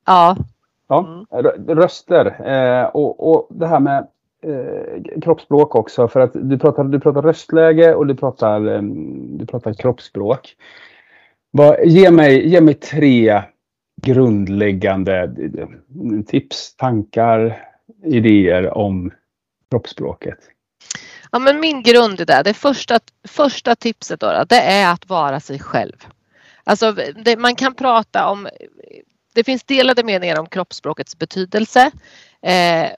Ja. 0.07 0.37
Ja 0.89 1.27
mm. 1.31 1.67
Röster 1.69 2.27
eh, 2.47 2.87
och, 2.87 3.31
och 3.31 3.49
det 3.51 3.67
här 3.67 3.81
med 3.81 4.07
eh, 4.43 5.21
kroppsspråk 5.23 5.75
också. 5.75 6.09
För 6.09 6.21
att 6.21 6.31
du 6.35 6.59
pratar, 6.59 6.85
du 6.85 7.01
pratar 7.01 7.23
röstläge 7.23 7.95
och 7.95 8.07
du 8.07 8.15
pratar, 8.15 8.67
eh, 8.67 8.83
du 9.39 9.47
pratar 9.47 9.73
kroppsspråk. 9.75 10.57
Va, 11.51 11.77
ge, 11.85 12.11
mig, 12.11 12.49
ge 12.49 12.61
mig 12.61 12.75
tre 12.75 13.43
grundläggande 14.03 15.23
eh, 15.23 15.69
tips, 16.27 16.77
tankar, 16.77 17.69
idéer 18.05 18.79
om 18.79 19.11
kroppsspråket. 19.71 20.39
Ja, 21.33 21.39
men 21.39 21.61
min 21.61 21.83
grund 21.83 22.21
är 22.21 22.27
där. 22.27 22.45
Det 22.45 22.55
första, 22.55 22.99
första 23.29 23.75
tipset 23.75 24.21
då, 24.21 24.45
det 24.49 24.61
är 24.61 24.93
att 24.93 25.09
vara 25.09 25.41
sig 25.41 25.59
själv. 25.59 25.97
Alltså, 26.65 26.93
det, 27.25 27.37
man 27.37 27.55
kan 27.55 27.75
prata 27.75 28.31
om 28.31 28.49
det 29.35 29.45
finns 29.45 29.65
delade 29.65 30.05
meningar 30.05 30.39
om 30.39 30.47
kroppsspråkets 30.47 31.19
betydelse. 31.19 31.91
Eh, 32.43 32.91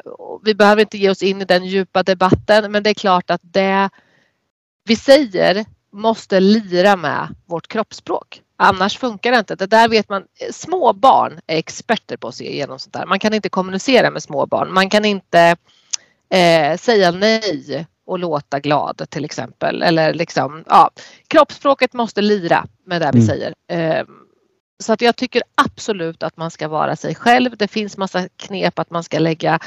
vi 0.44 0.54
behöver 0.54 0.80
inte 0.80 0.98
ge 0.98 1.10
oss 1.10 1.22
in 1.22 1.42
i 1.42 1.44
den 1.44 1.64
djupa 1.64 2.02
debatten 2.02 2.72
men 2.72 2.82
det 2.82 2.90
är 2.90 2.94
klart 2.94 3.30
att 3.30 3.40
det 3.42 3.90
vi 4.84 4.96
säger 4.96 5.64
måste 5.92 6.40
lira 6.40 6.96
med 6.96 7.34
vårt 7.46 7.68
kroppsspråk. 7.68 8.42
Annars 8.56 8.98
funkar 8.98 9.32
det 9.32 9.38
inte. 9.38 9.54
Det 9.54 9.66
där 9.66 9.88
vet 9.88 10.08
man. 10.08 10.24
Små 10.52 10.92
barn 10.92 11.40
är 11.46 11.58
experter 11.58 12.16
på 12.16 12.28
att 12.28 12.34
se 12.34 12.52
igenom 12.52 12.78
sånt 12.78 12.92
där. 12.92 13.06
Man 13.06 13.18
kan 13.18 13.34
inte 13.34 13.48
kommunicera 13.48 14.10
med 14.10 14.22
små 14.22 14.46
barn. 14.46 14.74
Man 14.74 14.90
kan 14.90 15.04
inte 15.04 15.56
eh, 16.30 16.76
säga 16.76 17.10
nej 17.10 17.86
och 18.06 18.18
låta 18.18 18.60
glad 18.60 19.10
till 19.10 19.24
exempel. 19.24 19.82
Eller 19.82 20.14
liksom, 20.14 20.64
ja, 20.66 20.90
kroppsspråket 21.28 21.92
måste 21.92 22.22
lira 22.22 22.66
med 22.84 23.00
det 23.00 23.10
vi 23.12 23.18
mm. 23.18 23.26
säger. 23.26 23.54
Eh, 23.70 24.06
så 24.78 24.92
att 24.92 25.00
jag 25.00 25.16
tycker 25.16 25.42
absolut 25.54 26.22
att 26.22 26.36
man 26.36 26.50
ska 26.50 26.68
vara 26.68 26.96
sig 26.96 27.14
själv. 27.14 27.56
Det 27.56 27.68
finns 27.68 27.96
massa 27.96 28.28
knep 28.36 28.78
att 28.78 28.90
man 28.90 29.04
ska 29.04 29.18
lägga 29.18 29.58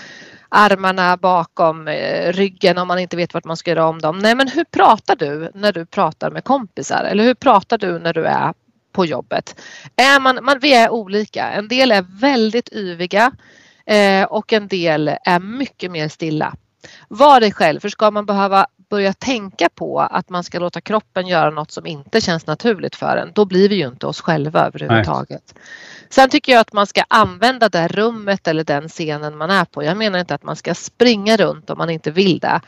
armarna 0.50 1.18
bakom 1.18 1.88
eh, 1.88 2.34
ryggen 2.34 2.78
om 2.78 2.88
man 2.88 3.00
inte 3.00 3.18
vet 3.18 3.34
vart 3.34 3.46
man 3.46 3.58
ska 3.58 3.72
göra 3.72 3.88
om 3.88 4.02
dem. 4.02 4.20
Nej 4.20 4.36
men 4.36 4.48
hur 4.48 4.64
pratar 4.64 5.16
du 5.16 5.52
när 5.54 5.74
du 5.74 5.86
pratar 5.86 6.32
med 6.32 6.44
kompisar 6.44 7.04
eller 7.04 7.24
hur 7.24 7.34
pratar 7.34 7.78
du 7.78 8.00
när 8.00 8.14
du 8.14 8.26
är 8.26 8.54
på 8.92 9.06
jobbet? 9.06 9.62
Är 9.96 10.20
man, 10.20 10.40
man, 10.42 10.60
vi 10.60 10.74
är 10.74 10.90
olika. 10.90 11.50
En 11.50 11.68
del 11.68 11.92
är 11.92 12.06
väldigt 12.20 12.74
yviga 12.74 13.32
eh, 13.86 14.24
och 14.24 14.54
en 14.54 14.68
del 14.68 15.12
är 15.26 15.40
mycket 15.40 15.92
mer 15.92 16.08
stilla. 16.08 16.56
Var 17.08 17.40
dig 17.40 17.52
själv, 17.52 17.80
för 17.80 17.90
ska 17.90 18.12
man 18.12 18.26
behöva 18.26 18.68
börja 18.90 19.14
tänka 19.14 19.70
på 19.76 20.00
att 20.00 20.30
man 20.30 20.44
ska 20.44 20.60
låta 20.60 20.82
kroppen 20.82 21.28
göra 21.28 21.50
något 21.50 21.72
som 21.72 21.86
inte 21.86 22.22
känns 22.22 22.48
naturligt 22.48 22.96
för 22.96 23.18
en, 23.18 23.32
då 23.34 23.46
blir 23.46 23.70
vi 23.70 23.76
ju 23.76 23.88
inte 23.88 24.08
oss 24.08 24.22
själva 24.22 24.66
överhuvudtaget. 24.66 25.54
Nej. 25.56 25.64
Sen 26.10 26.30
tycker 26.30 26.52
jag 26.52 26.60
att 26.60 26.74
man 26.74 26.88
ska 26.88 27.04
använda 27.08 27.70
det 27.70 27.88
rummet 27.88 28.48
eller 28.48 28.64
den 28.64 28.90
scenen 28.90 29.38
man 29.38 29.52
är 29.52 29.66
på. 29.66 29.84
Jag 29.84 29.98
menar 29.98 30.20
inte 30.20 30.36
att 30.36 30.44
man 30.44 30.56
ska 30.56 30.76
springa 30.76 31.38
runt 31.38 31.70
om 31.70 31.78
man 31.78 31.90
inte 31.90 32.12
vill 32.12 32.40
det. 32.40 32.62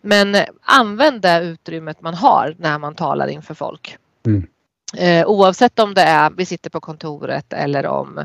Men 0.00 0.36
använd 0.60 1.22
det 1.22 1.40
utrymmet 1.40 2.00
man 2.00 2.14
har 2.14 2.56
när 2.58 2.78
man 2.78 2.94
talar 2.94 3.28
inför 3.28 3.54
folk. 3.54 3.98
Mm. 4.26 4.46
Eh, 4.96 5.26
oavsett 5.26 5.78
om 5.78 5.94
det 5.94 6.02
är 6.02 6.30
vi 6.30 6.46
sitter 6.46 6.70
på 6.70 6.80
kontoret 6.80 7.52
eller 7.52 7.86
om 7.86 8.24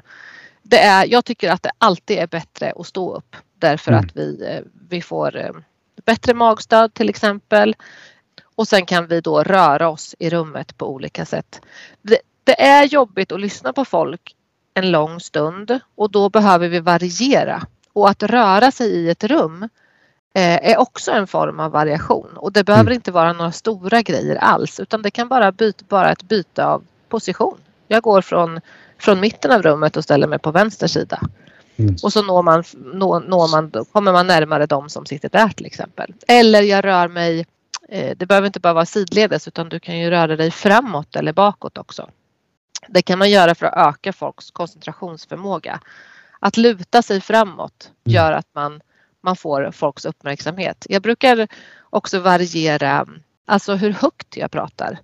det 0.64 0.80
är, 0.80 1.06
jag 1.12 1.26
tycker 1.26 1.52
att 1.52 1.64
det 1.64 1.72
alltid 1.78 2.18
är 2.18 2.28
bättre 2.28 2.74
att 2.76 2.88
stå 2.88 3.16
upp 3.16 3.36
därför 3.60 3.92
mm. 3.92 4.06
att 4.06 4.16
vi, 4.16 4.46
eh, 4.50 4.62
vi 4.90 5.02
får 5.02 5.38
eh, 5.38 5.52
bättre 6.06 6.34
magstöd 6.34 6.94
till 6.94 7.10
exempel. 7.10 7.76
Och 8.56 8.68
sen 8.68 8.86
kan 8.86 9.08
vi 9.08 9.22
då 9.22 9.44
röra 9.44 9.90
oss 9.90 10.16
i 10.20 10.30
rummet 10.30 10.78
på 10.78 10.90
olika 10.94 11.26
sätt. 11.26 11.62
Det, 12.02 12.20
det 12.44 12.62
är 12.62 12.84
jobbigt 12.84 13.32
att 13.32 13.42
lyssna 13.42 13.74
på 13.74 13.86
folk 13.86 14.36
en 14.74 14.92
lång 14.92 15.20
stund 15.20 15.80
och 15.96 16.12
då 16.12 16.30
behöver 16.30 16.70
vi 16.70 16.80
variera. 16.80 17.68
Och 17.94 18.10
att 18.10 18.24
röra 18.24 18.72
sig 18.72 18.92
i 18.92 19.10
ett 19.10 19.24
rum 19.24 19.64
eh, 20.34 20.72
är 20.72 20.80
också 20.80 21.12
en 21.12 21.28
form 21.28 21.60
av 21.60 21.72
variation 21.72 22.30
och 22.36 22.52
det 22.52 22.64
behöver 22.64 22.92
mm. 22.92 22.96
inte 22.96 23.12
vara 23.12 23.34
några 23.34 23.52
stora 23.52 24.02
grejer 24.02 24.36
alls 24.36 24.80
utan 24.80 25.02
det 25.02 25.12
kan 25.12 25.28
bara 25.28 25.52
byta, 25.52 25.86
bara 25.88 26.12
ett 26.12 26.24
byte 26.24 26.66
av 26.66 26.84
position. 27.10 27.58
Jag 27.88 28.04
går 28.04 28.22
från, 28.22 28.60
från 28.98 29.20
mitten 29.20 29.52
av 29.52 29.62
rummet 29.62 29.98
och 29.98 30.04
ställer 30.04 30.28
mig 30.28 30.40
på 30.40 30.52
vänster 30.52 30.88
sida. 30.88 31.20
Mm. 31.78 31.96
Och 32.04 32.14
så 32.14 32.24
når 32.24 32.44
man, 32.44 32.64
når, 32.76 33.20
når 33.20 33.52
man, 33.52 33.86
kommer 33.92 34.12
man 34.12 34.28
närmare 34.28 34.66
de 34.66 34.90
som 34.90 35.06
sitter 35.06 35.30
där 35.30 35.50
till 35.50 35.66
exempel. 35.66 36.14
Eller 36.28 36.62
jag 36.62 36.86
rör 36.86 37.08
mig, 37.08 37.46
eh, 37.90 38.18
det 38.18 38.26
behöver 38.26 38.48
inte 38.48 38.60
bara 38.60 38.74
vara 38.74 38.86
sidledes 38.86 39.48
utan 39.48 39.70
du 39.70 39.80
kan 39.80 40.00
ju 40.00 40.10
röra 40.10 40.36
dig 40.36 40.52
framåt 40.52 41.16
eller 41.16 41.34
bakåt 41.34 41.78
också. 41.78 42.10
Det 42.88 43.02
kan 43.02 43.20
man 43.20 43.30
göra 43.30 43.56
för 43.56 43.66
att 43.66 43.88
öka 43.88 44.14
folks 44.14 44.52
koncentrationsförmåga. 44.52 45.80
Att 46.40 46.58
luta 46.58 47.02
sig 47.02 47.22
framåt 47.22 47.92
mm. 48.06 48.16
gör 48.16 48.32
att 48.32 48.48
man, 48.56 48.82
man 49.24 49.36
får 49.36 49.72
folks 49.72 50.06
uppmärksamhet. 50.06 50.86
Jag 50.90 51.02
brukar 51.02 51.48
också 51.90 52.20
variera 52.20 53.08
alltså 53.46 53.76
hur 53.76 53.92
högt 53.92 54.38
jag 54.38 54.52
pratar. 54.52 55.00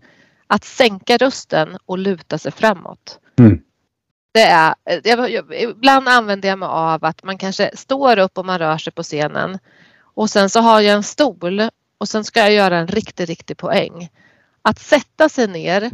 Att 0.48 0.64
sänka 0.64 1.18
rösten 1.18 1.78
och 1.86 1.98
luta 1.98 2.38
sig 2.38 2.52
framåt. 2.52 3.20
Mm 3.40 3.62
det 4.38 5.10
är, 5.10 5.28
jag, 5.28 5.62
ibland 5.62 6.08
använder 6.08 6.50
jag 6.50 6.60
mig 6.60 6.70
av 6.70 7.06
att 7.06 7.24
man 7.24 7.38
kanske 7.38 7.72
står 7.74 8.20
upp 8.20 8.38
och 8.38 8.46
man 8.46 8.60
rör 8.60 8.78
sig 8.78 8.94
på 8.94 9.04
scenen 9.04 9.60
och 10.00 10.30
sen 10.30 10.50
så 10.50 10.60
har 10.60 10.82
jag 10.82 10.96
en 10.96 11.04
stol 11.04 11.70
och 11.98 12.10
sen 12.10 12.24
ska 12.24 12.40
jag 12.40 12.54
göra 12.54 12.78
en 12.78 12.88
riktig, 12.88 13.30
riktig 13.30 13.58
poäng. 13.58 14.10
Att 14.62 14.80
sätta 14.80 15.30
sig 15.30 15.48
ner 15.48 15.92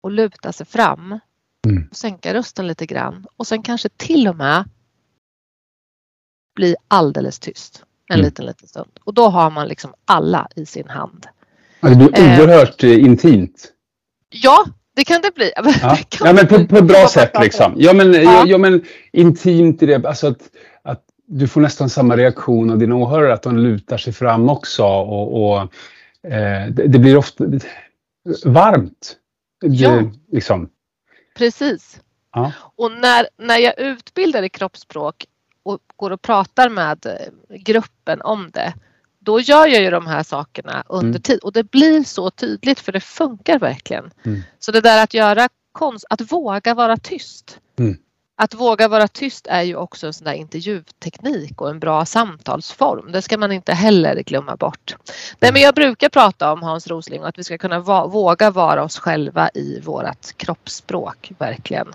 och 0.00 0.10
luta 0.10 0.52
sig 0.52 0.66
fram 0.66 1.18
mm. 1.66 1.88
och 1.90 1.96
sänka 1.96 2.34
rösten 2.34 2.66
lite 2.66 2.86
grann 2.86 3.26
och 3.36 3.46
sen 3.46 3.62
kanske 3.62 3.88
till 3.88 4.28
och 4.28 4.36
med 4.36 4.64
bli 6.54 6.76
alldeles 6.88 7.38
tyst 7.38 7.84
en 8.08 8.14
mm. 8.14 8.24
liten, 8.24 8.46
liten 8.46 8.68
stund. 8.68 8.90
Och 9.04 9.14
då 9.14 9.28
har 9.28 9.50
man 9.50 9.68
liksom 9.68 9.94
alla 10.04 10.48
i 10.56 10.66
sin 10.66 10.88
hand. 10.88 11.26
Det 11.80 11.96
blir 11.96 12.18
eh. 12.18 12.40
oerhört 12.40 12.84
eh, 12.84 12.98
intimt. 12.98 13.72
Ja, 14.28 14.64
det 14.96 15.04
kan 15.04 15.20
det 15.22 15.34
bli. 15.34 15.52
Ja, 15.82 15.98
ja 16.20 16.32
men 16.32 16.46
på, 16.46 16.66
på 16.66 16.76
ett 16.76 16.84
bra 16.84 17.08
sätt 17.08 17.30
liksom. 17.40 17.74
Ja 17.76 17.92
men, 17.92 18.12
ja. 18.12 18.44
ja. 18.46 18.58
Men 18.58 18.84
intimt 19.12 19.82
i 19.82 19.86
det, 19.86 20.06
alltså 20.06 20.26
att, 20.26 20.50
att 20.82 21.04
du 21.26 21.48
får 21.48 21.60
nästan 21.60 21.90
samma 21.90 22.16
reaktion 22.16 22.70
av 22.70 22.78
dina 22.78 22.96
åhörare, 22.96 23.34
att 23.34 23.42
de 23.42 23.58
lutar 23.58 23.98
sig 23.98 24.12
fram 24.12 24.48
också 24.48 24.84
och, 24.84 25.42
och 25.42 25.60
eh, 26.32 26.66
det, 26.70 26.86
det, 26.86 26.98
blir 26.98 27.16
ofta 27.16 27.44
varmt. 28.44 29.16
Ja, 29.60 30.02
liksom. 30.32 30.68
precis. 31.38 32.00
Ja. 32.32 32.52
Och 32.76 32.92
när, 32.92 33.28
när 33.38 33.58
jag 33.58 33.78
utbildar 33.78 34.42
i 34.42 34.48
kroppsspråk 34.48 35.24
och 35.62 35.78
går 35.96 36.10
och 36.10 36.22
pratar 36.22 36.68
med 36.68 37.06
gruppen 37.48 38.22
om 38.22 38.50
det, 38.52 38.74
då 39.26 39.40
gör 39.40 39.66
jag 39.66 39.82
ju 39.82 39.90
de 39.90 40.06
här 40.06 40.22
sakerna 40.22 40.84
under 40.86 41.08
mm. 41.08 41.22
tid 41.22 41.38
och 41.38 41.52
det 41.52 41.70
blir 41.70 42.04
så 42.04 42.30
tydligt 42.30 42.80
för 42.80 42.92
det 42.92 43.00
funkar 43.00 43.58
verkligen. 43.58 44.10
Mm. 44.24 44.42
Så 44.58 44.72
det 44.72 44.80
där 44.80 45.02
att 45.02 45.14
göra 45.14 45.48
konst, 45.72 46.04
att 46.10 46.32
våga 46.32 46.74
vara 46.74 46.96
tyst. 46.96 47.58
Mm. 47.78 47.96
Att 48.36 48.54
våga 48.54 48.88
vara 48.88 49.08
tyst 49.08 49.46
är 49.46 49.62
ju 49.62 49.76
också 49.76 50.06
en 50.06 50.12
sån 50.12 50.24
där 50.24 50.32
intervjuteknik 50.32 51.60
och 51.60 51.70
en 51.70 51.80
bra 51.80 52.04
samtalsform. 52.04 53.12
Det 53.12 53.22
ska 53.22 53.38
man 53.38 53.52
inte 53.52 53.72
heller 53.72 54.22
glömma 54.22 54.56
bort. 54.56 54.96
Nej, 55.40 55.52
men 55.52 55.62
jag 55.62 55.74
brukar 55.74 56.08
prata 56.08 56.52
om 56.52 56.62
Hans 56.62 56.86
Rosling 56.86 57.22
och 57.22 57.28
att 57.28 57.38
vi 57.38 57.44
ska 57.44 57.58
kunna 57.58 57.80
va 57.80 58.06
våga 58.06 58.50
vara 58.50 58.84
oss 58.84 58.98
själva 58.98 59.50
i 59.54 59.80
vårat 59.80 60.34
kroppsspråk 60.36 61.32
verkligen. 61.38 61.88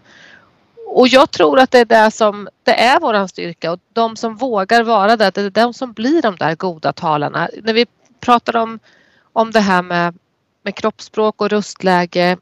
Och 0.94 1.08
jag 1.08 1.32
tror 1.32 1.60
att 1.60 1.72
det 1.72 1.80
är 1.80 1.86
det 1.86 2.12
som 2.12 2.50
det 2.64 2.80
är 2.80 3.00
våran 3.00 3.28
styrka 3.28 3.72
och 3.72 3.80
de 3.94 4.16
som 4.16 4.36
vågar 4.36 4.84
vara 4.84 5.18
det, 5.18 5.32
det 5.32 5.42
är 5.42 5.50
de 5.50 5.74
som 5.74 5.94
blir 5.94 6.22
de 6.22 6.36
där 6.36 6.56
goda 6.56 6.94
talarna. 6.94 7.50
När 7.64 7.74
vi 7.74 7.86
pratar 8.20 8.56
om, 8.56 8.80
om 9.34 9.52
det 9.52 9.60
här 9.60 9.82
med, 9.82 10.16
med 10.64 10.76
kroppsspråk 10.76 11.42
och 11.42 11.50
röstläge. 11.50 12.38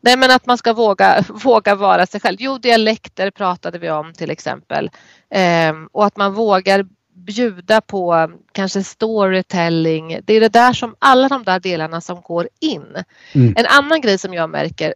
Nej 0.00 0.16
men 0.16 0.30
att 0.30 0.46
man 0.46 0.58
ska 0.58 0.72
våga, 0.72 1.24
våga 1.28 1.74
vara 1.74 2.06
sig 2.06 2.20
själv. 2.20 2.36
Jo 2.40 2.58
dialekter 2.58 3.30
pratade 3.30 3.78
vi 3.78 3.90
om 3.90 4.12
till 4.12 4.30
exempel. 4.30 4.90
Eh, 5.30 5.72
och 5.92 6.06
att 6.06 6.16
man 6.16 6.34
vågar 6.34 6.86
bjuda 7.14 7.80
på 7.80 8.32
kanske 8.52 8.82
storytelling. 8.82 10.20
Det 10.24 10.34
är 10.34 10.40
det 10.40 10.48
där 10.48 10.72
som 10.72 10.94
alla 10.98 11.28
de 11.28 11.44
där 11.44 11.60
delarna 11.60 12.00
som 12.00 12.20
går 12.20 12.48
in. 12.60 12.96
Mm. 13.32 13.54
En 13.56 13.66
annan 13.66 14.00
grej 14.00 14.18
som 14.18 14.34
jag 14.34 14.50
märker 14.50 14.94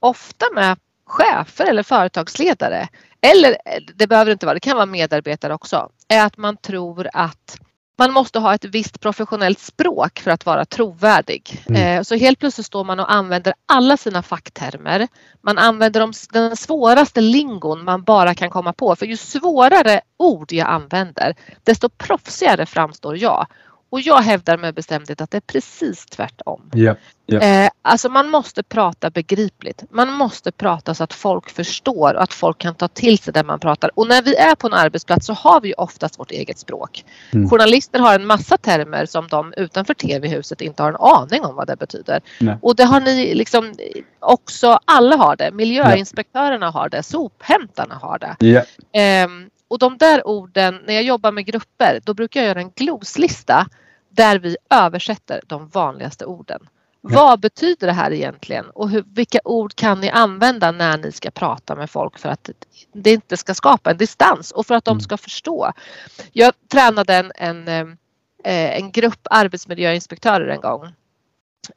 ofta 0.00 0.46
med 0.54 0.76
chefer 1.08 1.66
eller 1.66 1.82
företagsledare 1.82 2.88
eller 3.20 3.56
det 3.94 4.06
behöver 4.06 4.32
inte 4.32 4.46
vara, 4.46 4.54
det 4.54 4.60
kan 4.60 4.76
vara 4.76 4.86
medarbetare 4.86 5.54
också, 5.54 5.90
är 6.08 6.26
att 6.26 6.36
man 6.36 6.56
tror 6.56 7.08
att 7.12 7.58
man 7.98 8.12
måste 8.12 8.38
ha 8.38 8.54
ett 8.54 8.64
visst 8.64 9.00
professionellt 9.00 9.58
språk 9.58 10.18
för 10.18 10.30
att 10.30 10.46
vara 10.46 10.64
trovärdig. 10.64 11.64
Mm. 11.68 11.82
Eh, 11.82 12.02
så 12.02 12.14
helt 12.14 12.38
plötsligt 12.38 12.66
står 12.66 12.84
man 12.84 13.00
och 13.00 13.12
använder 13.12 13.54
alla 13.66 13.96
sina 13.96 14.22
facktermer. 14.22 15.08
Man 15.42 15.58
använder 15.58 16.00
de, 16.00 16.12
den 16.32 16.56
svåraste 16.56 17.20
lingon 17.20 17.84
man 17.84 18.02
bara 18.02 18.34
kan 18.34 18.50
komma 18.50 18.72
på. 18.72 18.96
För 18.96 19.06
ju 19.06 19.16
svårare 19.16 20.00
ord 20.16 20.52
jag 20.52 20.68
använder 20.68 21.36
desto 21.64 21.88
proffsigare 21.88 22.66
framstår 22.66 23.16
jag. 23.16 23.46
Och 23.90 24.00
jag 24.00 24.22
hävdar 24.22 24.58
med 24.58 24.74
bestämdhet 24.74 25.20
att 25.20 25.30
det 25.30 25.36
är 25.36 25.40
precis 25.40 26.06
tvärtom. 26.06 26.70
Yeah, 26.74 26.96
yeah. 27.26 27.64
Eh, 27.64 27.70
alltså 27.82 28.08
man 28.08 28.30
måste 28.30 28.62
prata 28.62 29.10
begripligt. 29.10 29.84
Man 29.90 30.12
måste 30.12 30.52
prata 30.52 30.94
så 30.94 31.04
att 31.04 31.12
folk 31.12 31.50
förstår 31.50 32.14
och 32.14 32.22
att 32.22 32.32
folk 32.32 32.58
kan 32.58 32.74
ta 32.74 32.88
till 32.88 33.18
sig 33.18 33.32
det 33.32 33.44
man 33.44 33.60
pratar. 33.60 33.90
Och 33.94 34.08
när 34.08 34.22
vi 34.22 34.34
är 34.36 34.54
på 34.54 34.66
en 34.66 34.72
arbetsplats 34.72 35.26
så 35.26 35.32
har 35.32 35.60
vi 35.60 35.74
oftast 35.74 36.18
vårt 36.18 36.30
eget 36.30 36.58
språk. 36.58 37.04
Mm. 37.30 37.50
Journalister 37.50 37.98
har 37.98 38.14
en 38.14 38.26
massa 38.26 38.56
termer 38.56 39.06
som 39.06 39.28
de 39.28 39.54
utanför 39.56 39.94
tv-huset 39.94 40.60
inte 40.60 40.82
har 40.82 40.90
en 40.90 40.96
aning 40.96 41.44
om 41.44 41.54
vad 41.54 41.66
det 41.66 41.76
betyder. 41.76 42.20
Nej. 42.40 42.56
Och 42.62 42.76
det 42.76 42.84
har 42.84 43.00
ni 43.00 43.34
liksom 43.34 43.74
också, 44.20 44.78
alla 44.84 45.16
har 45.16 45.36
det. 45.36 45.50
Miljöinspektörerna 45.52 46.66
yeah. 46.66 46.74
har 46.74 46.88
det, 46.88 47.02
sophämtarna 47.02 47.94
har 47.94 48.18
det. 48.18 48.64
Eh, 49.00 49.28
och 49.68 49.78
de 49.78 49.98
där 49.98 50.26
orden, 50.26 50.80
när 50.86 50.94
jag 50.94 51.02
jobbar 51.02 51.32
med 51.32 51.46
grupper, 51.46 52.00
då 52.04 52.14
brukar 52.14 52.40
jag 52.40 52.48
göra 52.48 52.60
en 52.60 52.72
gloslista 52.76 53.66
där 54.08 54.38
vi 54.38 54.56
översätter 54.70 55.40
de 55.46 55.68
vanligaste 55.68 56.24
orden. 56.26 56.68
Ja. 57.00 57.08
Vad 57.10 57.40
betyder 57.40 57.86
det 57.86 57.92
här 57.92 58.12
egentligen 58.12 58.70
och 58.70 58.90
hur, 58.90 59.04
vilka 59.06 59.38
ord 59.44 59.74
kan 59.74 60.00
ni 60.00 60.10
använda 60.10 60.72
när 60.72 60.98
ni 60.98 61.12
ska 61.12 61.30
prata 61.30 61.74
med 61.74 61.90
folk 61.90 62.18
för 62.18 62.28
att 62.28 62.50
det 62.92 63.12
inte 63.12 63.36
ska 63.36 63.54
skapa 63.54 63.90
en 63.90 63.96
distans 63.96 64.50
och 64.50 64.66
för 64.66 64.74
att 64.74 64.84
de 64.84 64.90
mm. 64.90 65.00
ska 65.00 65.16
förstå. 65.16 65.72
Jag 66.32 66.54
tränade 66.72 67.14
en, 67.14 67.32
en, 67.34 67.68
eh, 67.68 68.76
en 68.78 68.92
grupp 68.92 69.20
arbetsmiljöinspektörer 69.30 70.48
en 70.48 70.60
gång 70.60 70.92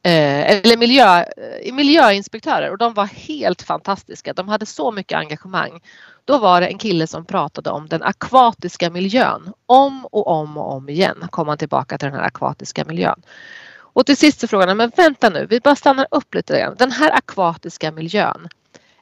Eh, 0.02 0.50
eller 0.50 0.76
miljö, 0.76 1.20
eh, 1.20 1.74
miljöinspektörer 1.74 2.70
och 2.70 2.78
de 2.78 2.94
var 2.94 3.06
helt 3.06 3.62
fantastiska. 3.62 4.32
De 4.32 4.48
hade 4.48 4.66
så 4.66 4.92
mycket 4.92 5.18
engagemang. 5.18 5.80
Då 6.24 6.38
var 6.38 6.60
det 6.60 6.66
en 6.66 6.78
kille 6.78 7.06
som 7.06 7.24
pratade 7.24 7.70
om 7.70 7.88
den 7.88 8.02
akvatiska 8.02 8.90
miljön. 8.90 9.52
Om 9.66 10.06
och 10.06 10.26
om 10.26 10.56
och 10.56 10.72
om 10.72 10.88
igen 10.88 11.28
kom 11.30 11.48
han 11.48 11.58
tillbaka 11.58 11.98
till 11.98 12.08
den 12.08 12.14
här 12.18 12.26
akvatiska 12.26 12.84
miljön. 12.84 13.22
Och 13.74 14.06
till 14.06 14.16
sist 14.16 14.40
så 14.40 14.48
frågade 14.48 14.70
han, 14.70 14.76
men 14.76 14.92
vänta 14.96 15.30
nu, 15.30 15.46
vi 15.50 15.60
bara 15.60 15.76
stannar 15.76 16.06
upp 16.10 16.34
lite 16.34 16.60
grann. 16.60 16.74
Den 16.78 16.90
här 16.90 17.10
akvatiska 17.10 17.92
miljön, 17.92 18.48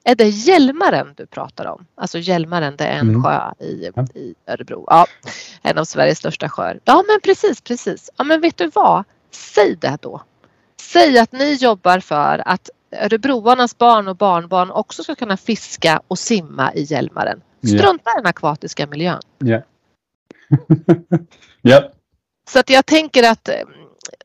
är 0.04 0.14
det 0.14 0.28
Hjälmaren 0.28 1.14
du 1.16 1.26
pratar 1.26 1.66
om? 1.66 1.86
Alltså 1.94 2.18
Hjälmaren, 2.18 2.76
det 2.76 2.84
är 2.84 2.98
en 2.98 3.08
mm. 3.08 3.22
sjö 3.22 3.52
i, 3.60 3.90
i 4.14 4.34
Örebro. 4.46 4.84
Ja, 4.86 5.06
en 5.62 5.78
av 5.78 5.84
Sveriges 5.84 6.18
största 6.18 6.48
sjöar. 6.48 6.80
Ja 6.84 7.04
men 7.08 7.20
precis, 7.20 7.60
precis. 7.60 8.10
Ja 8.16 8.24
men 8.24 8.40
vet 8.40 8.56
du 8.56 8.70
vad? 8.74 9.04
Säg 9.30 9.76
det 9.76 9.98
då. 10.00 10.22
Säg 10.80 11.18
att 11.18 11.32
ni 11.32 11.54
jobbar 11.54 12.00
för 12.00 12.42
att 12.46 12.70
Örebroarnas 12.92 13.78
barn 13.78 14.08
och 14.08 14.16
barnbarn 14.16 14.70
också 14.70 15.02
ska 15.02 15.14
kunna 15.14 15.36
fiska 15.36 16.02
och 16.08 16.18
simma 16.18 16.74
i 16.74 16.82
Hjälmaren. 16.82 17.42
Strunta 17.66 18.10
i 18.10 18.14
den 18.16 18.26
akvatiska 18.26 18.86
miljön. 18.86 19.20
Ja. 19.38 19.62
yeah. 21.62 21.84
Så 22.48 22.58
att 22.58 22.70
jag 22.70 22.86
tänker 22.86 23.30
att 23.30 23.48
eh, 23.48 23.54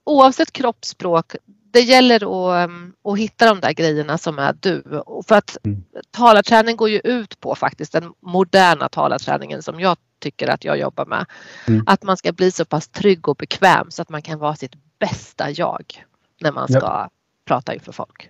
oavsett 0.04 0.52
kroppsspråk, 0.52 1.36
det 1.46 1.82
gäller 1.82 2.16
att, 2.16 2.70
eh, 2.70 2.76
att 3.12 3.20
hitta 3.20 3.46
de 3.46 3.60
där 3.60 3.74
grejerna 3.74 4.18
som 4.18 4.40
är 4.40 4.56
du. 4.60 4.84
För 5.28 5.36
att 5.36 5.58
mm. 5.66 5.84
talarträning 6.12 6.76
går 6.76 6.90
ju 6.90 7.02
ut 7.04 7.40
på 7.40 7.56
faktiskt 7.56 7.92
den 7.92 8.14
moderna 8.22 8.90
talarträningen 8.90 9.64
som 9.64 9.80
jag 9.80 9.98
tycker 10.20 10.48
att 10.48 10.64
jag 10.64 10.80
jobbar 10.80 11.06
med. 11.06 11.26
Mm. 11.68 11.84
Att 11.88 12.04
man 12.04 12.18
ska 12.18 12.32
bli 12.32 12.52
så 12.52 12.66
pass 12.66 12.88
trygg 12.88 13.28
och 13.28 13.36
bekväm 13.36 13.92
så 13.92 14.02
att 14.02 14.10
man 14.10 14.22
kan 14.22 14.40
vara 14.40 14.56
sitt 14.56 15.00
bästa 15.00 15.52
jag 15.52 16.06
när 16.42 16.52
man 16.52 16.68
ska 16.68 17.10
prata 17.46 17.74
inför 17.74 17.92
folk. 17.92 18.30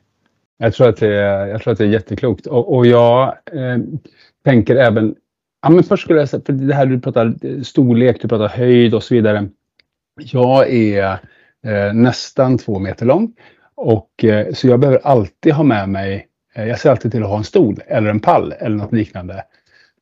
Jag 0.57 0.73
tror 0.73 0.89
att 0.89 0.97
det 0.97 1.15
är, 1.15 1.47
jag 1.47 1.61
tror 1.61 1.71
att 1.71 1.77
det 1.77 1.83
är 1.83 1.89
jätteklokt 1.89 2.47
och, 2.47 2.75
och 2.75 2.87
jag 2.87 3.27
eh, 3.51 3.77
tänker 4.45 4.75
även 4.75 5.15
Ja, 5.65 5.69
men 5.69 5.83
först 5.83 6.03
skulle 6.03 6.19
jag 6.19 6.29
säga, 6.29 6.41
för 6.45 6.53
det 6.53 6.73
här 6.73 6.85
du 6.85 6.99
pratar 6.99 7.35
storlek, 7.63 8.21
du 8.21 8.27
pratar 8.27 8.47
höjd 8.47 8.93
och 8.93 9.03
så 9.03 9.13
vidare. 9.13 9.47
Jag 10.21 10.73
är 10.73 11.11
eh, 11.67 11.93
nästan 11.93 12.57
två 12.57 12.79
meter 12.79 13.05
lång 13.05 13.33
och 13.75 14.23
eh, 14.23 14.53
så 14.53 14.67
jag 14.67 14.79
behöver 14.79 14.99
alltid 15.03 15.53
ha 15.53 15.63
med 15.63 15.89
mig, 15.89 16.27
eh, 16.55 16.67
jag 16.67 16.79
ser 16.79 16.91
alltid 16.91 17.11
till 17.11 17.23
att 17.23 17.29
ha 17.29 17.37
en 17.37 17.43
stol 17.43 17.79
eller 17.87 18.09
en 18.09 18.19
pall 18.19 18.53
eller 18.59 18.77
något 18.77 18.93
liknande. 18.93 19.43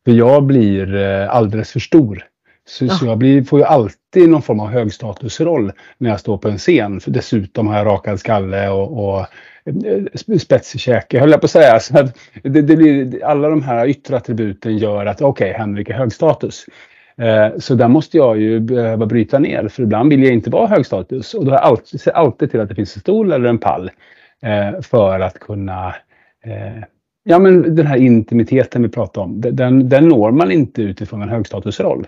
För 0.05 0.11
jag 0.11 0.43
blir 0.43 0.95
eh, 0.95 1.35
alldeles 1.35 1.71
för 1.71 1.79
stor 1.79 2.25
så, 2.65 2.85
ja. 2.85 2.93
så 2.93 3.05
jag 3.05 3.17
blir, 3.17 3.43
får 3.43 3.59
ju 3.59 3.65
alltid 3.65 4.29
någon 4.29 4.41
form 4.41 4.59
av 4.59 4.67
högstatusroll 4.67 5.71
när 5.97 6.09
jag 6.09 6.19
står 6.19 6.37
på 6.37 6.49
en 6.49 6.57
scen. 6.57 6.99
För 6.99 7.11
dessutom 7.11 7.67
har 7.67 7.77
jag 7.77 7.87
rakad 7.87 8.19
skalle 8.19 8.69
och, 8.69 9.03
och 9.03 9.19
eh, 9.65 10.37
spetsig 10.37 10.81
käke, 10.81 11.19
höll 11.19 11.31
jag 11.31 11.41
på 11.41 11.45
att 11.45 11.51
säga. 11.51 11.79
Så 11.79 11.99
att 11.99 12.17
det, 12.43 12.61
det 12.61 12.75
blir, 12.75 13.23
alla 13.25 13.49
de 13.49 13.63
här 13.63 13.87
yttre 13.87 14.17
attributen 14.17 14.77
gör 14.77 15.05
att 15.05 15.21
okej, 15.21 15.49
okay, 15.49 15.59
Henrik 15.59 15.89
är 15.89 15.93
högstatus. 15.93 16.65
Eh, 17.17 17.57
så 17.57 17.75
där 17.75 17.87
måste 17.87 18.17
jag 18.17 18.39
ju 18.39 18.59
behöva 18.59 19.05
bryta 19.05 19.39
ner, 19.39 19.67
för 19.67 19.83
ibland 19.83 20.09
vill 20.09 20.23
jag 20.23 20.33
inte 20.33 20.49
vara 20.49 20.67
högstatus. 20.67 21.33
Och 21.33 21.45
då 21.45 21.51
har 21.51 21.57
jag 21.57 21.65
alltid, 21.65 22.01
ser 22.01 22.11
alltid 22.11 22.51
till 22.51 22.59
att 22.59 22.69
det 22.69 22.75
finns 22.75 22.95
en 22.95 23.01
stol 23.01 23.31
eller 23.31 23.49
en 23.49 23.57
pall 23.57 23.91
eh, 24.41 24.81
för 24.81 25.19
att 25.19 25.39
kunna 25.39 25.87
eh, 26.45 26.83
Ja 27.25 27.39
men 27.39 27.75
den 27.75 27.87
här 27.87 27.97
intimiteten 27.97 28.81
vi 28.81 28.89
pratar 28.89 29.21
om, 29.21 29.41
den, 29.41 29.89
den 29.89 30.07
når 30.07 30.31
man 30.31 30.51
inte 30.51 30.81
utifrån 30.81 31.21
en 31.21 31.29
högstatusroll. 31.29 32.07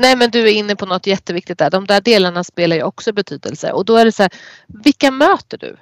Nej 0.00 0.16
men 0.16 0.30
du 0.30 0.40
är 0.40 0.52
inne 0.52 0.76
på 0.76 0.86
något 0.86 1.06
jätteviktigt 1.06 1.58
där. 1.58 1.70
De 1.70 1.86
där 1.86 2.00
delarna 2.00 2.44
spelar 2.44 2.76
ju 2.76 2.82
också 2.82 3.12
betydelse 3.12 3.72
och 3.72 3.84
då 3.84 3.96
är 3.96 4.04
det 4.04 4.12
så 4.12 4.22
här, 4.22 4.32
vilka 4.66 5.10
möter 5.10 5.58
du? 5.58 5.76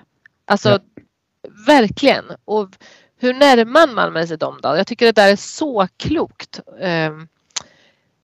Alltså 0.46 0.68
ja. 0.68 0.78
verkligen. 1.66 2.24
Och 2.44 2.68
hur 3.20 3.34
närmar 3.34 4.10
man 4.10 4.28
sig 4.28 4.38
dem 4.38 4.58
då? 4.62 4.76
Jag 4.76 4.86
tycker 4.86 5.06
det 5.06 5.12
där 5.12 5.32
är 5.32 5.36
så 5.36 5.88
klokt. 5.96 6.60
Um, 6.80 7.28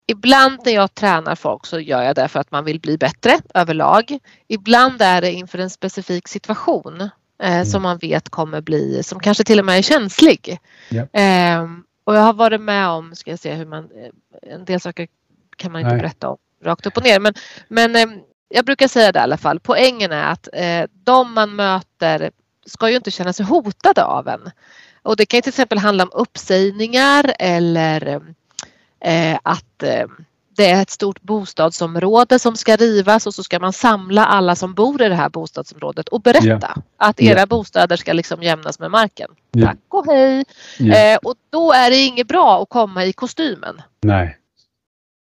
ibland 0.07 0.61
när 0.65 0.73
jag 0.73 0.95
tränar 0.95 1.35
folk 1.35 1.67
så 1.67 1.81
gör 1.81 2.03
jag 2.03 2.17
det 2.17 2.29
för 2.29 2.41
att 2.41 2.51
man 2.51 2.65
vill 2.65 2.81
bli 2.81 2.99
bättre 2.99 3.39
överlag. 3.55 4.19
Ibland 4.49 5.03
är 5.03 5.21
det 5.21 5.33
inför 5.33 5.59
en 5.59 5.71
specifik 5.71 6.29
situation 6.29 7.11
mm. 7.39 7.65
som 7.65 7.83
man 7.83 7.99
vet 7.99 8.29
kommer 8.29 8.61
bli, 8.61 9.03
som 9.03 9.21
kanske 9.21 9.45
till 9.45 9.59
och 9.59 9.65
med 9.65 9.79
är 9.79 9.83
känslig. 9.83 10.59
Ja. 10.89 11.03
Um, 11.63 11.85
och 12.05 12.17
jag 12.17 12.21
har 12.21 12.33
varit 12.33 12.61
med 12.61 12.89
om, 12.89 13.15
ska 13.15 13.31
jag 13.31 13.39
se 13.39 13.55
hur 13.55 13.67
man, 13.67 13.85
eh, 13.85 14.55
en 14.55 14.65
del 14.65 14.81
saker 14.81 15.09
kan 15.57 15.73
man 15.73 15.81
inte 15.81 15.93
Nej. 15.93 16.01
berätta 16.01 16.29
om 16.29 16.37
rakt 16.65 16.87
upp 16.87 16.97
och 16.97 17.05
ner. 17.05 17.21
Men, 17.21 17.35
men 17.69 17.97
eh, 17.97 18.07
jag 18.49 18.65
brukar 18.65 18.89
säga 18.89 19.13
det 19.13 19.19
i 19.19 19.23
alla 19.23 19.37
fall. 19.37 19.61
Poängen 19.61 20.13
är 20.13 20.33
att 20.33 20.49
eh, 20.53 20.85
de 21.05 21.35
man 21.35 21.57
möter 21.57 22.31
ska 22.67 22.91
ju 22.91 22.97
inte 22.97 23.11
känna 23.11 23.33
sig 23.33 23.47
hotade 23.47 24.05
av 24.05 24.29
en. 24.29 24.51
Och 25.03 25.17
det 25.17 25.27
kan 25.27 25.43
till 25.43 25.51
exempel 25.51 25.79
handla 25.79 26.05
om 26.05 26.11
uppsägningar 26.13 27.35
eller 27.39 28.21
eh, 29.01 29.39
att 29.43 29.83
eh, 29.83 30.07
det 30.57 30.71
är 30.71 30.83
ett 30.83 30.91
stort 30.91 31.23
bostadsområde 31.23 32.39
som 32.39 32.57
ska 32.57 32.77
rivas 32.77 33.27
och 33.27 33.35
så 33.35 33.43
ska 33.43 33.59
man 33.59 33.73
samla 33.73 34.27
alla 34.27 34.57
som 34.57 34.75
bor 34.75 35.03
i 35.03 35.09
det 35.09 35.15
här 35.15 35.29
bostadsområdet 35.29 36.09
och 36.09 36.21
berätta 36.21 36.47
yeah. 36.47 36.77
att 36.97 37.21
era 37.21 37.37
yeah. 37.37 37.49
bostäder 37.49 37.97
ska 37.97 38.13
liksom 38.13 38.43
jämnas 38.43 38.79
med 38.79 38.91
marken. 38.91 39.31
Yeah. 39.57 39.69
Tack 39.69 39.79
och 39.89 40.07
hej! 40.07 40.45
Eh, 40.79 41.19
och 41.23 41.35
då 41.51 41.73
är 41.73 41.91
det 41.91 41.97
inget 41.97 42.29
bra 42.29 42.63
att 42.63 42.69
komma 42.69 43.05
i 43.05 43.13
kostymen. 43.13 43.83
Nej. 44.03 44.39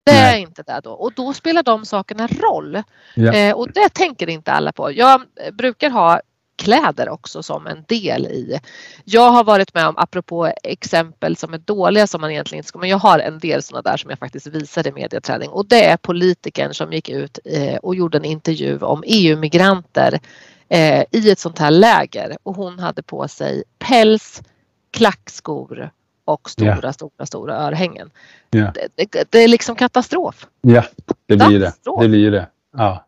Det 0.09 0.19
är 0.19 0.33
Nej. 0.33 0.41
inte 0.41 0.63
det 0.63 0.81
då 0.85 0.91
och 0.91 1.13
då 1.13 1.33
spelar 1.33 1.63
de 1.63 1.85
sakerna 1.85 2.27
roll. 2.27 2.83
Ja. 3.15 3.33
Eh, 3.33 3.55
och 3.55 3.73
det 3.73 3.89
tänker 3.89 4.29
inte 4.29 4.53
alla 4.53 4.73
på. 4.73 4.93
Jag 4.93 5.23
brukar 5.53 5.91
ha 5.91 6.21
kläder 6.59 7.09
också 7.09 7.43
som 7.43 7.67
en 7.67 7.85
del 7.89 8.27
i. 8.27 8.61
Jag 9.05 9.31
har 9.31 9.45
varit 9.45 9.75
med 9.75 9.87
om, 9.87 9.95
apropå 9.97 10.53
exempel 10.63 11.37
som 11.37 11.55
är 11.55 11.59
dåliga 11.59 12.07
som 12.07 12.21
man 12.21 12.31
egentligen 12.31 12.59
inte 12.59 12.69
ska, 12.69 12.79
men 12.79 12.89
jag 12.89 12.99
har 12.99 13.19
en 13.19 13.39
del 13.39 13.63
sådana 13.63 13.83
där 13.83 13.97
som 13.97 14.11
jag 14.11 14.19
faktiskt 14.19 14.47
visade 14.47 14.89
i 14.89 14.93
medieträning 14.93 15.51
och 15.51 15.67
det 15.67 15.85
är 15.85 15.97
politikern 15.97 16.75
som 16.75 16.93
gick 16.93 17.09
ut 17.09 17.39
eh, 17.45 17.77
och 17.77 17.95
gjorde 17.95 18.19
en 18.19 18.25
intervju 18.25 18.79
om 18.79 19.03
EU-migranter 19.07 20.21
eh, 20.69 21.05
i 21.11 21.31
ett 21.31 21.39
sånt 21.39 21.59
här 21.59 21.71
läger 21.71 22.37
och 22.43 22.55
hon 22.55 22.79
hade 22.79 23.03
på 23.03 23.29
sig 23.29 23.65
päls, 23.79 24.43
klackskor 24.91 25.91
och 26.29 26.51
stora, 26.51 26.69
yeah. 26.69 26.93
stora, 26.93 27.27
stora 27.27 27.57
örhängen. 27.57 28.11
Yeah. 28.55 28.73
Det, 28.73 29.11
det, 29.11 29.31
det, 29.31 29.39
är 29.39 29.49
liksom 29.49 29.77
katastrof. 29.77 30.47
Ja, 30.61 30.85
det 31.27 31.37
blir 31.37 31.61
det. 31.61 31.73
Det 32.01 32.09
blir 32.09 32.31
det. 32.31 32.47
Ja. 32.77 33.05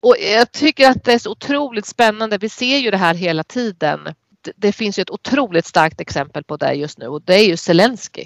Och 0.00 0.16
jag 0.34 0.52
tycker 0.52 0.90
att 0.90 1.04
det 1.04 1.12
är 1.12 1.18
så 1.18 1.30
otroligt 1.30 1.86
spännande. 1.86 2.38
Vi 2.38 2.48
ser 2.48 2.78
ju 2.78 2.90
det 2.90 2.96
här 2.96 3.14
hela 3.14 3.44
tiden. 3.44 4.00
Det, 4.40 4.52
det 4.56 4.72
finns 4.72 4.98
ju 4.98 5.02
ett 5.02 5.10
otroligt 5.10 5.66
starkt 5.66 6.00
exempel 6.00 6.44
på 6.44 6.56
det 6.56 6.72
just 6.72 6.98
nu 6.98 7.06
och 7.06 7.22
det 7.22 7.34
är 7.34 7.44
ju 7.44 7.56
Zelensky. 7.56 8.24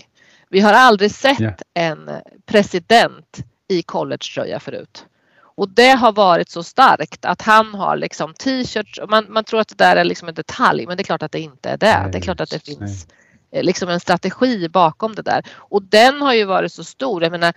Vi 0.48 0.60
har 0.60 0.72
aldrig 0.72 1.10
sett 1.10 1.40
yeah. 1.40 1.54
en 1.74 2.10
president 2.46 3.38
i 3.68 3.82
collegetröja 3.82 4.60
förut. 4.60 5.06
Och 5.54 5.68
det 5.68 5.90
har 5.90 6.12
varit 6.12 6.50
så 6.50 6.62
starkt 6.62 7.24
att 7.24 7.42
han 7.42 7.74
har 7.74 7.96
liksom 7.96 8.34
t-shirts. 8.34 9.00
Man, 9.08 9.26
man 9.28 9.44
tror 9.44 9.60
att 9.60 9.68
det 9.68 9.84
där 9.84 9.96
är 9.96 10.04
liksom 10.04 10.28
en 10.28 10.34
detalj 10.34 10.86
men 10.86 10.96
det 10.96 11.02
är 11.02 11.04
klart 11.04 11.22
att 11.22 11.32
det 11.32 11.40
inte 11.40 11.70
är 11.70 11.76
det. 11.76 12.00
Nej, 12.00 12.10
det 12.12 12.18
är 12.18 12.22
klart 12.22 12.40
att 12.40 12.50
det 12.50 12.64
finns 12.64 12.80
nej. 12.80 13.16
Eh, 13.52 13.62
liksom 13.62 13.88
en 13.88 14.00
strategi 14.00 14.68
bakom 14.68 15.14
det 15.14 15.22
där. 15.22 15.44
Och 15.56 15.82
den 15.82 16.22
har 16.22 16.34
ju 16.34 16.44
varit 16.44 16.72
så 16.72 16.84
stor. 16.84 17.22
Jag 17.22 17.32
menar, 17.32 17.52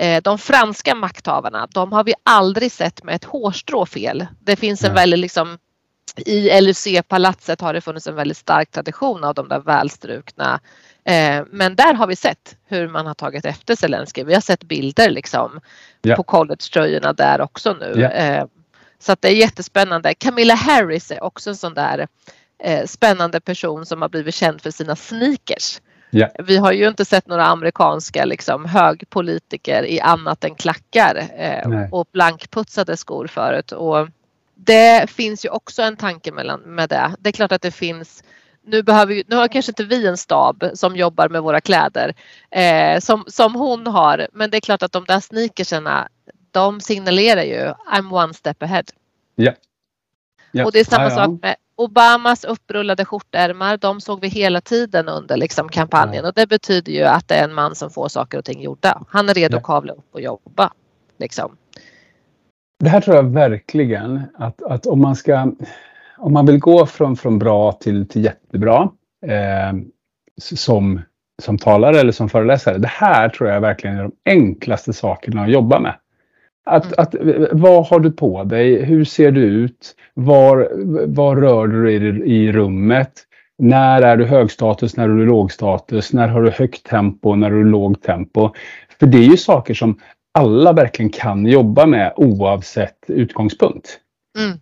Eh, 0.00 0.22
de 0.22 0.38
franska 0.38 0.94
makthavarna, 0.94 1.68
de 1.70 1.92
har 1.92 2.04
vi 2.04 2.14
aldrig 2.22 2.72
sett 2.72 3.04
med 3.04 3.14
ett 3.14 3.24
hårstrå 3.24 3.86
fel. 3.86 4.26
Det 4.40 4.56
finns 4.56 4.84
en 4.84 4.94
väldigt 4.94 5.18
liksom 5.20 5.58
i 6.16 6.60
LUC-palatset 6.60 7.60
har 7.60 7.74
det 7.74 7.80
funnits 7.80 8.06
en 8.06 8.14
väldigt 8.14 8.36
stark 8.36 8.70
tradition 8.70 9.24
av 9.24 9.34
de 9.34 9.48
där 9.48 9.58
välstrukna. 9.58 10.60
Eh, 11.04 11.44
men 11.50 11.76
där 11.76 11.94
har 11.94 12.06
vi 12.06 12.16
sett 12.16 12.56
hur 12.66 12.88
man 12.88 13.06
har 13.06 13.14
tagit 13.14 13.44
efter 13.44 13.76
Zelenskyj. 13.76 14.24
Vi 14.24 14.34
har 14.34 14.40
sett 14.40 14.64
bilder 14.64 15.10
liksom 15.10 15.60
Ja. 16.02 16.16
på 16.16 16.22
collegetröjorna 16.22 17.12
där 17.12 17.40
också 17.40 17.72
nu. 17.72 17.92
Ja. 18.00 18.48
Så 18.98 19.12
att 19.12 19.22
det 19.22 19.28
är 19.28 19.36
jättespännande. 19.36 20.14
Camilla 20.14 20.54
Harris 20.54 21.10
är 21.10 21.22
också 21.22 21.50
en 21.50 21.56
sån 21.56 21.74
där 21.74 22.08
eh, 22.58 22.86
spännande 22.86 23.40
person 23.40 23.86
som 23.86 24.02
har 24.02 24.08
blivit 24.08 24.34
känd 24.34 24.60
för 24.60 24.70
sina 24.70 24.96
sneakers. 24.96 25.80
Ja. 26.10 26.28
Vi 26.38 26.56
har 26.56 26.72
ju 26.72 26.88
inte 26.88 27.04
sett 27.04 27.26
några 27.26 27.46
amerikanska 27.46 28.24
liksom, 28.24 28.64
högpolitiker 28.64 29.86
i 29.86 30.00
annat 30.00 30.44
än 30.44 30.54
klackar 30.54 31.28
eh, 31.36 31.88
och 31.92 32.08
blankputsade 32.12 32.96
skor 32.96 33.26
förut. 33.26 33.72
Och 33.72 34.08
det 34.54 35.10
finns 35.10 35.44
ju 35.44 35.48
också 35.48 35.82
en 35.82 35.96
tanke 35.96 36.32
mellan, 36.32 36.60
med 36.60 36.88
det. 36.88 37.14
Det 37.18 37.28
är 37.28 37.32
klart 37.32 37.52
att 37.52 37.62
det 37.62 37.70
finns 37.70 38.24
nu, 38.62 38.82
behöver, 38.82 39.14
ju- 39.14 39.24
nu 39.26 39.36
har 39.36 39.48
kanske 39.48 39.70
inte 39.70 39.84
vi 39.84 40.06
en 40.06 40.16
stab 40.16 40.70
som 40.74 40.96
jobbar 40.96 41.28
med 41.28 41.42
våra 41.42 41.60
kläder 41.60 42.14
eh, 42.50 43.00
som, 43.00 43.24
som 43.26 43.54
hon 43.54 43.86
har. 43.86 44.28
Men 44.32 44.50
det 44.50 44.56
är 44.56 44.60
klart 44.60 44.82
att 44.82 44.92
de 44.92 45.04
där 45.04 45.20
sneakersarna 45.20 46.08
de 46.50 46.80
signalerar 46.80 47.42
ju 47.42 47.72
I'm 47.92 48.24
one 48.24 48.34
step 48.34 48.62
ahead. 48.62 48.84
Ja. 49.34 49.52
Ja. 50.52 50.64
Och 50.64 50.72
det 50.72 50.80
är 50.80 50.84
samma 50.84 51.04
ja. 51.04 51.10
sak 51.10 51.42
med 51.42 51.56
Obamas 51.78 52.44
upprullade 52.44 53.04
skjortärmar. 53.04 53.76
De 53.76 54.00
såg 54.00 54.20
vi 54.20 54.28
hela 54.28 54.60
tiden 54.60 55.08
under 55.08 55.36
liksom, 55.36 55.68
kampanjen 55.68 56.24
och 56.24 56.32
det 56.34 56.46
betyder 56.46 56.92
ju 56.92 57.04
att 57.04 57.28
det 57.28 57.34
är 57.34 57.44
en 57.44 57.54
man 57.54 57.74
som 57.74 57.90
får 57.90 58.08
saker 58.08 58.38
och 58.38 58.44
ting 58.44 58.62
gjorda. 58.62 59.02
Han 59.08 59.28
är 59.28 59.34
redo 59.34 59.56
att 59.56 59.62
kavla 59.62 59.92
upp 59.92 60.08
och 60.12 60.20
jobba. 60.20 60.72
Liksom. 61.18 61.56
Det 62.80 62.88
här 62.88 63.00
tror 63.00 63.16
jag 63.16 63.22
verkligen 63.22 64.22
att, 64.34 64.62
att 64.62 64.86
om 64.86 65.00
man 65.00 65.16
ska 65.16 65.52
om 66.18 66.32
man 66.32 66.46
vill 66.46 66.58
gå 66.58 66.86
från, 66.86 67.16
från 67.16 67.38
bra 67.38 67.72
till, 67.72 68.08
till 68.08 68.24
jättebra 68.24 68.90
eh, 69.26 69.72
som, 70.40 71.00
som 71.42 71.58
talare 71.58 72.00
eller 72.00 72.12
som 72.12 72.28
föreläsare. 72.28 72.78
Det 72.78 72.88
här 72.88 73.28
tror 73.28 73.50
jag 73.50 73.60
verkligen 73.60 73.96
är 73.96 74.02
de 74.02 74.12
enklaste 74.24 74.92
sakerna 74.92 75.42
att 75.42 75.50
jobba 75.50 75.80
med. 75.80 75.94
Att, 76.68 76.84
Mm. 76.84 76.94
att, 76.98 77.14
eh, 77.14 77.46
vad 77.52 77.86
har 77.86 78.00
du 78.00 78.10
på 78.10 78.44
dig? 78.44 78.84
Hur 78.84 79.04
ser 79.04 79.30
du 79.30 79.40
ut? 79.40 79.94
Var, 80.14 80.68
var 81.06 81.36
rör 81.36 81.66
du 81.66 81.84
dig 81.84 81.94
i, 81.94 82.34
i 82.36 82.52
rummet? 82.52 83.12
När 83.58 84.02
är 84.02 84.16
du 84.16 84.24
högstatus? 84.24 84.96
När 84.96 85.04
är 85.04 85.08
du 85.08 85.26
lågstatus? 85.26 86.12
När 86.12 86.28
har 86.28 86.42
du 86.42 86.50
högt 86.50 86.86
tempo? 86.86 87.34
När 87.34 87.50
har 87.50 87.56
du 87.58 87.64
lågt 87.64 88.02
tempo? 88.02 88.50
För 89.00 89.06
det 89.06 89.18
är 89.18 89.22
ju 89.30 89.36
saker 89.36 89.74
som 89.74 89.98
alla 90.32 90.72
verkligen 90.72 91.10
kan 91.10 91.46
jobba 91.46 91.86
med 91.86 92.12
oavsett 92.16 92.96
utgångspunkt. 93.06 94.00
Mm, 94.38 94.58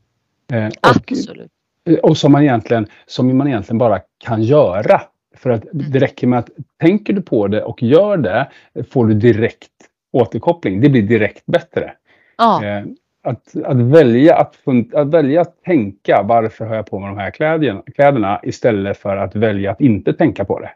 Eh, 0.53 0.67
och, 0.67 0.73
absolut. 0.83 1.51
och 2.03 2.17
som 2.17 2.33
man, 2.33 2.43
egentligen, 2.43 2.87
som 3.07 3.37
man 3.39 3.47
egentligen 3.49 3.79
bara 3.79 4.01
kan 4.25 4.43
göra. 4.43 5.01
För 5.37 5.51
att 5.51 5.65
det 5.73 5.99
räcker 5.99 6.27
med 6.27 6.39
att 6.39 6.51
tänker 6.81 7.13
du 7.13 7.23
på 7.23 7.47
det 7.49 7.63
och 7.63 7.83
gör 7.83 8.17
det 8.17 8.49
får 8.91 9.07
du 9.07 9.15
direkt 9.15 9.71
återkoppling. 10.17 10.81
Det 10.81 10.89
blir 10.89 11.03
direkt 11.03 11.47
bättre. 11.47 11.93
Ja, 12.39 12.65
Eh, 12.65 12.85
att, 13.23 13.57
att, 13.65 13.77
välja 13.77 14.37
att, 14.37 14.57
att 14.95 15.09
välja 15.09 15.41
att 15.41 15.63
tänka 15.63 16.23
varför 16.23 16.65
har 16.65 16.77
jag 16.77 16.87
på 16.87 16.99
mig 16.99 17.09
de 17.09 17.19
här 17.19 17.31
kläderna, 17.31 17.83
kläderna 17.95 18.41
istället 18.43 18.99
för 18.99 19.17
att 19.17 19.35
välja 19.35 19.71
att 19.71 19.81
inte 19.81 20.13
tänka 20.13 20.45
på 20.45 20.61
det. 20.61 20.71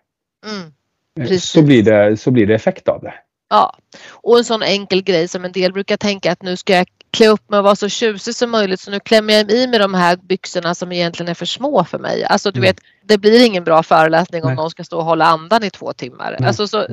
mm. 0.47 1.31
Eh. 1.31 1.37
Så 1.37 1.63
blir, 1.63 1.83
det, 1.83 2.17
så 2.17 2.31
blir 2.31 2.47
det 2.47 2.55
effekt 2.55 2.89
av 2.89 3.03
det. 3.03 3.15
Ja, 3.51 3.77
och 4.11 4.39
en 4.39 4.45
sån 4.45 4.63
enkel 4.63 5.03
grej 5.03 5.29
som 5.29 5.45
en 5.45 5.53
del 5.53 5.73
brukar 5.73 5.97
tänka 5.97 6.33
att 6.33 6.43
nu 6.43 6.57
ska 6.57 6.77
jag 6.77 6.87
klä 7.13 7.29
upp 7.29 7.51
mig 7.51 7.59
och 7.59 7.65
vara 7.65 7.77
så 7.77 7.89
tjusig 7.89 8.35
som 8.35 8.51
möjligt 8.51 8.81
så 8.81 8.91
nu 8.91 9.01
klämmer 9.01 9.35
jag 9.35 9.51
i 9.51 9.67
mig 9.67 9.79
de 9.79 9.95
här 9.95 10.17
byxorna 10.17 10.75
som 10.75 10.93
egentligen 10.93 11.31
är 11.31 11.35
för 11.35 11.47
små 11.47 11.85
för 11.85 11.99
mig. 11.99 12.25
Alltså 12.25 12.51
du 12.51 12.59
Mm. 12.61 12.69
vet, 12.69 12.81
det 13.05 13.19
blir 13.19 13.45
ingen 13.47 13.65
bra 13.65 13.83
föreläsning 13.83 14.43
om 14.43 14.49
Nej. 14.49 14.57
någon 14.57 14.71
ska 14.71 14.85
stå 14.85 14.99
och 14.99 15.05
hålla 15.05 15.25
andan 15.27 15.65
i 15.65 15.71
två 15.71 15.93
timmar. 15.93 16.37
Nej, 16.41 16.49
Alltså, 16.49 16.69
så, 16.69 16.87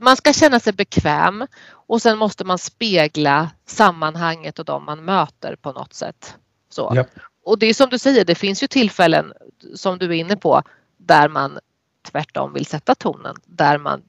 man 0.00 0.16
ska 0.16 0.32
känna 0.32 0.60
sig 0.60 0.72
bekväm 0.72 1.46
och 1.88 2.02
sen 2.02 2.18
måste 2.18 2.44
man 2.44 2.58
spegla 2.58 3.50
sammanhanget 3.66 4.58
och 4.58 4.64
de 4.64 4.84
man 4.84 5.04
möter 5.04 5.56
på 5.56 5.72
något 5.72 5.94
sätt. 5.94 6.36
Så. 6.70 6.92
Ja. 6.94 7.04
Och 7.44 7.58
det 7.58 7.66
är 7.66 7.74
som 7.74 7.90
du 7.90 7.98
säger, 7.98 8.24
det 8.24 8.34
finns 8.34 8.62
ju 8.62 8.66
tillfällen 8.66 9.32
som 9.74 9.98
du 9.98 10.06
är 10.06 10.12
inne 10.12 10.36
på 10.36 10.62
där 10.98 11.28
man 11.28 11.58
tvärtom 12.10 12.52
vill 12.52 12.66
sätta 12.66 12.94
tonen. 12.94 13.36
Där 13.46 13.78
man 13.78 14.02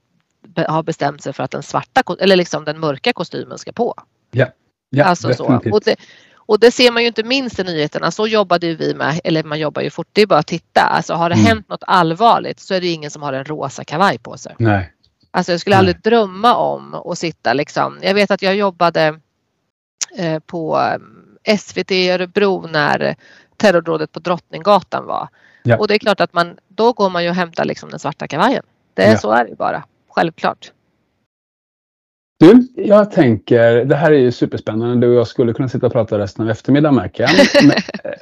har 0.68 0.82
bestämt 0.82 1.22
sig 1.22 1.32
för 1.32 1.42
att 1.42 1.50
den 1.50 1.62
svarta 1.62 2.02
eller 2.20 2.36
liksom 2.36 2.64
den 2.64 2.80
mörka 2.80 3.12
kostymen 3.12 3.58
ska 3.58 3.72
på. 3.72 3.94
Ja, 4.30 4.46
ja 4.90 5.04
alltså 5.04 5.34
så. 5.34 5.42
definitivt. 5.42 5.74
Och, 5.74 5.80
det, 5.84 5.96
och 6.36 6.60
det 6.60 6.70
ser 6.70 6.90
man 6.92 7.02
ju 7.02 7.06
inte 7.08 7.22
minst 7.22 7.58
i 7.58 7.64
nyheterna. 7.64 8.10
Så 8.10 8.26
jobbade 8.26 8.66
ju 8.66 8.76
vi 8.76 8.94
med, 8.94 9.20
eller 9.24 9.44
man 9.44 9.58
jobbar 9.58 9.82
ju 9.82 9.90
fort. 9.90 10.08
Det 10.12 10.22
är 10.22 10.26
bara 10.26 10.38
att 10.38 10.46
titta. 10.46 10.80
Alltså 10.82 11.14
har 11.14 11.28
det 11.30 11.34
Mm. 11.34 11.46
hänt 11.46 11.68
något 11.68 11.82
allvarligt 11.86 12.60
så 12.60 12.74
är 12.74 12.80
det 12.80 12.86
ingen 12.86 13.10
som 13.10 13.22
har 13.22 13.32
en 13.32 13.44
rosa 13.44 13.84
kavaj 13.84 14.18
på 14.18 14.36
sig. 14.38 14.54
Nej. 14.58 14.90
Alltså 15.30 15.52
jag 15.52 15.60
skulle 15.60 15.76
Nej. 15.76 15.78
aldrig 15.78 16.00
drömma 16.02 16.54
om 16.54 16.94
att 16.94 17.18
sitta 17.18 17.52
liksom. 17.52 17.98
Jag 18.02 18.14
vet 18.14 18.30
att 18.30 18.42
jag 18.42 18.56
jobbade 18.56 19.20
eh, 20.18 20.38
på 20.38 20.80
eh, 21.44 21.56
SVT 21.58 21.90
i 21.90 22.10
Örebro 22.10 22.66
när 22.66 23.16
terrordådet 23.56 24.12
på 24.12 24.18
Drottninggatan 24.20 25.06
var. 25.06 25.28
Ja. 25.62 25.76
Och 25.78 25.88
det 25.88 25.94
är 25.94 25.98
klart 25.98 26.20
att 26.20 26.32
man, 26.32 26.56
då 26.68 26.92
går 26.92 27.10
man 27.10 27.22
ju 27.24 27.28
och 27.28 27.34
hämtar 27.34 27.64
liksom 27.64 27.90
den 27.90 27.98
svarta 27.98 28.28
kavajen. 28.28 28.62
Det 28.94 29.02
är 29.02 29.10
Ja. 29.12 29.18
så 29.18 29.30
är 29.30 29.44
det 29.44 29.56
bara. 29.56 29.84
Självklart. 30.14 30.72
Du, 32.40 32.68
jag 32.76 33.10
tänker, 33.10 33.84
det 33.84 33.96
här 33.96 34.12
är 34.12 34.18
ju 34.18 34.32
superspännande. 34.32 35.06
Du 35.06 35.12
och 35.12 35.18
jag 35.18 35.26
skulle 35.26 35.52
kunna 35.52 35.68
sitta 35.68 35.86
och 35.86 35.92
prata 35.92 36.18
resten 36.18 36.44
av 36.44 36.50
eftermiddagen 36.50 36.94
märker 36.94 37.22
jag. 37.22 37.30
Men, 37.68 37.76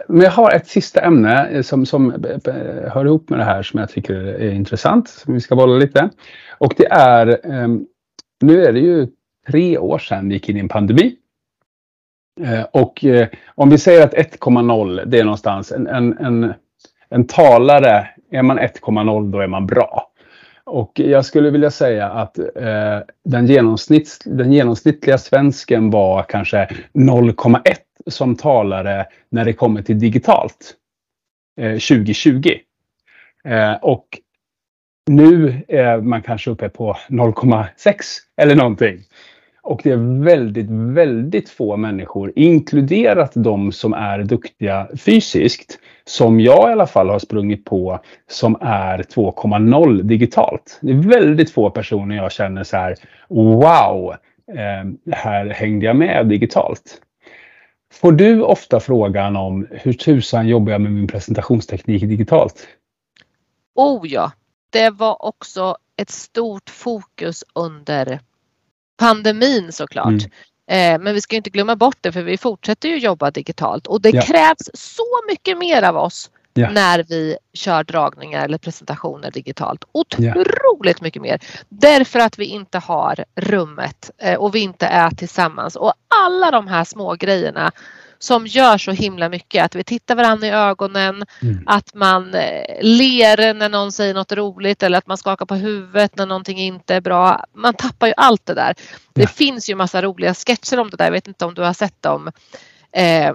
men 0.08 0.20
jag 0.20 0.30
har 0.30 0.50
ett 0.52 0.66
sista 0.66 1.00
ämne 1.00 1.48
eh, 1.48 1.62
som, 1.62 1.86
som 1.86 2.10
eh, 2.10 2.92
hör 2.92 3.04
ihop 3.04 3.30
med 3.30 3.38
det 3.38 3.44
här 3.44 3.62
som 3.62 3.80
jag 3.80 3.88
tycker 3.90 4.14
är 4.14 4.50
intressant, 4.50 5.08
som 5.08 5.34
vi 5.34 5.40
ska 5.40 5.56
bolla 5.56 5.78
lite. 5.78 6.10
Och 6.58 6.74
det 6.76 6.86
är, 6.90 7.40
ehm, 7.52 7.86
nu 8.40 8.64
är 8.64 8.72
det 8.72 8.80
ju 8.80 9.08
tre 9.50 9.78
år 9.78 9.98
sedan 9.98 10.28
vi 10.28 10.34
gick 10.34 10.48
in 10.48 10.56
i 10.56 10.60
en 10.60 10.68
pandemi. 10.68 11.16
Eh, 12.40 12.62
Och 12.72 13.04
eh, 13.04 13.28
om 13.54 13.70
vi 13.70 13.78
säger 13.78 14.04
att 14.04 14.14
1,0 14.14 15.04
det 15.06 15.18
är 15.18 15.24
någonstans 15.24 15.72
en, 15.72 15.86
en, 15.86 16.18
en, 16.18 16.54
en 17.08 17.26
talare, 17.26 18.08
är 18.30 18.42
man 18.42 18.58
1,0 18.58 19.30
då 19.32 19.40
är 19.40 19.46
man 19.46 19.66
bra. 19.66 20.11
Och 20.72 21.00
jag 21.00 21.24
skulle 21.24 21.50
vilja 21.50 21.70
säga 21.70 22.10
att 22.10 22.38
eh, 22.38 22.98
den, 23.24 23.46
genomsnitts, 23.46 24.18
den 24.24 24.52
genomsnittliga 24.52 25.18
svensken 25.18 25.90
var 25.90 26.22
kanske 26.22 26.68
0,1 26.94 27.60
som 28.06 28.36
talare 28.36 29.06
när 29.30 29.44
det 29.44 29.52
kommer 29.52 29.82
till 29.82 29.98
digitalt. 29.98 30.74
Eh, 31.60 31.72
2020. 31.72 32.50
Eh, 33.44 33.72
och 33.72 34.06
nu 35.10 35.62
är 35.68 36.00
man 36.00 36.22
kanske 36.22 36.50
uppe 36.50 36.68
på 36.68 36.96
0,6 37.08 37.94
eller 38.36 38.54
någonting. 38.54 38.98
Och 39.62 39.80
det 39.84 39.90
är 39.90 40.24
väldigt, 40.24 40.66
väldigt 40.70 41.50
få 41.50 41.76
människor, 41.76 42.32
inkluderat 42.36 43.32
de 43.34 43.72
som 43.72 43.92
är 43.92 44.18
duktiga 44.18 44.88
fysiskt, 44.96 45.78
som 46.04 46.40
jag 46.40 46.68
i 46.68 46.72
alla 46.72 46.86
fall 46.86 47.08
har 47.08 47.18
sprungit 47.18 47.64
på, 47.64 48.00
som 48.30 48.56
är 48.60 48.98
2,0 48.98 50.02
digitalt. 50.02 50.78
Det 50.80 50.92
är 50.92 51.08
väldigt 51.08 51.50
få 51.50 51.70
personer 51.70 52.16
jag 52.16 52.32
känner 52.32 52.64
så 52.64 52.76
här, 52.76 52.94
wow, 53.28 54.14
eh, 54.52 55.14
här 55.14 55.46
hängde 55.46 55.86
jag 55.86 55.96
med 55.96 56.26
digitalt. 56.26 57.00
Får 57.92 58.12
du 58.12 58.42
ofta 58.42 58.80
frågan 58.80 59.36
om 59.36 59.66
hur 59.70 59.92
tusan 59.92 60.48
jobbar 60.48 60.72
jag 60.72 60.80
med 60.80 60.92
min 60.92 61.06
presentationsteknik 61.06 62.02
digitalt? 62.02 62.68
Oh 63.74 64.08
ja, 64.08 64.32
det 64.70 64.90
var 64.90 65.24
också 65.24 65.76
ett 65.96 66.10
stort 66.10 66.70
fokus 66.70 67.44
under 67.54 68.20
pandemin 69.06 69.72
såklart. 69.72 70.06
Mm. 70.08 70.30
Eh, 70.70 71.04
men 71.04 71.14
vi 71.14 71.20
ska 71.20 71.36
inte 71.36 71.50
glömma 71.50 71.76
bort 71.76 71.96
det 72.00 72.12
för 72.12 72.22
vi 72.22 72.36
fortsätter 72.38 72.88
ju 72.88 72.98
jobba 72.98 73.30
digitalt 73.30 73.86
och 73.86 74.00
det 74.00 74.10
Ja. 74.10 74.22
krävs 74.22 74.70
så 74.74 75.04
mycket 75.28 75.58
mer 75.58 75.82
av 75.82 75.96
oss 75.96 76.30
Ja. 76.54 76.70
när 76.70 77.04
vi 77.08 77.36
kör 77.54 77.84
dragningar 77.84 78.44
eller 78.44 78.58
presentationer 78.58 79.30
digitalt. 79.30 79.84
Ja. 80.16 80.34
Otroligt 80.36 81.00
mycket 81.00 81.22
mer. 81.22 81.40
Därför 81.68 82.18
att 82.18 82.38
vi 82.38 82.44
inte 82.44 82.78
har 82.78 83.24
rummet 83.36 84.10
eh, 84.18 84.34
och 84.34 84.54
vi 84.54 84.60
inte 84.60 84.86
är 84.86 85.10
tillsammans 85.10 85.76
och 85.76 85.92
alla 86.08 86.50
de 86.50 86.68
här 86.68 86.84
små 86.84 87.14
grejerna 87.14 87.72
som 88.22 88.46
gör 88.46 88.78
så 88.78 88.90
himla 88.90 89.28
mycket. 89.28 89.64
Att 89.64 89.74
vi 89.74 89.84
tittar 89.84 90.14
varandra 90.14 90.46
i 90.46 90.50
ögonen, 90.50 91.24
Mm. 91.42 91.62
att 91.66 91.94
man 91.94 92.34
eh, 92.34 92.76
ler 92.80 93.54
när 93.54 93.68
någon 93.68 93.92
säger 93.92 94.14
något 94.14 94.32
roligt 94.32 94.82
eller 94.82 94.98
att 94.98 95.06
man 95.06 95.18
skakar 95.18 95.46
på 95.46 95.54
huvudet 95.54 96.16
när 96.16 96.26
någonting 96.26 96.58
inte 96.58 96.94
är 96.94 97.00
bra. 97.00 97.44
Man 97.54 97.74
tappar 97.74 98.06
ju 98.06 98.12
allt 98.16 98.46
det 98.46 98.54
där. 98.54 98.74
Det 99.14 99.22
Ja. 99.22 99.28
finns 99.28 99.70
ju 99.70 99.74
massa 99.74 100.02
roliga 100.02 100.34
sketcher 100.34 100.78
om 100.80 100.90
det 100.90 100.96
där. 100.96 101.04
Jag 101.04 101.12
vet 101.12 101.28
inte 101.28 101.44
om 101.44 101.54
du 101.54 101.62
har 101.62 101.72
sett 101.72 102.02
dem. 102.02 102.32
Eh, 102.92 103.32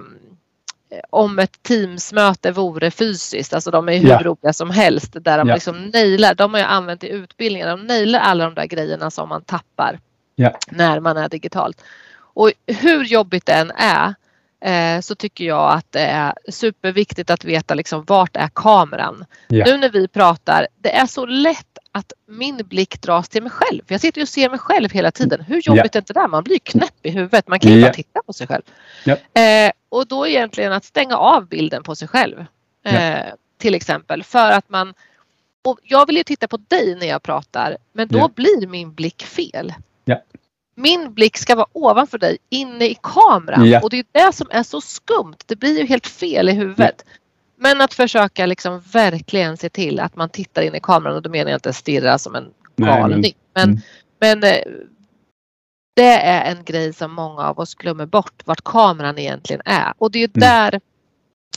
om 1.10 1.38
ett 1.38 1.62
Teamsmöte 1.62 2.50
vore 2.52 2.90
fysiskt, 2.90 3.54
alltså 3.54 3.70
de 3.70 3.88
är 3.88 3.92
ju 3.92 3.98
hur 3.98 4.08
Ja. 4.08 4.20
roliga 4.22 4.52
som 4.52 4.70
helst. 4.70 5.12
Där 5.20 5.38
de 5.38 5.48
Ja. 5.48 5.54
liksom 5.54 5.84
nailar, 5.94 6.34
de 6.34 6.54
har 6.54 6.60
ju 6.60 6.66
använt 6.66 7.04
i 7.04 7.08
utbildningen, 7.08 7.68
de 7.68 7.86
nailar 7.86 8.20
alla 8.20 8.44
de 8.44 8.54
där 8.54 8.66
grejerna 8.66 9.10
som 9.10 9.28
man 9.28 9.42
tappar. 9.44 9.98
Ja. 10.40 10.58
när 10.70 11.00
man 11.00 11.16
är 11.16 11.28
digitalt. 11.28 11.82
Och 12.34 12.52
hur 12.66 13.04
jobbigt 13.04 13.46
det 13.46 13.52
än 13.52 13.70
är 13.76 14.14
så 15.02 15.14
tycker 15.14 15.44
jag 15.44 15.72
att 15.72 15.86
det 15.92 16.00
är 16.00 16.34
superviktigt 16.48 17.30
att 17.30 17.44
veta 17.44 17.74
liksom 17.74 18.04
vart 18.04 18.36
är 18.36 18.48
kameran. 18.54 19.24
Ja. 19.48 19.64
Nu 19.64 19.76
när 19.76 19.90
vi 19.90 20.08
pratar, 20.08 20.66
det 20.78 20.96
är 20.96 21.06
så 21.06 21.26
lätt 21.26 21.78
att 21.92 22.12
min 22.26 22.56
blick 22.56 23.00
dras 23.02 23.28
till 23.28 23.42
mig 23.42 23.52
själv. 23.52 23.82
Jag 23.88 24.00
sitter 24.00 24.22
och 24.22 24.28
ser 24.28 24.50
mig 24.50 24.58
själv 24.58 24.90
hela 24.92 25.10
tiden. 25.10 25.40
Hur 25.40 25.60
jobbigt 25.68 25.94
är 25.94 25.98
inte 26.00 26.12
det? 26.12 26.28
Man 26.28 26.44
blir 26.44 26.58
knäpp 26.58 26.94
i 27.06 27.10
huvudet. 27.10 27.48
Man 27.48 27.58
kan 27.60 27.72
ju 27.72 27.78
Ja. 27.78 27.86
bara 27.86 27.94
titta 27.94 28.22
på 28.26 28.32
sig 28.32 28.46
själv. 28.46 28.62
Eh, 29.34 29.72
och 29.88 30.06
då 30.06 30.26
egentligen 30.26 30.72
att 30.72 30.84
stänga 30.84 31.16
av 31.16 31.46
bilden 31.48 31.82
på 31.82 31.96
sig 31.96 32.08
själv. 32.08 32.44
Eh, 32.84 33.18
Till 33.58 33.74
exempel 33.74 34.22
för 34.24 34.50
att 34.50 34.68
man 34.68 34.94
och 35.64 35.78
jag 35.82 36.06
vill 36.06 36.16
ju 36.16 36.22
titta 36.24 36.48
på 36.48 36.56
dig 36.56 36.94
när 37.00 37.06
jag 37.06 37.22
pratar 37.22 37.76
men 37.92 38.08
då 38.08 38.28
blir 38.28 38.66
min 38.66 38.94
blick 38.94 39.22
fel. 39.22 39.74
Min 40.80 41.14
blick 41.14 41.36
ska 41.38 41.54
vara 41.54 41.66
ovanför 41.72 42.18
dig 42.18 42.38
inne 42.48 42.84
i 42.84 42.96
kameran 43.02 43.68
Ja. 43.68 43.80
och 43.82 43.90
det 43.90 43.98
är 43.98 44.04
det 44.12 44.32
som 44.32 44.46
är 44.50 44.62
så 44.62 44.80
skumt. 44.80 45.36
Det 45.46 45.56
blir 45.56 45.78
ju 45.78 45.86
helt 45.86 46.06
fel 46.06 46.48
i 46.48 46.52
huvudet. 46.52 47.04
Men 47.56 47.80
att 47.80 47.94
försöka 47.94 48.46
liksom 48.46 48.80
verkligen 48.80 49.56
se 49.56 49.68
till 49.68 50.00
att 50.00 50.16
man 50.16 50.28
tittar 50.28 50.62
in 50.62 50.74
i 50.74 50.80
kameran 50.80 51.16
och 51.16 51.22
då 51.22 51.30
menar 51.30 51.50
jag 51.50 51.56
inte 51.56 51.72
stirra 51.72 52.18
som 52.18 52.34
en 52.34 52.50
galning. 52.76 53.34
Men, 53.54 53.68
mm. 53.68 53.80
men 54.20 54.44
eh, 54.44 54.62
det 55.96 56.12
är 56.22 56.50
en 56.50 56.64
grej 56.64 56.92
som 56.92 57.12
många 57.12 57.42
av 57.42 57.58
oss 57.58 57.74
glömmer 57.74 58.06
bort 58.06 58.42
vart 58.44 58.64
kameran 58.64 59.18
egentligen 59.18 59.62
är 59.64 59.92
och 59.98 60.10
det 60.10 60.18
är 60.18 60.28
Mm. 60.28 60.40
där 60.40 60.80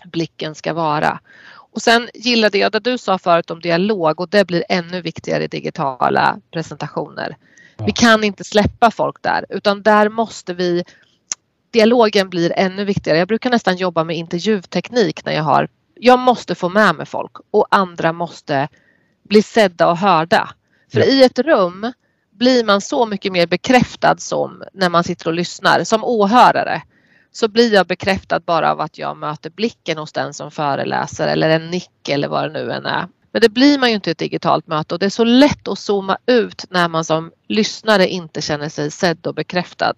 blicken 0.05 0.55
ska 0.55 0.73
vara. 0.73 1.19
Och 1.53 1.81
sen 1.81 2.09
gillade 2.13 2.57
jag 2.57 2.71
det 2.71 2.79
du 2.79 2.97
sa 2.97 3.17
förut 3.17 3.51
om 3.51 3.59
dialog 3.59 4.19
och 4.19 4.29
det 4.29 4.47
blir 4.47 4.63
ännu 4.69 5.01
viktigare 5.01 5.43
i 5.43 5.47
digitala 5.47 6.39
presentationer. 6.51 7.37
Vi 7.85 7.91
kan 7.91 8.23
inte 8.23 8.43
släppa 8.43 8.91
folk 8.91 9.21
där 9.21 9.45
utan 9.49 9.81
där 9.81 10.09
måste 10.09 10.53
vi 10.53 10.83
Dialogen 11.71 12.29
blir 12.29 12.53
ännu 12.55 12.85
viktigare. 12.85 13.17
Jag 13.17 13.27
brukar 13.27 13.49
nästan 13.49 13.77
jobba 13.77 14.03
med 14.03 14.17
intervjuteknik 14.17 15.25
när 15.25 15.33
jag 15.33 15.43
har 15.43 15.67
Jag 15.95 16.19
måste 16.19 16.55
få 16.55 16.69
med 16.69 16.95
mig 16.95 17.05
folk 17.05 17.31
och 17.51 17.67
andra 17.71 18.13
måste 18.13 18.67
bli 19.29 19.41
sedda 19.41 19.89
och 19.89 19.97
hörda. 19.97 20.49
För 20.91 20.99
Ja. 20.99 21.05
i 21.05 21.23
ett 21.23 21.39
rum 21.39 21.93
blir 22.31 22.63
man 22.63 22.81
så 22.81 23.05
mycket 23.05 23.31
mer 23.31 23.47
bekräftad 23.47 24.17
som 24.17 24.63
när 24.73 24.89
man 24.89 25.03
sitter 25.03 25.27
och 25.27 25.33
lyssnar. 25.33 25.83
Som 25.83 26.03
åhörare 26.03 26.81
så 27.31 27.47
blir 27.47 27.73
jag 27.73 27.87
bekräftad 27.87 28.39
bara 28.39 28.71
av 28.71 28.81
att 28.81 28.97
jag 28.97 29.17
möter 29.17 29.49
blicken 29.49 29.97
hos 29.97 30.11
den 30.11 30.33
som 30.33 30.51
föreläser 30.51 31.27
eller 31.27 31.49
en 31.49 31.69
nick 31.69 32.09
eller 32.09 32.27
vad 32.27 32.43
det 32.43 32.53
nu 32.53 32.71
än 32.71 32.85
är. 32.85 33.07
Men 33.31 33.41
det 33.41 33.49
blir 33.49 33.79
man 33.79 33.89
ju 33.89 33.95
inte 33.95 34.09
i 34.09 34.11
ett 34.11 34.17
digitalt 34.17 34.67
möte 34.67 34.95
och 34.95 34.99
det 34.99 35.05
är 35.05 35.09
så 35.09 35.23
lätt 35.23 35.67
att 35.67 35.79
zooma 35.79 36.17
ut 36.25 36.65
när 36.69 36.87
man 36.87 37.05
som 37.05 37.31
lyssnare 37.47 38.07
inte 38.07 38.41
känner 38.41 38.69
sig 38.69 38.91
sedd 38.91 39.27
och 39.27 39.35
bekräftad. 39.35 39.93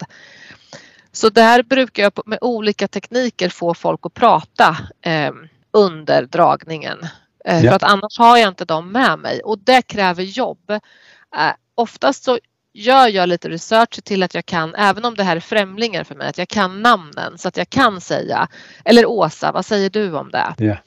Så 1.11 1.29
där 1.29 1.63
brukar 1.63 2.03
jag 2.03 2.13
med 2.25 2.39
olika 2.41 2.87
tekniker 2.87 3.49
få 3.49 3.73
folk 3.73 3.99
att 4.03 4.13
prata 4.13 4.77
eh, 5.01 5.31
under 5.71 6.23
dragningen. 6.23 6.99
Eh, 7.45 7.63
Ja. 7.65 7.69
För 7.69 7.75
att 7.75 7.83
annars 7.83 8.19
har 8.19 8.37
jag 8.37 8.47
inte 8.47 8.65
dem 8.65 8.91
med 8.91 9.19
mig 9.19 9.41
och 9.41 9.59
det 9.59 9.81
kräver 9.81 10.23
jobb. 10.23 10.69
Eh, 10.69 11.53
oftast 11.75 12.23
så 12.23 12.39
gör 12.73 13.07
jag 13.07 13.29
lite 13.29 13.49
research 13.49 14.03
till 14.03 14.23
att 14.23 14.33
jag 14.33 14.45
kan, 14.45 14.75
även 14.75 15.05
om 15.05 15.15
det 15.15 15.23
här 15.23 15.35
är 15.35 15.39
främlingar 15.39 16.03
för 16.03 16.15
mig, 16.15 16.27
att 16.27 16.37
jag 16.37 16.47
kan 16.47 16.81
namnen 16.81 17.37
så 17.37 17.47
att 17.47 17.57
jag 17.57 17.69
kan 17.69 18.01
säga 18.01 18.47
eller 18.85 19.05
Åsa, 19.05 19.51
vad 19.51 19.65
säger 19.65 19.89
du 19.89 20.13
om 20.13 20.31
det? 20.31 20.53
Ja. 20.57 20.77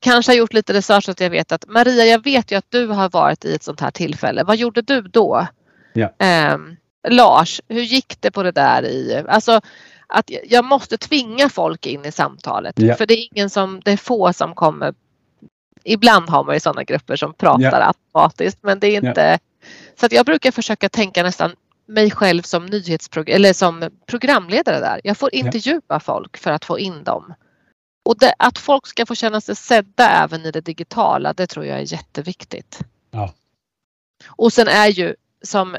Kanske 0.00 0.32
har 0.32 0.36
gjort 0.36 0.52
lite 0.52 0.72
research 0.72 1.04
så 1.04 1.10
att 1.10 1.20
jag 1.20 1.30
vet 1.30 1.52
att 1.52 1.64
Maria, 1.68 2.04
jag 2.04 2.24
vet 2.24 2.52
ju 2.52 2.56
att 2.56 2.66
du 2.68 2.86
har 2.86 3.08
varit 3.08 3.44
i 3.44 3.54
ett 3.54 3.62
sånt 3.62 3.80
här 3.80 3.90
tillfälle. 3.90 4.44
Vad 4.44 4.56
gjorde 4.56 4.82
du 4.82 5.00
då? 5.00 5.46
Ja. 5.92 6.14
Ehm, 6.18 6.76
Lars, 7.08 7.60
hur 7.68 7.82
gick 7.82 8.16
det 8.20 8.30
på 8.30 8.42
det 8.42 8.52
där 8.52 8.82
i, 8.84 9.24
alltså 9.28 9.60
att 10.06 10.30
jag- 10.48 10.64
måste 10.64 10.98
tvinga 10.98 11.48
folk 11.48 11.86
in 11.86 12.04
i 12.04 12.12
samtalet. 12.12 12.74
Ja. 12.78 12.94
För 12.94 13.06
det 13.06 13.14
är 13.14 13.28
ingen 13.34 13.50
som, 13.50 13.80
det 13.84 13.92
är 13.92 13.96
få 13.96 14.32
som 14.32 14.54
kommer 14.54 14.94
Ibland 15.84 16.28
har 16.30 16.44
man 16.44 16.54
ju 16.54 16.60
sådana 16.60 16.84
grupper 16.84 17.16
som 17.16 17.34
pratar 17.34 17.80
Ja. 17.80 17.86
automatiskt 17.86 18.58
men 18.62 18.80
det 18.80 18.86
är 18.86 19.00
inte 19.08 19.38
Så 20.00 20.06
att 20.06 20.12
jag 20.12 20.26
brukar 20.26 20.50
försöka 20.50 20.88
tänka 20.88 21.22
nästan 21.22 21.52
mig 21.88 22.10
själv 22.10 22.42
som 22.42 22.66
nyhetsprog 22.66 23.28
eller 23.30 23.52
som 23.52 23.90
programledare 24.06 24.80
där. 24.80 25.00
Jag 25.04 25.16
får 25.18 25.34
intervjua 25.34 26.00
folk 26.00 26.36
för 26.36 26.50
att 26.50 26.64
få 26.64 26.78
in 26.78 27.04
dem. 27.04 27.34
Och 28.02 28.18
det, 28.18 28.34
att 28.38 28.58
folk 28.58 28.86
ska 28.86 29.06
få 29.06 29.14
känna 29.14 29.40
sig 29.40 29.56
sedda 29.56 30.10
även 30.10 30.46
i 30.46 30.50
det 30.50 30.60
digitala, 30.60 31.32
det 31.32 31.46
tror 31.46 31.66
jag 31.66 31.78
är 31.78 31.92
jätteviktigt. 31.92 32.80
Ja. 33.10 33.32
Och 34.26 34.52
sen 34.52 34.68
är 34.68 34.86
ju 34.86 35.14
som 35.42 35.76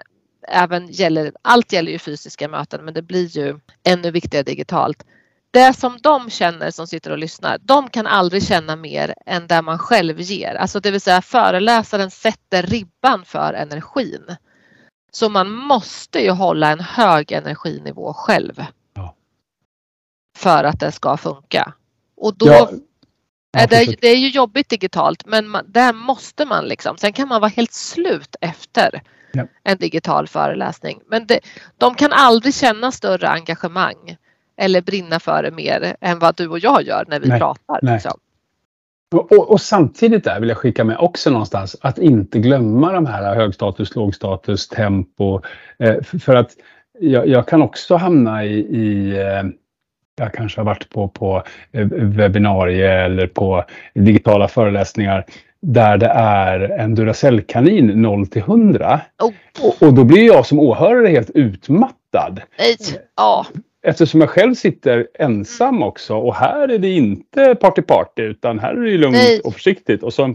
även 0.48 0.88
gäller, 0.88 1.32
allt 1.42 1.74
gäller 1.74 1.92
ju 1.92 2.00
fysiska 2.00 2.48
möten 2.48 2.86
men 2.86 2.94
det 2.94 3.02
blir 3.02 3.28
ju 3.28 3.60
ännu 3.84 4.12
viktigare 4.12 4.44
digitalt. 4.44 5.06
Det 5.52 5.74
som 5.74 5.98
de 6.02 6.30
känner 6.30 6.72
som 6.72 6.88
sitter 6.88 7.12
och 7.12 7.18
lyssnar, 7.18 7.58
de 7.58 7.90
kan 7.90 8.08
aldrig 8.08 8.44
känna 8.44 8.76
mer 8.76 9.16
än 9.26 9.48
det 9.48 9.62
man 9.62 9.80
själv 9.80 10.22
ger. 10.22 10.56
Alltså 10.56 10.80
det 10.80 10.92
vill 10.92 11.02
säga 11.02 11.22
föreläsaren 11.22 12.12
sätter 12.12 12.64
ribban 12.64 13.26
för 13.26 13.54
energin. 13.54 14.36
Så 15.12 15.30
man 15.30 15.52
måste 15.52 16.20
ju 16.20 16.32
hålla 16.32 16.72
en 16.72 16.80
hög 16.80 17.32
energinivå 17.32 18.14
själv. 18.14 18.66
Ja. 18.94 19.16
För 20.38 20.64
att 20.64 20.80
det 20.80 20.92
ska 20.92 21.18
funka. 21.18 21.74
Och 22.22 22.38
då 22.38 22.48
Ja, 22.48 22.70
är 23.58 23.68
det, 23.68 23.78
fortsätt. 23.78 24.02
det 24.02 24.08
är 24.08 24.18
ju 24.18 24.28
jobbigt 24.30 24.70
digitalt 24.70 25.26
men 25.26 25.48
man, 25.48 25.66
där 25.68 25.94
måste 25.94 26.46
man 26.46 26.66
liksom. 26.66 26.98
Sen 26.98 27.14
kan 27.14 27.28
man 27.28 27.42
vara 27.42 27.50
helt 27.50 27.74
slut 27.74 28.36
efter 28.42 29.02
Ja. 29.34 29.48
en 29.64 29.78
digital 29.78 30.28
föreläsning. 30.28 31.00
Men 31.08 31.28
det, 31.28 31.40
de 31.78 31.96
kan 31.96 32.12
aldrig 32.14 32.54
känna 32.54 32.92
större 32.92 33.28
engagemang 33.30 34.18
eller 34.58 34.82
brinna 34.82 35.20
för 35.20 35.44
det 35.44 35.52
mer 35.52 35.96
än 36.02 36.20
vad 36.20 36.36
du 36.36 36.48
och 36.48 36.60
jag 36.60 36.84
gör 36.84 37.06
när 37.08 37.20
vi 37.20 37.28
Nej, 37.28 37.40
pratar. 37.40 37.80
nej. 37.82 37.94
Liksom. 37.94 38.20
Och, 39.16 39.32
och, 39.32 39.52
och 39.52 39.62
samtidigt 39.62 40.24
där 40.24 40.40
vill 40.40 40.50
jag 40.50 40.58
skicka 40.58 40.84
med 40.84 40.98
också 40.98 41.30
någonstans 41.30 41.76
att 41.82 41.98
inte 41.98 42.40
glömma 42.40 42.92
de 42.94 43.06
här 43.06 43.36
högstatus, 43.36 43.96
lågstatus, 43.96 44.68
tempo. 44.68 45.42
Eh, 45.80 45.96
f- 46.02 46.24
för 46.24 46.36
att 46.36 46.52
jag, 47.00 47.28
jag 47.28 47.48
kan 47.48 47.62
också 47.62 47.96
hamna 47.96 48.46
i, 48.46 48.60
i 48.60 49.20
eh, 49.20 49.44
jag 50.22 50.34
kanske 50.34 50.60
har 50.60 50.66
varit 50.66 50.90
på, 50.90 51.08
på 51.08 51.44
eh, 51.72 51.86
webbinarie 51.92 52.92
eller 53.06 53.28
på 53.28 53.64
digitala 53.94 54.48
föreläsningar 54.48 55.26
där 55.62 55.98
det 55.98 56.08
är 56.16 56.60
en 56.60 56.96
Duracell-kanin 56.96 58.02
0 58.02 58.28
till 58.28 58.42
100. 58.42 59.02
Oh, 59.22 59.32
Och, 59.68 59.88
och 59.88 59.94
då 59.94 60.04
blir 60.04 60.26
jag 60.26 60.46
som 60.46 60.60
åhörare 60.60 61.08
helt 61.08 61.30
utmattad. 61.30 62.42
nej. 62.60 62.78
Ja, 63.18 63.46
Eftersom 63.84 64.22
jag 64.22 64.30
själv 64.30 64.54
sitter 64.56 65.08
ensam 65.20 65.84
också 65.84 66.16
och 66.18 66.36
här 66.36 66.68
är 66.70 66.78
det 66.78 66.90
inte 66.90 67.56
party 67.56 67.82
party 67.82 68.22
utan 68.22 68.60
här 68.60 68.74
är 68.74 68.82
det 68.82 68.98
lugnt 68.98 69.16
Nej. 69.16 69.42
och 69.44 69.54
försiktigt. 69.54 70.04
Och 70.04 70.14
så, 70.14 70.34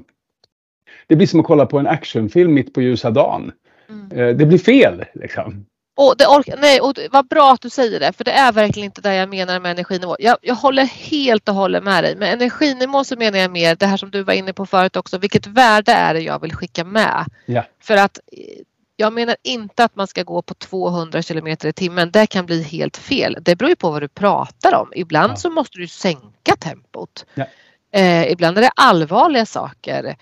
det 1.07 1.17
blir 1.17 1.27
som 1.27 1.41
att 1.41 1.47
kolla 1.47 1.67
på 1.67 1.79
en 1.79 1.87
actionfilm 1.87 2.55
mitt 2.55 2.75
på 2.75 2.83
ljusa 2.83 3.11
dagen. 3.11 3.53
Mm. 3.89 4.19
Eh, 4.19 4.37
Det 4.37 4.47
blir 4.47 4.59
fel. 4.59 5.05
Liksom. 5.15 5.67
Och 5.99 6.15
det 6.19 6.27
orkar, 6.27 6.57
nej, 6.61 6.81
och 6.81 6.95
det- 6.95 7.09
vad 7.13 7.29
bra 7.29 7.53
att 7.53 7.61
du 7.61 7.71
säger 7.71 8.01
det 8.01 8.13
för 8.13 8.25
det 8.25 8.31
är 8.33 8.53
verkligen 8.53 8.85
inte 8.85 9.01
det 9.01 9.15
jag 9.15 9.29
menar 9.29 9.61
med 9.61 9.71
energinivå. 9.71 10.17
Jag, 10.19 10.37
jag 10.43 10.55
håller 10.55 10.85
helt 10.85 11.49
och 11.49 11.55
hållet 11.55 11.85
med 11.85 12.05
dig. 12.05 12.17
Med 12.17 12.33
energinivå 12.33 13.05
så 13.05 13.17
menar 13.17 13.39
jag 13.39 13.51
mer 13.51 13.75
det 13.77 13.87
här 13.87 13.97
som 13.97 14.11
du 14.11 14.23
var 14.23 14.33
inne 14.35 14.53
på 14.53 14.67
förut 14.67 14.97
också. 14.97 15.19
Vilket 15.19 15.47
värde 15.47 15.93
är 15.93 16.15
det 16.15 16.21
jag 16.21 16.41
vill 16.43 16.53
skicka 16.55 16.85
med? 16.85 17.25
Ja. 17.47 17.65
För 17.83 17.97
att 17.97 18.19
eh, 18.33 18.63
jag 18.97 19.13
menar 19.13 19.37
inte 19.43 19.85
att 19.85 19.97
man 19.97 20.07
ska 20.07 20.23
gå 20.23 20.43
på 20.43 20.55
200 20.55 21.23
kilometer 21.23 21.69
i 21.69 21.73
timmen. 21.73 22.11
Det 22.11 22.27
kan 22.27 22.47
bli 22.47 22.63
helt 22.63 22.97
fel. 22.97 23.39
Det 23.41 23.57
beror 23.57 23.69
ju 23.71 23.77
på 23.77 23.91
vad 23.91 24.03
du 24.03 24.09
pratar 24.09 24.75
om. 24.75 24.93
Ibland 24.95 25.33
Ja. 25.33 25.37
så 25.37 25.51
måste 25.51 25.79
du 25.79 25.89
sänka 25.89 26.57
tempot. 26.59 27.27
Ja. 27.35 27.45
Eh, 27.93 28.31
ibland 28.31 28.59
är 28.59 28.63
det 28.63 28.71
allvarliga 28.77 29.47
saker. 29.47 30.17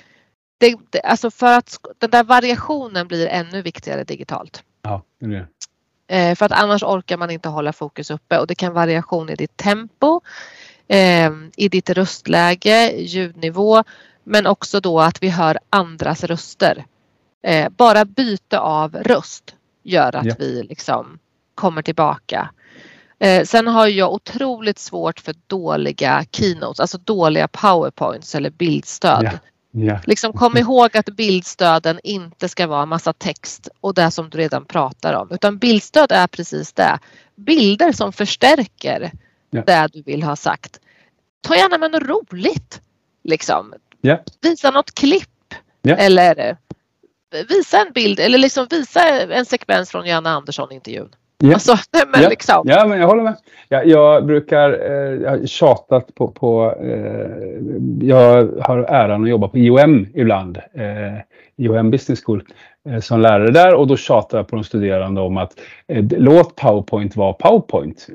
Det, 0.61 0.77
det, 0.91 1.01
alltså 1.01 1.31
för 1.31 1.53
att 1.53 1.77
den 1.99 2.11
där 2.11 2.25
variationen 2.25 3.09
blir 3.09 3.27
ännu 3.27 3.63
viktigare 3.63 4.05
digitalt. 4.05 4.63
Ja, 4.85 5.03
det 5.21 5.27
är 5.27 5.31
det. 5.31 5.47
Eh, 6.07 6.35
för 6.35 6.47
att 6.47 6.53
annars 6.53 6.83
orkar 6.83 7.17
man 7.17 7.31
inte 7.31 7.49
hålla 7.49 7.73
fokus 7.73 8.11
uppe 8.11 8.39
och 8.39 8.47
det 8.47 8.55
kan 8.55 8.73
variation 8.73 9.31
i 9.31 9.35
ditt 9.35 9.57
tempo, 9.57 10.21
eh, 10.89 11.31
i 11.57 11.69
ditt 11.69 11.91
röstläge, 11.91 12.93
ljudnivå 12.97 13.85
men 14.25 14.47
också 14.47 14.81
då 14.81 15.01
att 15.01 15.23
vi 15.23 15.29
hör 15.29 15.59
andras 15.71 16.25
röster. 16.25 16.85
Eh, 17.43 17.69
bara 17.69 18.05
byte 18.05 18.59
av 18.59 18.95
röst 18.97 19.55
gör 19.83 20.17
att 20.17 20.25
Ja. 20.25 20.35
vi 20.39 20.63
liksom 20.63 21.19
kommer 21.55 21.83
tillbaka. 21.83 22.51
Eh, 23.19 23.45
sen 23.45 23.67
har 23.67 23.87
jag 23.87 24.13
otroligt 24.13 24.79
svårt 24.79 25.21
för 25.21 25.35
dåliga 25.47 26.25
keynotes, 26.33 26.81
alltså 26.81 26.99
dåliga 26.99 27.49
powerpoints 27.49 28.35
eller 28.35 28.51
bildstöd. 28.51 29.25
Ja. 29.25 29.31
Ja. 29.77 30.01
Liksom 30.07 30.33
kom 30.33 30.57
ihåg 30.57 30.97
att 30.97 31.07
bildstöden 31.17 32.01
inte 32.05 32.49
ska 32.49 32.67
vara 32.67 32.87
massa 32.87 33.13
text 33.13 33.69
och 33.81 33.95
det 33.95 34.11
som 34.11 34.31
du 34.31 34.39
redan 34.39 34.65
pratar 34.65 35.15
om 35.15 35.29
utan 35.31 35.59
bildstöd 35.59 36.13
är 36.13 36.27
precis 36.27 36.73
det. 36.73 36.99
Bilder 37.37 37.93
som 37.93 38.13
förstärker 38.13 39.13
Ja. 39.51 39.63
det 39.67 39.89
du 39.93 40.03
vill 40.03 40.23
ha 40.23 40.37
sagt. 40.37 40.81
Ta 41.41 41.57
gärna 41.57 41.79
med 41.79 41.91
något 41.93 42.03
roligt. 42.03 42.81
Liksom. 43.25 43.75
Ja. 44.01 44.23
Visa 44.41 44.71
något 44.71 44.95
klipp. 44.95 45.55
Eller 45.99 46.57
visa 47.49 47.81
en 47.81 47.93
bild 47.93 48.21
eller 48.21 48.39
liksom 48.39 48.67
visa 48.71 49.09
en 49.21 49.45
sekvens 49.47 49.91
från 49.91 50.07
Janne 50.07 50.31
Andersson-intervjun. 50.31 51.09
Ja. 51.39 51.55
Alltså, 51.55 51.77
men 52.13 52.23
ja. 52.23 52.29
liksom. 52.29 52.63
ja, 52.65 52.87
men 52.87 53.01
jag 53.01 53.07
håller 53.07 53.23
med. 53.23 53.37
Jag, 53.69 53.87
jag 53.87 54.27
brukar, 54.27 54.71
eh, 54.71 55.23
jag 55.23 55.31
har 55.31 55.47
tjatat 55.47 56.15
på, 56.15 56.29
på 56.29 56.75
eh, 56.81 58.07
jag 58.09 58.49
har 58.61 58.79
äran 58.79 59.23
att 59.23 59.31
jobba 59.31 59.49
på 59.49 59.59
IOM 59.59 60.07
ibland, 60.15 60.57
eh, 60.57 61.19
IOM 61.57 61.91
Business 61.91 62.25
School, 62.25 62.45
eh, 62.89 63.01
som 63.01 63.21
lärare 63.21 63.51
där 63.51 63.75
och 63.75 63.87
då 63.87 63.97
tjatar 63.97 64.39
jag 64.39 64.49
på 64.49 64.57
de 64.57 64.65
studerande 64.65 65.21
om 65.21 65.37
att 65.37 65.61
eh, 65.89 66.05
låt 66.11 66.57
PowerPoint 66.57 67.17
vara 67.17 67.33
PowerPoint. 67.33 68.07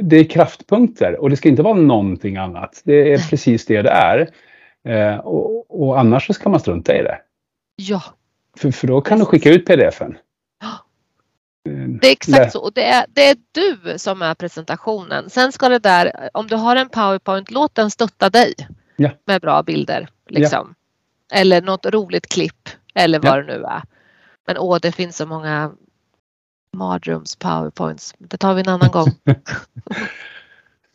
Det 0.00 0.16
är 0.16 0.24
kraftpunkter 0.24 1.20
och 1.20 1.30
det 1.30 1.36
ska 1.36 1.48
inte 1.48 1.62
vara 1.62 1.74
någonting 1.74 2.36
annat. 2.36 2.82
Det 2.84 3.12
är 3.12 3.30
precis 3.30 3.66
det 3.66 3.82
det 3.82 3.90
är. 3.90 4.28
Eh, 4.88 5.18
och, 5.18 5.80
och 5.82 6.00
annars 6.00 6.26
så 6.26 6.32
ska 6.32 6.48
man 6.48 6.60
strunta 6.60 6.96
i 6.96 7.02
det. 7.02 7.18
Ja, 7.76 8.02
För, 8.58 8.70
för 8.70 8.86
då 8.86 9.00
kan 9.00 9.18
du 9.18 9.24
skicka 9.24 9.50
ut 9.50 9.66
pdfen. 9.66 10.16
Det 12.00 12.08
är 12.08 12.12
exakt 12.12 12.38
Lä- 12.38 12.50
så. 12.50 12.60
Och 12.60 12.72
det 12.72 12.84
är, 12.84 13.06
det 13.08 13.28
är 13.28 13.36
du 13.52 13.98
som 13.98 14.22
är 14.22 14.34
presentationen. 14.34 15.30
Sen 15.30 15.52
ska 15.52 15.68
det 15.68 15.78
där, 15.78 16.30
om 16.34 16.46
du 16.46 16.56
har 16.56 16.76
en 16.76 16.88
PowerPoint, 16.88 17.50
låt 17.50 17.74
den 17.74 17.90
stötta 17.90 18.30
dig 18.30 18.54
Ja. 18.96 19.10
med 19.26 19.40
bra 19.40 19.62
bilder. 19.62 20.08
Liksom. 20.28 20.74
Eller 21.32 21.62
något 21.62 21.86
roligt 21.86 22.28
klipp 22.28 22.68
eller 22.94 23.18
vad 23.18 23.32
Ja. 23.32 23.36
det 23.36 23.58
nu 23.58 23.64
är. 23.64 23.82
Men 24.46 24.58
åh, 24.58 24.78
det 24.82 24.92
finns 24.92 25.16
så 25.16 25.26
många 25.26 25.72
mardröms 26.72 27.36
powerpoints. 27.36 28.14
Det 28.18 28.36
tar 28.36 28.54
vi 28.54 28.60
en 28.60 28.68
annan 28.68 28.90
gång. 28.90 29.08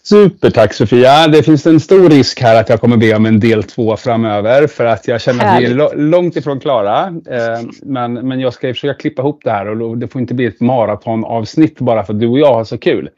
Supertack 0.06 0.74
Sofia. 0.74 1.28
Det 1.28 1.44
finns 1.44 1.68
en 1.68 1.80
stor 1.80 2.10
risk 2.10 2.42
här 2.42 2.62
att 2.62 2.70
jag 2.70 2.82
kommer 2.82 2.98
be 2.98 3.16
om 3.16 3.26
en 3.26 3.40
del 3.40 3.64
två 3.64 3.98
framöver 3.98 4.68
för 4.68 4.86
att 4.86 5.08
jag 5.08 5.22
känner 5.22 5.46
att 5.46 5.62
vi 5.62 5.66
är 5.66 5.96
långt 5.96 6.36
ifrån 6.36 6.60
klara. 6.60 7.08
Eh, 7.08 7.62
men, 7.82 8.14
men 8.14 8.40
jag 8.40 8.54
ska 8.54 8.68
försöka 8.68 9.00
klippa 9.00 9.22
ihop 9.22 9.42
det 9.44 9.52
här 9.52 9.82
och 9.82 9.98
det 9.98 10.08
får 10.08 10.22
inte 10.22 10.34
bli 10.34 10.46
ett 10.46 10.62
maratonavsnitt 10.62 11.80
bara 11.80 12.04
för 12.04 12.14
att 12.14 12.20
du 12.20 12.28
och 12.28 12.40
jag 12.40 12.54
har 12.54 12.64
så 12.64 12.78
kul. 12.78 13.10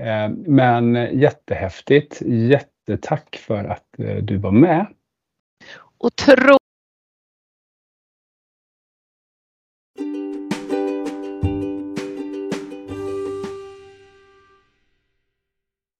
Eh, 0.00 0.34
men 0.46 0.94
jättehäftigt. 0.94 2.22
Jättetack 2.26 3.40
för 3.46 3.64
att 3.64 3.98
eh, 3.98 4.16
du 4.16 4.36
var 4.36 4.52
med. 4.52 4.86
Otro 5.98 6.56